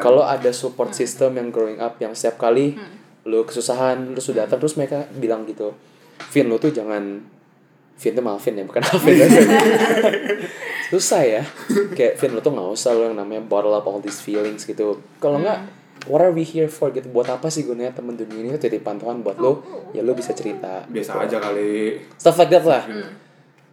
Kalau 0.00 0.24
ada 0.24 0.48
support 0.48 0.96
system 0.96 1.36
yang 1.36 1.52
growing 1.52 1.76
up 1.76 2.00
yang 2.00 2.16
setiap 2.16 2.40
kali 2.40 2.80
lu 3.28 3.44
kesusahan 3.44 4.16
lu 4.16 4.18
sudah 4.18 4.48
datang 4.48 4.58
terus 4.64 4.74
mereka 4.74 5.06
bilang 5.14 5.44
gitu, 5.46 5.76
Vin 6.32 6.48
lu 6.48 6.56
tuh 6.56 6.72
jangan 6.72 7.20
Vin 8.00 8.12
tuh 8.16 8.24
Malvin 8.24 8.58
ya 8.58 8.64
bukan 8.64 8.82
Alvin 8.82 9.14
ya. 9.14 9.28
Susah 10.90 11.22
ya. 11.22 11.42
Kayak 11.94 12.18
Vin 12.18 12.32
lu 12.32 12.40
tuh 12.40 12.50
nggak 12.50 12.68
usah 12.72 12.96
lu 12.96 13.12
yang 13.12 13.16
namanya 13.20 13.44
bottle 13.44 13.76
up 13.76 13.84
all 13.84 14.00
these 14.00 14.18
feelings 14.18 14.64
gitu. 14.64 14.98
Kalau 15.20 15.38
nggak 15.38 15.81
what 16.06 16.20
are 16.22 16.34
we 16.34 16.42
here 16.42 16.66
for 16.66 16.90
gitu? 16.90 17.06
Buat 17.10 17.38
apa 17.38 17.50
sih 17.52 17.66
gunanya 17.66 17.94
temen 17.94 18.18
dunia 18.18 18.38
ini 18.42 18.58
jadi 18.58 18.78
pantauan 18.82 19.22
buat 19.22 19.38
lo? 19.38 19.62
Ya 19.94 20.02
lo 20.02 20.14
bisa 20.16 20.34
cerita. 20.34 20.86
Biasa 20.88 21.10
gitu. 21.14 21.22
aja 21.22 21.36
kali. 21.38 22.00
Stuff 22.18 22.36
like 22.38 22.52
that 22.52 22.64
lah. 22.66 22.84
Hmm. 22.86 23.10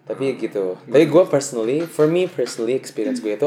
tapi 0.09 0.33
gitu. 0.41 0.73
Hmm. 0.73 0.89
tapi 0.89 1.05
gue 1.05 1.23
personally 1.29 1.85
for 1.85 2.09
me 2.09 2.25
personally 2.25 2.73
experience 2.73 3.21
gue 3.21 3.37
itu 3.37 3.45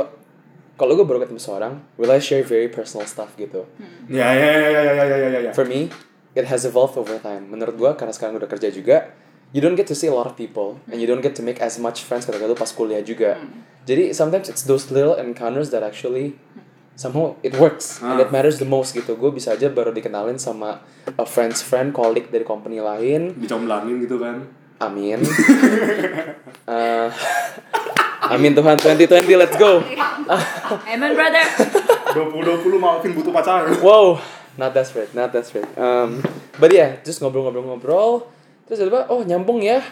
kalau 0.78 0.94
gue 0.94 1.02
baru 1.02 1.18
ketemu 1.18 1.42
seorang 1.42 1.82
will 1.98 2.06
I 2.06 2.22
share 2.22 2.46
very 2.46 2.70
personal 2.70 3.02
stuff 3.10 3.34
gitu? 3.34 3.66
Hmm. 3.82 4.06
Ya, 4.06 4.30
ya 4.30 4.46
ya 4.46 4.70
ya 4.70 4.82
ya 4.94 4.94
ya 4.94 5.16
ya 5.18 5.40
ya 5.50 5.50
for 5.50 5.66
me 5.66 5.90
it 6.38 6.46
has 6.46 6.62
evolved 6.62 6.94
over 6.94 7.18
time. 7.18 7.50
Menurut 7.50 7.74
gue 7.74 7.90
karena 7.98 8.14
sekarang 8.14 8.38
udah 8.38 8.46
kerja 8.46 8.70
juga 8.70 9.10
you 9.50 9.60
don't 9.60 9.74
get 9.74 9.90
to 9.90 9.98
see 9.98 10.06
a 10.06 10.14
lot 10.14 10.24
of 10.24 10.38
people 10.38 10.78
and 10.86 11.02
you 11.02 11.10
don't 11.10 11.20
get 11.20 11.34
to 11.34 11.42
make 11.42 11.58
as 11.58 11.82
much 11.82 12.06
friends 12.06 12.30
ketika 12.30 12.46
lu 12.46 12.54
pas 12.54 12.70
kuliah 12.70 13.02
juga. 13.02 13.42
Hmm. 13.42 13.66
Jadi 13.82 14.14
sometimes 14.14 14.46
it's 14.46 14.62
those 14.62 14.94
little 14.94 15.18
encounters 15.18 15.74
that 15.74 15.82
actually 15.82 16.38
hmm 16.54 16.71
somehow 16.94 17.34
it 17.40 17.54
works 17.54 17.98
and 17.98 18.16
Ah. 18.16 18.22
it 18.22 18.30
matters 18.30 18.56
the 18.56 18.66
most 18.66 18.92
gitu. 18.92 19.14
Gue 19.14 19.30
bisa 19.30 19.52
aja 19.52 19.66
baru 19.66 19.90
dikenalin 19.90 20.36
sama 20.36 20.80
a 21.08 21.24
friend's 21.24 21.60
friend, 21.60 21.90
colleague 21.90 22.28
dari 22.28 22.42
company 22.42 22.78
lain. 22.78 23.34
dicomblangin 23.34 24.00
gitu 24.00 24.16
kan 24.16 24.44
Amin. 24.78 25.22
Eh, 26.62 27.08
amin 28.24 28.52
Tuhan 28.52 28.76
2020 28.76 29.08
let's 29.36 29.54
go. 29.54 29.82
Amen 30.92 31.10
brother 31.12 31.42
2020 32.08 32.78
Malvin 32.78 33.12
butuh 33.12 33.30
pacar 33.30 33.66
Wow, 33.78 34.22
not 34.54 34.70
desperate, 34.70 35.10
not 35.10 35.30
desperate. 35.30 35.66
Um, 35.74 36.22
but 36.56 36.70
yeah, 36.70 37.02
just 37.02 37.18
ngobrol-ngobrol-ngobrol. 37.18 38.30
Terus 38.64 38.78
tiba 38.80 39.06
oh 39.06 39.22
nyambung 39.22 39.58
ya, 39.58 39.82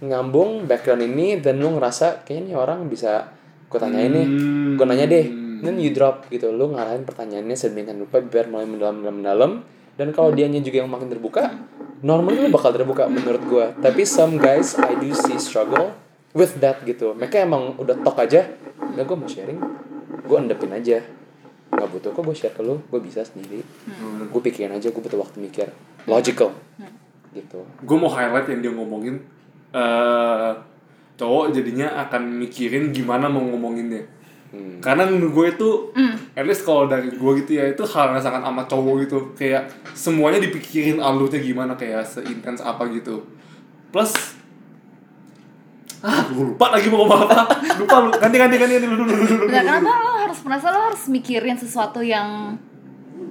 nyambung 0.00 0.64
background 0.64 1.04
ini 1.04 1.38
dan 1.38 1.60
lu 1.60 1.72
ngerasa 1.72 2.24
kayaknya 2.24 2.42
nih 2.46 2.56
orang 2.56 2.88
bisa 2.88 3.30
gue 3.66 3.78
tanyain 3.78 4.10
nih, 4.10 4.26
Hmm. 4.26 4.74
gue 4.74 4.86
nanya 4.86 5.06
deh. 5.06 5.26
Then 5.60 5.76
you 5.78 5.92
drop 5.92 6.26
gitu, 6.32 6.50
lu 6.50 6.72
ngarahin 6.72 7.04
pertanyaannya 7.04 7.54
sedemikian 7.54 8.00
rupa 8.00 8.18
biar 8.24 8.48
mulai 8.48 8.66
mendalam 8.66 8.94
mendalam 8.98 9.16
mendalam. 9.20 9.52
Dan 9.94 10.10
kalau 10.10 10.34
dianya 10.34 10.58
juga 10.58 10.82
yang 10.82 10.90
makin 10.90 11.06
terbuka, 11.06 11.54
normally 12.02 12.42
lu 12.42 12.50
bakal 12.50 12.74
terbuka 12.74 13.06
menurut 13.06 13.42
gue. 13.46 13.66
Tapi 13.78 14.02
some 14.02 14.40
guys 14.40 14.74
I 14.74 14.98
do 14.98 15.14
see 15.14 15.38
struggle 15.38 15.94
with 16.34 16.58
that 16.58 16.82
gitu. 16.82 17.14
Mereka 17.14 17.46
emang 17.46 17.78
udah 17.78 17.94
talk 18.02 18.18
aja. 18.18 18.50
Nggak 18.80 19.04
gue 19.06 19.16
mau 19.16 19.28
sharing. 19.30 19.60
Gue 20.26 20.36
endepin 20.42 20.74
aja. 20.74 20.98
Nggak 21.70 21.88
butuh 21.94 22.10
kok 22.10 22.22
gue 22.26 22.34
share 22.34 22.54
ke 22.56 22.62
lu. 22.66 22.82
Gue 22.90 22.98
bisa 22.98 23.22
sendiri. 23.22 23.62
Hmm. 23.86 24.26
gue 24.26 24.40
pikirin 24.42 24.74
aja 24.74 24.90
gue 24.90 25.02
butuh 25.02 25.20
waktu 25.22 25.38
mikir. 25.38 25.70
Logical. 26.10 26.50
Gitu. 27.30 27.60
Gue 27.86 27.96
mau 27.98 28.10
highlight 28.10 28.50
yang 28.50 28.60
dia 28.66 28.72
ngomongin. 28.74 29.22
Eh 29.70 30.74
cowok 31.14 31.54
jadinya 31.54 31.94
akan 32.06 32.42
mikirin 32.42 32.90
gimana 32.90 33.30
mau 33.30 33.42
ngomonginnya 33.42 34.02
Hmm. 34.54 34.78
karena 34.78 35.10
menurut 35.10 35.32
gue 35.34 35.46
itu 35.58 35.70
at 36.38 36.46
least 36.46 36.62
kalau 36.62 36.86
dari 36.86 37.10
gue 37.10 37.32
gitu 37.42 37.58
ya 37.58 37.66
itu 37.66 37.82
hal 37.82 38.14
yang 38.14 38.22
sangat 38.22 38.46
amat 38.46 38.70
cowok 38.70 38.94
gitu. 39.02 39.18
Kayak 39.34 39.66
semuanya 39.90 40.38
dipikirin 40.38 41.02
alurnya 41.02 41.42
gimana 41.42 41.74
kayak 41.74 42.06
seintens 42.06 42.62
apa 42.62 42.86
gitu. 42.94 43.26
Plus 43.90 44.14
ah 46.04 46.20
gue 46.28 46.44
lupa 46.52 46.68
lagi 46.70 46.86
mau 46.92 47.02
ngomong 47.02 47.26
apa. 47.26 47.48
Lupa 47.80 47.96
lu 47.98 48.08
ganti 48.12 48.36
ganti 48.36 48.54
ganti 48.60 48.76
ganti 48.76 48.86
lu 48.86 48.96
dulu 49.02 49.08
dulu 49.08 49.24
dulu 49.24 49.44
Nah, 49.48 49.62
kenapa 49.64 49.90
lo 49.98 50.12
harus 50.20 50.38
merasa 50.44 50.66
lo 50.68 50.80
harus 50.92 51.02
mikirin 51.08 51.56
sesuatu 51.56 52.04
yang 52.04 52.54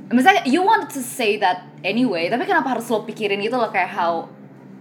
misalnya 0.09 0.41
you 0.49 0.65
want 0.65 0.89
to 0.89 0.97
say 0.99 1.37
that 1.37 1.69
anyway, 1.85 2.33
tapi 2.33 2.49
kenapa 2.49 2.73
harus 2.75 2.89
lo 2.89 3.05
pikirin 3.05 3.37
gitu 3.39 3.55
loh 3.55 3.69
kayak 3.69 3.93
how 3.93 4.25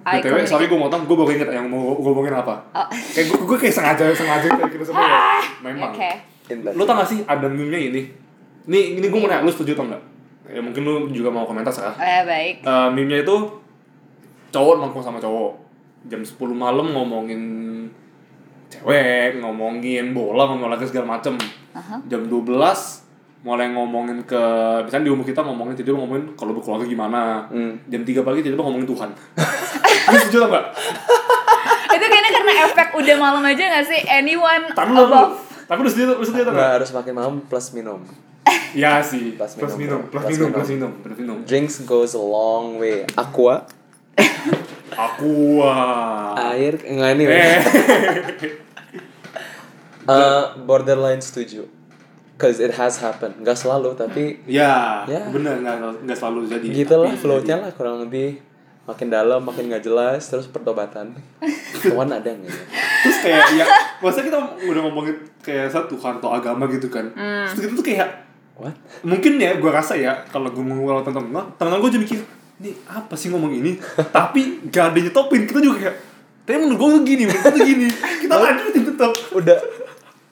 I 0.03 0.18
BTW, 0.18 0.43
sorry 0.49 0.66
gue 0.66 0.74
motong, 0.74 1.07
gue 1.07 1.14
baru 1.14 1.30
inget 1.30 1.47
yang 1.53 1.70
mau 1.70 1.95
gue 1.95 2.03
ngomongin 2.03 2.34
apa. 2.34 2.59
Oh, 2.74 2.88
Kayak 2.90 3.28
gue, 3.28 3.38
gue 3.47 3.59
kayak 3.61 3.74
sengaja, 3.76 4.03
sengaja 4.11 4.51
kayak 4.51 4.70
gitu 4.74 4.84
semua 4.90 5.07
ya 5.07 5.20
Memang. 5.62 5.95
Oke. 5.95 6.11
In 6.53 6.61
that- 6.61 6.74
Lu 6.74 6.84
tau 6.84 6.94
gak 6.94 7.09
sih 7.09 7.24
ada 7.24 7.46
meme-nya 7.46 7.80
ini? 7.82 8.03
Nih, 8.64 8.94
ini 8.94 9.07
gue 9.07 9.16
mau 9.16 9.26
nanya, 9.26 9.40
lu 9.40 9.48
setuju 9.48 9.72
atau 9.72 9.84
enggak? 9.84 10.03
Ya 10.46 10.61
mungkin 10.61 10.82
lu 10.82 10.92
juga 11.09 11.28
mau 11.28 11.42
komentar 11.42 11.70
sekarang 11.70 11.96
Eh, 11.96 12.22
baik. 12.22 12.55
uh, 12.62 12.88
Meme-nya 12.88 13.22
itu 13.22 13.36
Cowok 14.50 14.74
nongkrong 14.78 15.00
sama 15.03 15.16
cowok 15.16 15.57
Jam 16.05 16.20
10 16.20 16.34
malam 16.53 16.90
ngomongin 16.90 17.40
cewek, 18.68 19.38
ngomongin 19.38 20.12
bola, 20.12 20.44
ngomongin 20.46 20.68
olahraga 20.68 20.84
segala 20.84 21.07
macem 21.11 21.36
Aha. 21.72 21.96
Jam 22.05 22.24
12 22.24 22.53
mulai 23.42 23.66
ngomongin 23.68 24.22
ke 24.22 24.38
misalnya 24.82 25.03
di 25.03 25.11
umur 25.11 25.22
kita 25.22 25.42
ngomongin 25.42 25.74
tiba 25.74 25.96
ngomongin 25.96 26.30
kalau 26.32 26.53
berkeluarga 26.53 26.84
gimana 26.84 27.42
Hmm. 27.48 27.74
jam 27.86 28.00
3 28.00 28.22
pagi 28.22 28.38
tiba 28.40 28.55
ngomongin 28.57 28.86
Tuhan 28.86 29.11
lu 30.09 30.16
setuju 30.16 30.36
atau 30.38 30.48
enggak? 30.48 30.66
Itu 31.92 32.05
kayaknya 32.05 32.30
karena 32.32 32.53
efek 32.62 32.88
udah 32.94 33.16
malam 33.16 33.42
aja 33.42 33.64
gak 33.68 33.84
sih? 33.84 34.00
Anyone 34.05 34.70
lu, 34.70 35.03
above 35.03 35.34
tapi 35.73 35.89
setuju, 35.89 36.05
lu 36.11 36.20
setuju 36.20 36.43
atau 36.43 36.53
nggak 36.53 36.61
enggak? 36.61 36.77
harus 36.79 36.91
makin 36.93 37.12
malam 37.14 37.35
plus 37.43 37.73
minum 37.73 38.01
Ya 38.73 39.01
sih, 39.01 39.37
Plus 39.37 39.53
plus, 39.55 39.77
minum, 39.77 40.01
minum, 40.01 40.01
bro. 40.03 40.11
plus 40.11 40.23
Plus 40.23 40.33
minum, 40.35 40.47
minum. 40.47 40.55
plus 40.55 40.68
minum, 40.70 40.91
plus 40.99 41.16
minum. 41.18 41.37
drinks 41.45 41.77
goes 41.83 42.12
a 42.12 42.20
long 42.20 42.77
way 42.77 43.05
aqua 43.14 43.64
Aqua. 44.93 45.77
air 46.53 46.77
enggak 46.79 47.11
ini 47.14 47.25
Eh, 47.27 47.61
Eh, 50.05 50.45
borderline 50.61 51.20
setuju 51.20 51.62
cause 52.35 52.59
it 52.59 52.75
has 52.75 52.99
happened 52.99 53.39
nggak 53.39 53.55
selalu 53.55 53.95
tapi 53.95 54.43
ya, 54.45 55.07
Ya. 55.07 55.31
bener 55.31 55.62
nggak 55.62 56.03
nggak 56.03 56.18
selalu 56.18 56.51
jadi. 56.51 56.66
gitu 56.66 56.95
lah 56.97 57.14
flow-nya 57.14 57.57
lah 57.57 57.70
kurang 57.70 58.03
lebih 58.03 58.43
makin 58.83 59.07
dalam 59.09 59.39
makin 59.41 59.70
nggak 59.70 59.79
jelas 59.81 60.27
terus 60.27 60.45
pertobatan 60.45 61.14
kawan 61.85 62.11
ada 62.11 62.27
nggak 62.27 62.51
ya 62.51 62.62
Terus 63.03 63.18
kayak 63.20 63.42
ya, 63.59 63.64
masa 63.98 64.22
kita 64.22 64.38
udah 64.38 64.80
ngomongin 64.86 65.16
kayak 65.42 65.68
satu 65.68 65.98
atau 65.98 66.30
agama 66.30 66.70
gitu 66.70 66.86
kan. 66.86 67.11
Hmm. 67.12 67.50
Terus 67.50 67.68
gitu 67.68 67.74
tuh 67.82 67.86
kayak 67.86 68.09
what? 68.55 68.74
mungkin 69.03 69.42
ya 69.42 69.59
gue 69.59 69.70
rasa 69.70 69.98
ya 69.98 70.22
kalau 70.30 70.48
gue 70.55 70.62
ngomong 70.62 71.03
tentang 71.03 71.26
temen 71.26 71.44
temen 71.59 71.78
gue 71.82 71.90
jadi 71.90 72.03
mikir 72.03 72.18
nih 72.62 72.74
apa 72.86 73.14
sih 73.18 73.28
ngomong 73.34 73.53
ini? 73.53 73.76
Tapi 74.16 74.70
gak 74.70 74.94
ada 74.94 74.98
nyetopin 75.03 75.42
kita 75.44 75.61
juga 75.62 75.78
kayak 75.88 75.96
tapi 76.42 76.59
menurut 76.59 76.74
gue 76.74 76.88
tuh 76.90 77.03
gini 77.07 77.22
menurut 77.30 77.42
gue 77.42 77.53
tuh 77.55 77.62
gini. 77.62 77.86
Kita 78.26 78.34
lanjutin 78.34 78.82
tetap 78.82 79.14
udah 79.30 79.59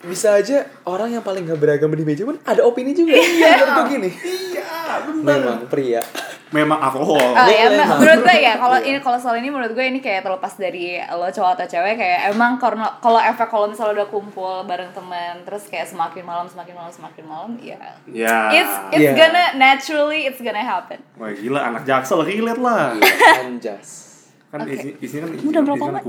bisa 0.02 0.34
aja 0.34 0.66
orang 0.82 1.14
yang 1.14 1.22
paling 1.22 1.46
gak 1.46 1.62
beragama 1.62 1.94
di 1.94 2.02
meja 2.02 2.26
pun 2.26 2.34
ada 2.42 2.66
opini 2.66 2.90
juga. 2.90 3.14
Iya. 3.14 3.62
Menurut 3.62 3.70
gue 3.70 3.86
gini. 3.94 4.10
Iya 4.26 4.70
benar 5.06 5.38
memang 5.38 5.60
pria 5.70 6.02
memang 6.50 6.78
alkohol. 6.82 7.18
Oh 7.18 7.46
ya, 7.46 7.70
menurut 7.70 8.20
gue 8.26 8.36
ya 8.42 8.58
kalau 8.58 8.78
ini 8.82 8.98
kalau 8.98 9.18
soal 9.22 9.38
ini 9.38 9.48
menurut 9.50 9.70
gue 9.70 9.84
ini 9.86 10.02
kayak 10.02 10.26
terlepas 10.26 10.58
dari 10.58 10.98
lo 10.98 11.30
cowok 11.30 11.50
atau 11.58 11.66
cewek 11.70 11.94
kayak 11.94 12.34
emang 12.34 12.58
karena 12.58 12.98
kalau 12.98 13.22
efek 13.22 13.46
kalau 13.46 13.70
misalnya 13.70 14.02
udah 14.02 14.08
kumpul 14.10 14.66
bareng 14.66 14.90
temen 14.90 15.46
terus 15.46 15.70
kayak 15.70 15.86
semakin 15.86 16.26
malam 16.26 16.46
semakin 16.50 16.74
malam 16.74 16.90
semakin 16.90 17.24
malam 17.26 17.50
ya. 17.62 17.78
Ya. 18.10 18.50
It's 18.50 18.74
it's 18.98 19.06
Yeah. 19.10 19.14
gonna 19.14 19.44
naturally 19.54 20.26
it's 20.26 20.42
gonna 20.42 20.62
happen. 20.62 20.98
wah 21.14 21.30
gila 21.30 21.60
anak 21.62 21.82
jaksel 21.86 22.26
relate 22.26 22.60
lah. 22.60 22.98
Anjas 23.46 24.10
kan 24.50 24.66
isi 24.66 24.98
isinya 24.98 25.30
kan 25.30 25.38
Udah 25.46 25.62
berapa 25.62 25.84
lama? 25.86 26.00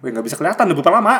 Wih 0.00 0.08
nggak 0.16 0.24
bisa 0.24 0.36
kelihatan 0.40 0.64
udah 0.72 0.76
berapa 0.80 0.92
lama. 0.96 1.16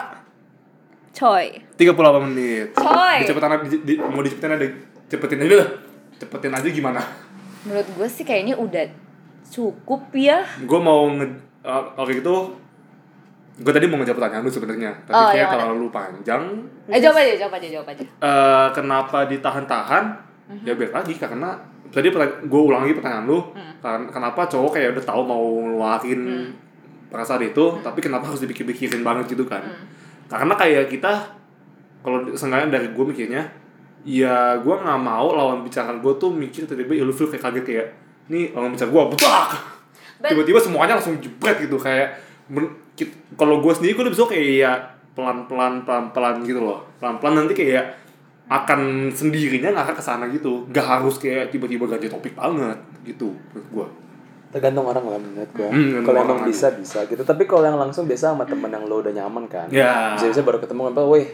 Coy. 1.11 1.59
38 1.77 2.27
menit. 2.33 2.69
Coy. 2.79 3.17
Dicepetan 3.27 3.51
aja, 3.51 3.67
di, 3.67 3.77
di, 3.83 3.93
mau 3.99 4.23
dicepetin 4.25 4.57
aja 4.57 4.67
cepetin 5.11 5.43
aja 5.43 5.57
lah 5.59 5.69
cepetin 6.23 6.53
aja 6.55 6.69
gimana 6.71 7.01
Menurut 7.63 7.89
gue 7.91 8.09
sih 8.09 8.23
kayaknya 8.23 8.55
udah 8.55 8.85
cukup 9.43 10.03
ya. 10.13 10.47
gue 10.61 10.79
mau 10.79 11.11
nge 11.11 11.27
uh, 11.61 11.83
oke 11.97 12.13
gitu 12.13 12.55
gue 13.59 13.69
tadi 13.69 13.85
mau 13.85 13.99
ngejawab 13.99 14.17
pertanyaan 14.17 14.41
lu 14.41 14.49
sebenarnya 14.49 14.91
tapi 15.03 15.13
Oh, 15.13 15.27
kayak 15.27 15.37
yang 15.37 15.49
mana? 15.49 15.57
terlalu 15.59 15.87
panjang 15.91 16.43
Eh 16.87 16.97
jawab 16.97 17.19
aja, 17.19 17.35
jawab 17.37 17.55
aja, 17.55 17.69
jawab 17.69 17.89
aja. 17.89 18.05
Eh, 18.07 18.69
kenapa 18.73 19.19
ditahan-tahan 19.27 20.05
Mhm. 20.49 20.65
ya 20.65 20.73
biar 20.73 20.91
lagi 20.93 21.15
karena 21.15 21.55
tadi 21.89 22.09
gue 22.43 22.61
ulang 22.63 22.83
lagi 22.83 22.95
pertanyaan 22.95 23.27
lu 23.27 23.43
Hmm. 23.51 23.75
kan 23.79 24.01
kenapa 24.09 24.47
cowok 24.47 24.71
kayak 24.73 24.95
udah 24.95 25.05
tahu 25.05 25.21
mau 25.23 25.43
ngeluarin 25.61 26.55
perasaan 27.07 27.43
itu 27.45 27.65
tapi 27.81 27.99
kenapa 27.99 28.25
harus 28.25 28.41
dipikir-pikirin 28.41 29.03
banget 29.03 29.31
gitu 29.31 29.45
kan 29.45 29.61
Hmm. 29.61 29.85
karena 30.27 30.55
kayak 30.55 30.87
kita 30.89 31.13
kalau 32.01 32.23
seenggaknya 32.31 32.73
dari 32.73 32.89
gue 32.89 33.05
mikirnya 33.05 33.43
ya 34.03 34.37
gue 34.57 34.75
nggak 34.75 34.97
mau 34.99 35.31
lawan 35.31 35.61
bicara 35.61 35.93
gue 35.93 36.13
tuh 36.17 36.31
mikir 36.31 36.65
tiba-tiba 36.65 36.97
ilfil 36.99 37.29
kayak 37.29 37.43
kaget 37.43 37.65
kayak 37.65 37.87
nih 38.27 38.51
lawan 38.51 38.71
bicara 38.71 38.89
gue 38.89 39.03
betak 39.11 39.49
But- 40.17 40.31
tiba-tiba 40.31 40.59
semuanya 40.59 40.97
langsung 40.97 41.17
jebret 41.17 41.57
gitu 41.59 41.77
kayak 41.77 42.17
kalau 43.35 43.61
gue 43.61 43.73
sendiri 43.73 43.93
gue 43.95 44.05
lebih 44.07 44.19
suka 44.19 44.33
kayak 44.33 44.49
ya 44.55 44.73
pelan-pelan 45.11 45.83
pelan-pelan 45.83 46.41
gitu 46.43 46.61
loh. 46.61 46.85
Pelan-pelan 46.97 47.35
nanti 47.39 47.55
kayak 47.55 47.97
akan 48.47 48.81
sendirinya 49.09 49.73
nggak 49.73 49.95
ke 49.95 50.03
sana 50.03 50.29
gitu. 50.29 50.67
Gak 50.69 50.83
harus 50.83 51.17
kayak 51.17 51.49
tiba-tiba 51.49 51.87
ganti 51.87 52.07
topik 52.07 52.35
banget 52.35 52.77
gitu 53.03 53.33
menurut 53.51 53.69
gue 53.71 53.87
tergantung 54.51 54.83
orang 54.83 55.05
lah 55.07 55.15
menurut 55.17 55.47
gue 55.49 55.69
Hmm, 55.69 56.03
kalau 56.03 56.19
emang 56.21 56.43
orang. 56.43 56.51
bisa 56.51 56.75
bisa 56.75 57.07
gitu. 57.07 57.23
Tapi 57.23 57.47
kalau 57.47 57.63
yang 57.63 57.79
langsung 57.79 58.05
biasa 58.05 58.35
sama 58.35 58.43
temen 58.43 58.67
yang 58.67 58.83
lo 58.85 58.99
udah 58.99 59.15
nyaman 59.15 59.47
kan 59.47 59.71
Ya. 59.71 60.13
bisa 60.13 60.27
bisa 60.29 60.43
baru 60.43 60.59
ketemu 60.59 60.91
apa 60.91 61.01
weh 61.07 61.27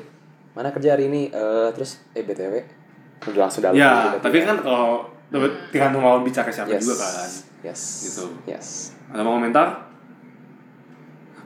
mana 0.57 0.73
kerja 0.73 0.97
hari 0.97 1.07
ini 1.07 1.29
Eh 1.29 1.69
terus 1.71 2.01
eh 2.11 2.25
btw 2.25 2.65
udah 3.27 3.41
langsung 3.43 3.61
dalam 3.61 3.77
ya 3.77 4.17
tapi 4.19 4.41
ya. 4.41 4.45
kan 4.47 4.57
kalau 4.59 5.05
tergantung 5.69 6.01
lawan 6.01 6.23
bicara 6.23 6.49
siapa 6.49 6.71
yes 6.71 6.81
juga 6.81 6.95
kan 6.99 7.31
yes 7.63 7.81
Gitu. 8.03 8.25
yes 8.47 8.67
ada 9.09 9.21
mau 9.21 9.37
komentar 9.37 9.85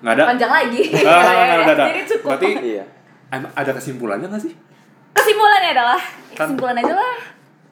nggak 0.00 0.14
ada 0.14 0.24
Panjang 0.26 0.48
lagi. 0.48 0.80
Nggak, 0.94 1.04
nggak, 1.04 1.20
nggak, 1.20 1.46
nggak, 1.61 1.61
nggak. 1.68 1.88
Jadi 1.90 2.02
cukup. 2.08 2.28
berarti 2.30 2.48
iya 2.64 2.84
ada 3.30 3.70
kesimpulannya 3.70 4.26
nggak 4.26 4.42
sih 4.42 4.54
Kesimpulannya 5.11 5.70
adalah 5.72 6.00
Kan- 6.32 6.48
kesimpulan 6.48 6.76
aja 6.78 6.94
lah. 6.94 7.14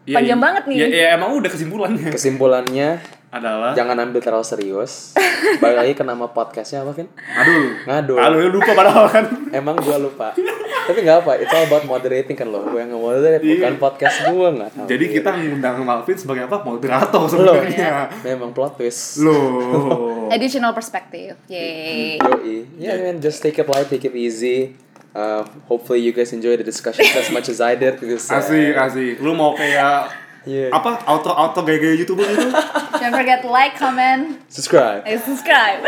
Ya, 0.05 0.17
Panjang 0.19 0.37
iya. 0.37 0.45
banget 0.45 0.63
nih. 0.67 0.77
ya, 0.77 0.87
ya 0.89 1.07
emang 1.15 1.31
udah 1.35 1.49
kesimpulannya 1.49 2.09
kesimpulannya 2.09 2.89
adalah 3.29 3.73
jangan 3.73 3.97
ambil 3.99 4.21
terlalu 4.21 4.41
serius 4.43 5.13
balik 5.63 5.77
lagi 5.79 5.93
ke 5.93 6.01
nama 6.01 6.25
podcastnya 6.27 6.81
apa 6.81 6.97
Vin 6.97 7.09
aduh 7.13 7.77
Ngadu. 7.85 8.15
aduh 8.17 8.49
lupa 8.49 8.73
padahal 8.73 9.05
kan 9.07 9.25
emang 9.53 9.77
gue 9.77 9.97
lupa 9.99 10.33
tapi 10.89 11.05
nggak 11.05 11.19
apa 11.21 11.33
it's 11.37 11.53
all 11.53 11.69
about 11.69 11.85
moderating 11.85 12.33
kan 12.33 12.49
lo 12.49 12.65
gue 12.65 12.81
yang 12.81 12.89
nge-moderate 12.89 13.45
Iya. 13.45 13.53
bukan 13.61 13.75
podcast 13.77 14.17
gue 14.25 14.49
nggak 14.57 14.71
tahu 14.73 14.87
jadi 14.89 15.05
kita 15.13 15.29
ngundang 15.37 15.77
Malvin 15.85 16.17
sebagai 16.17 16.49
apa 16.49 16.65
moderator 16.65 17.23
sebenarnya 17.29 18.09
memang 18.25 18.57
plot 18.57 18.81
twist 18.81 19.21
loh 19.21 20.17
Additional 20.29 20.77
perspective. 20.77 21.41
Yay. 21.49 22.21
Yoi. 22.21 22.69
Yeah, 22.77 23.01
man, 23.01 23.17
just 23.17 23.41
take 23.41 23.57
it 23.57 23.65
light, 23.65 23.89
take 23.89 24.05
it 24.05 24.13
easy. 24.13 24.77
Uh, 25.17 25.41
hopefully 25.65 26.05
you 26.05 26.13
guys 26.13 26.37
enjoy 26.37 26.53
the 26.53 26.63
discussions 26.63 27.09
as 27.17 27.33
much 27.33 27.49
as 27.49 27.65
I 27.65 27.73
did 27.75 27.97
because 27.97 28.29
uh, 28.29 28.37
asik 28.37 28.77
asik 28.77 29.25
lu 29.25 29.33
mau 29.33 29.57
kayak 29.57 30.13
yeah. 30.45 30.69
apa 30.69 31.01
auto 31.09 31.33
auto 31.33 31.65
gaya-gaya 31.65 31.97
youtuber 31.97 32.29
gitu 32.29 32.53
Don't 32.93 33.17
forget 33.17 33.41
to 33.41 33.49
like, 33.49 33.75
comment, 33.75 34.37
subscribe. 34.53 35.01
and 35.09 35.17
subscribe. 35.25 35.81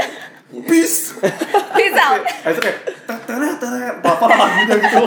peace 0.66 1.12
Peace 1.76 1.96
out. 2.00 2.24
itu 2.48 2.60
apa 3.10 4.24
lagunya 4.24 4.76
gitu 4.78 5.04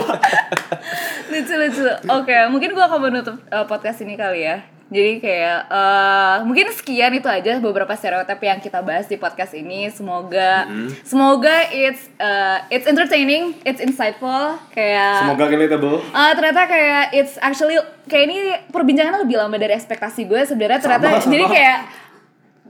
lucu 1.34 1.54
lucu. 1.58 1.84
Oke, 2.10 2.36
mungkin 2.52 2.70
gua 2.76 2.86
akan 2.86 3.00
menutup 3.10 3.36
uh, 3.50 3.66
podcast 3.66 4.02
ini 4.04 4.14
kali 4.14 4.46
ya. 4.46 4.62
Jadi 4.94 5.18
kayak 5.18 5.72
uh, 5.72 6.36
mungkin 6.44 6.70
sekian 6.70 7.10
itu 7.16 7.26
aja 7.26 7.58
beberapa 7.58 7.90
stereotip 7.96 8.36
yang 8.38 8.60
kita 8.60 8.84
bahas 8.84 9.08
di 9.08 9.16
podcast 9.16 9.56
ini. 9.56 9.88
Semoga 9.90 10.68
semoga 11.02 11.66
it's 11.72 12.06
uh, 12.20 12.62
it's 12.70 12.86
entertaining, 12.86 13.58
it's 13.66 13.80
insightful. 13.80 14.54
Kayak 14.70 15.24
semoga 15.24 15.44
relatable 15.50 15.98
Uh, 16.14 16.32
ternyata 16.36 16.68
kayak 16.68 17.04
it's 17.16 17.34
actually 17.40 17.74
kayak 18.06 18.24
ini 18.30 18.36
perbincangannya 18.70 19.24
lebih 19.24 19.40
lama 19.40 19.56
dari 19.56 19.74
ekspektasi 19.74 20.28
gue 20.28 20.44
sebenarnya 20.46 20.78
ternyata 20.78 21.06
Sama, 21.10 21.20
sama. 21.24 21.32
jadi 21.32 21.44
kayak 21.48 21.78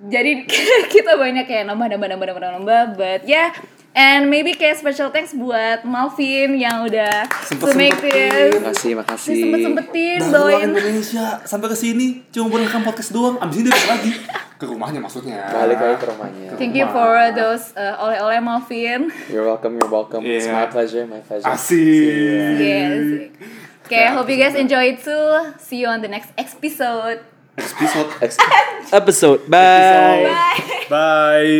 jadi 0.05 0.33
kita 0.95 1.13
banyak 1.19 1.45
kayak 1.45 1.65
nambah 1.67 1.87
nambah 1.93 2.09
nambah 2.15 2.27
nambah 2.31 2.51
nambah 2.63 2.83
but 2.95 3.21
ya 3.27 3.51
And 3.95 4.27
maybe 4.27 4.59
kayak 4.59 4.83
special 4.83 5.15
thanks 5.15 5.31
buat 5.31 5.87
Malvin 5.87 6.59
yang 6.59 6.83
udah 6.83 7.31
to 7.47 7.71
make 7.79 7.95
this. 8.03 8.59
Makasih, 8.59 8.93
makasih. 8.99 9.39
Sempet 9.39 9.59
sempetin 9.63 10.19
bawain. 10.35 10.67
Indonesia 10.75 11.39
sampai 11.47 11.71
ke 11.71 11.79
sini 11.79 12.07
cuma 12.35 12.59
merekam 12.59 12.83
podcast 12.83 13.15
doang. 13.15 13.39
Abis 13.39 13.63
ini 13.63 13.71
dia 13.71 13.79
balik 13.79 13.89
lagi 13.95 14.11
ke 14.59 14.65
rumahnya 14.67 14.99
maksudnya. 14.99 15.47
Balik 15.47 15.79
lagi 15.79 15.97
ke 16.03 16.07
rumahnya. 16.11 16.49
Thank 16.59 16.75
you 16.75 16.91
for 16.91 17.15
those 17.39 17.71
uh, 17.79 18.03
oleh-oleh 18.03 18.43
Malvin. 18.43 19.15
You're 19.31 19.47
welcome, 19.47 19.79
you're 19.79 19.87
welcome. 19.87 20.27
It's 20.27 20.51
Yeah. 20.51 20.59
my 20.59 20.67
pleasure, 20.67 21.07
my 21.07 21.23
pleasure. 21.23 21.47
Asik. 21.47 22.59
Yes. 22.59 23.31
Okay, 23.87 24.11
I 24.11 24.19
hope 24.19 24.27
you 24.27 24.43
guys 24.43 24.59
enjoy 24.59 24.91
it 24.91 25.07
too. 25.07 25.55
See 25.63 25.79
you 25.79 25.87
on 25.87 26.03
the 26.03 26.11
next 26.11 26.35
episode. 26.35 27.23
Episode. 27.55 28.11
Ex- 28.19 28.43
episode. 28.91 29.47
Bye. 29.47 30.27
Bye. 30.27 30.59
Bye. 30.91 31.55